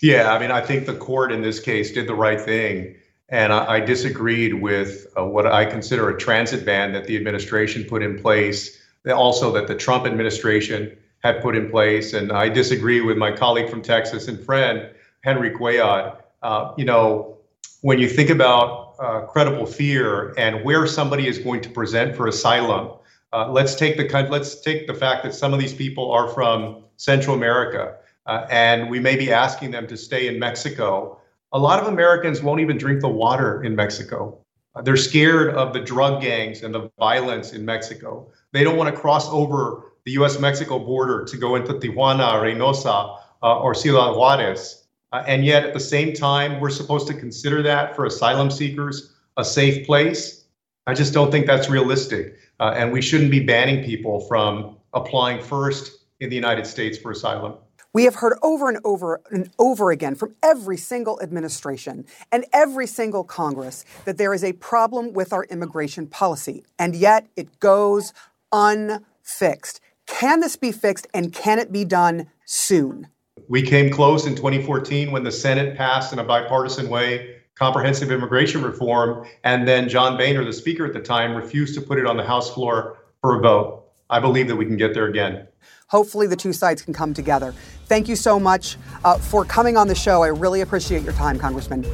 Yeah, 0.00 0.32
I 0.32 0.38
mean, 0.38 0.50
I 0.50 0.62
think 0.62 0.86
the 0.86 0.94
court 0.94 1.30
in 1.30 1.42
this 1.42 1.60
case 1.60 1.92
did 1.92 2.06
the 2.06 2.14
right 2.14 2.40
thing, 2.40 2.96
and 3.28 3.52
I, 3.52 3.74
I 3.74 3.80
disagreed 3.80 4.62
with 4.62 5.06
uh, 5.14 5.26
what 5.26 5.46
I 5.46 5.66
consider 5.66 6.08
a 6.08 6.18
transit 6.18 6.64
ban 6.64 6.94
that 6.94 7.04
the 7.04 7.18
administration 7.18 7.84
put 7.84 8.02
in 8.02 8.18
place, 8.18 8.80
also 9.14 9.52
that 9.52 9.66
the 9.66 9.74
Trump 9.74 10.06
administration 10.06 10.96
had 11.22 11.42
put 11.42 11.54
in 11.54 11.70
place, 11.70 12.14
and 12.14 12.32
I 12.32 12.48
disagree 12.48 13.02
with 13.02 13.18
my 13.18 13.30
colleague 13.30 13.68
from 13.68 13.82
Texas 13.82 14.26
and 14.26 14.40
friend 14.42 14.88
Henry 15.20 15.50
Cuellar. 15.50 16.16
Uh, 16.40 16.72
you 16.78 16.86
know, 16.86 17.36
when 17.82 17.98
you 17.98 18.08
think 18.08 18.30
about 18.30 18.94
uh, 18.98 19.20
credible 19.26 19.66
fear 19.66 20.32
and 20.38 20.64
where 20.64 20.86
somebody 20.86 21.26
is 21.28 21.38
going 21.38 21.60
to 21.60 21.68
present 21.68 22.16
for 22.16 22.28
asylum. 22.28 22.96
Uh, 23.32 23.50
let's 23.50 23.74
take 23.74 23.96
the 23.96 24.28
let's 24.30 24.60
take 24.60 24.86
the 24.86 24.94
fact 24.94 25.24
that 25.24 25.34
some 25.34 25.52
of 25.52 25.60
these 25.60 25.74
people 25.74 26.10
are 26.12 26.28
from 26.28 26.84
Central 26.96 27.34
America, 27.34 27.96
uh, 28.26 28.46
and 28.50 28.88
we 28.90 29.00
may 29.00 29.16
be 29.16 29.32
asking 29.32 29.70
them 29.70 29.86
to 29.86 29.96
stay 29.96 30.28
in 30.28 30.38
Mexico. 30.38 31.18
A 31.52 31.58
lot 31.58 31.80
of 31.80 31.88
Americans 31.88 32.42
won't 32.42 32.60
even 32.60 32.78
drink 32.78 33.00
the 33.00 33.08
water 33.08 33.62
in 33.64 33.74
Mexico. 33.74 34.38
They're 34.84 34.96
scared 34.96 35.54
of 35.54 35.72
the 35.74 35.80
drug 35.80 36.22
gangs 36.22 36.62
and 36.62 36.74
the 36.74 36.90
violence 36.98 37.52
in 37.52 37.64
Mexico. 37.64 38.30
They 38.52 38.64
don't 38.64 38.76
want 38.76 38.94
to 38.94 38.98
cross 38.98 39.28
over 39.28 39.92
the 40.04 40.12
U.S.-Mexico 40.12 40.84
border 40.84 41.24
to 41.24 41.36
go 41.36 41.56
into 41.56 41.74
Tijuana, 41.74 42.40
Reynosa, 42.40 43.18
uh, 43.42 43.58
or 43.58 43.74
Ciudad 43.74 44.16
Juarez. 44.16 44.81
Uh, 45.12 45.22
and 45.26 45.44
yet, 45.44 45.64
at 45.64 45.74
the 45.74 45.80
same 45.80 46.12
time, 46.12 46.58
we're 46.60 46.70
supposed 46.70 47.06
to 47.06 47.14
consider 47.14 47.62
that 47.62 47.94
for 47.94 48.06
asylum 48.06 48.50
seekers 48.50 49.12
a 49.36 49.44
safe 49.44 49.86
place. 49.86 50.44
I 50.86 50.94
just 50.94 51.12
don't 51.12 51.30
think 51.30 51.46
that's 51.46 51.68
realistic. 51.68 52.38
Uh, 52.60 52.72
and 52.76 52.92
we 52.92 53.02
shouldn't 53.02 53.30
be 53.30 53.40
banning 53.40 53.84
people 53.84 54.20
from 54.20 54.76
applying 54.94 55.42
first 55.42 55.98
in 56.20 56.30
the 56.30 56.36
United 56.36 56.66
States 56.66 56.98
for 56.98 57.10
asylum. 57.10 57.54
We 57.94 58.04
have 58.04 58.14
heard 58.16 58.38
over 58.42 58.70
and 58.70 58.78
over 58.84 59.20
and 59.30 59.50
over 59.58 59.90
again 59.90 60.14
from 60.14 60.34
every 60.42 60.78
single 60.78 61.20
administration 61.20 62.06
and 62.30 62.46
every 62.52 62.86
single 62.86 63.22
Congress 63.22 63.84
that 64.06 64.16
there 64.16 64.32
is 64.32 64.42
a 64.42 64.54
problem 64.54 65.12
with 65.12 65.32
our 65.32 65.44
immigration 65.44 66.06
policy, 66.06 66.64
and 66.78 66.96
yet 66.96 67.26
it 67.36 67.60
goes 67.60 68.14
unfixed. 68.50 69.80
Can 70.06 70.40
this 70.40 70.56
be 70.56 70.72
fixed 70.72 71.06
and 71.12 71.34
can 71.34 71.58
it 71.58 71.70
be 71.70 71.84
done 71.84 72.28
soon? 72.46 73.08
We 73.48 73.62
came 73.62 73.90
close 73.90 74.26
in 74.26 74.34
2014 74.34 75.10
when 75.10 75.24
the 75.24 75.32
Senate 75.32 75.76
passed 75.76 76.12
in 76.12 76.18
a 76.18 76.24
bipartisan 76.24 76.88
way 76.88 77.42
comprehensive 77.54 78.10
immigration 78.10 78.62
reform, 78.62 79.26
and 79.44 79.68
then 79.68 79.88
John 79.88 80.16
Boehner, 80.16 80.44
the 80.44 80.52
speaker 80.52 80.86
at 80.86 80.92
the 80.92 81.00
time, 81.00 81.34
refused 81.34 81.74
to 81.74 81.80
put 81.80 81.98
it 81.98 82.06
on 82.06 82.16
the 82.16 82.24
House 82.24 82.52
floor 82.52 82.98
for 83.20 83.38
a 83.38 83.40
vote. 83.40 83.84
I 84.10 84.20
believe 84.20 84.48
that 84.48 84.56
we 84.56 84.66
can 84.66 84.76
get 84.76 84.94
there 84.94 85.06
again. 85.06 85.46
Hopefully, 85.88 86.26
the 86.26 86.36
two 86.36 86.52
sides 86.52 86.82
can 86.82 86.92
come 86.94 87.14
together. 87.14 87.54
Thank 87.86 88.08
you 88.08 88.16
so 88.16 88.40
much 88.40 88.78
uh, 89.04 89.18
for 89.18 89.44
coming 89.44 89.76
on 89.76 89.86
the 89.86 89.94
show. 89.94 90.22
I 90.22 90.28
really 90.28 90.62
appreciate 90.62 91.02
your 91.02 91.12
time, 91.12 91.38
Congressman. 91.38 91.86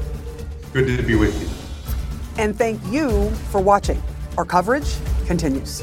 Good 0.73 0.97
to 0.97 1.03
be 1.03 1.17
with 1.17 1.39
you. 1.41 1.49
And 2.43 2.57
thank 2.57 2.81
you 2.87 3.31
for 3.51 3.61
watching. 3.61 4.01
Our 4.37 4.45
coverage 4.45 4.95
continues. 5.27 5.83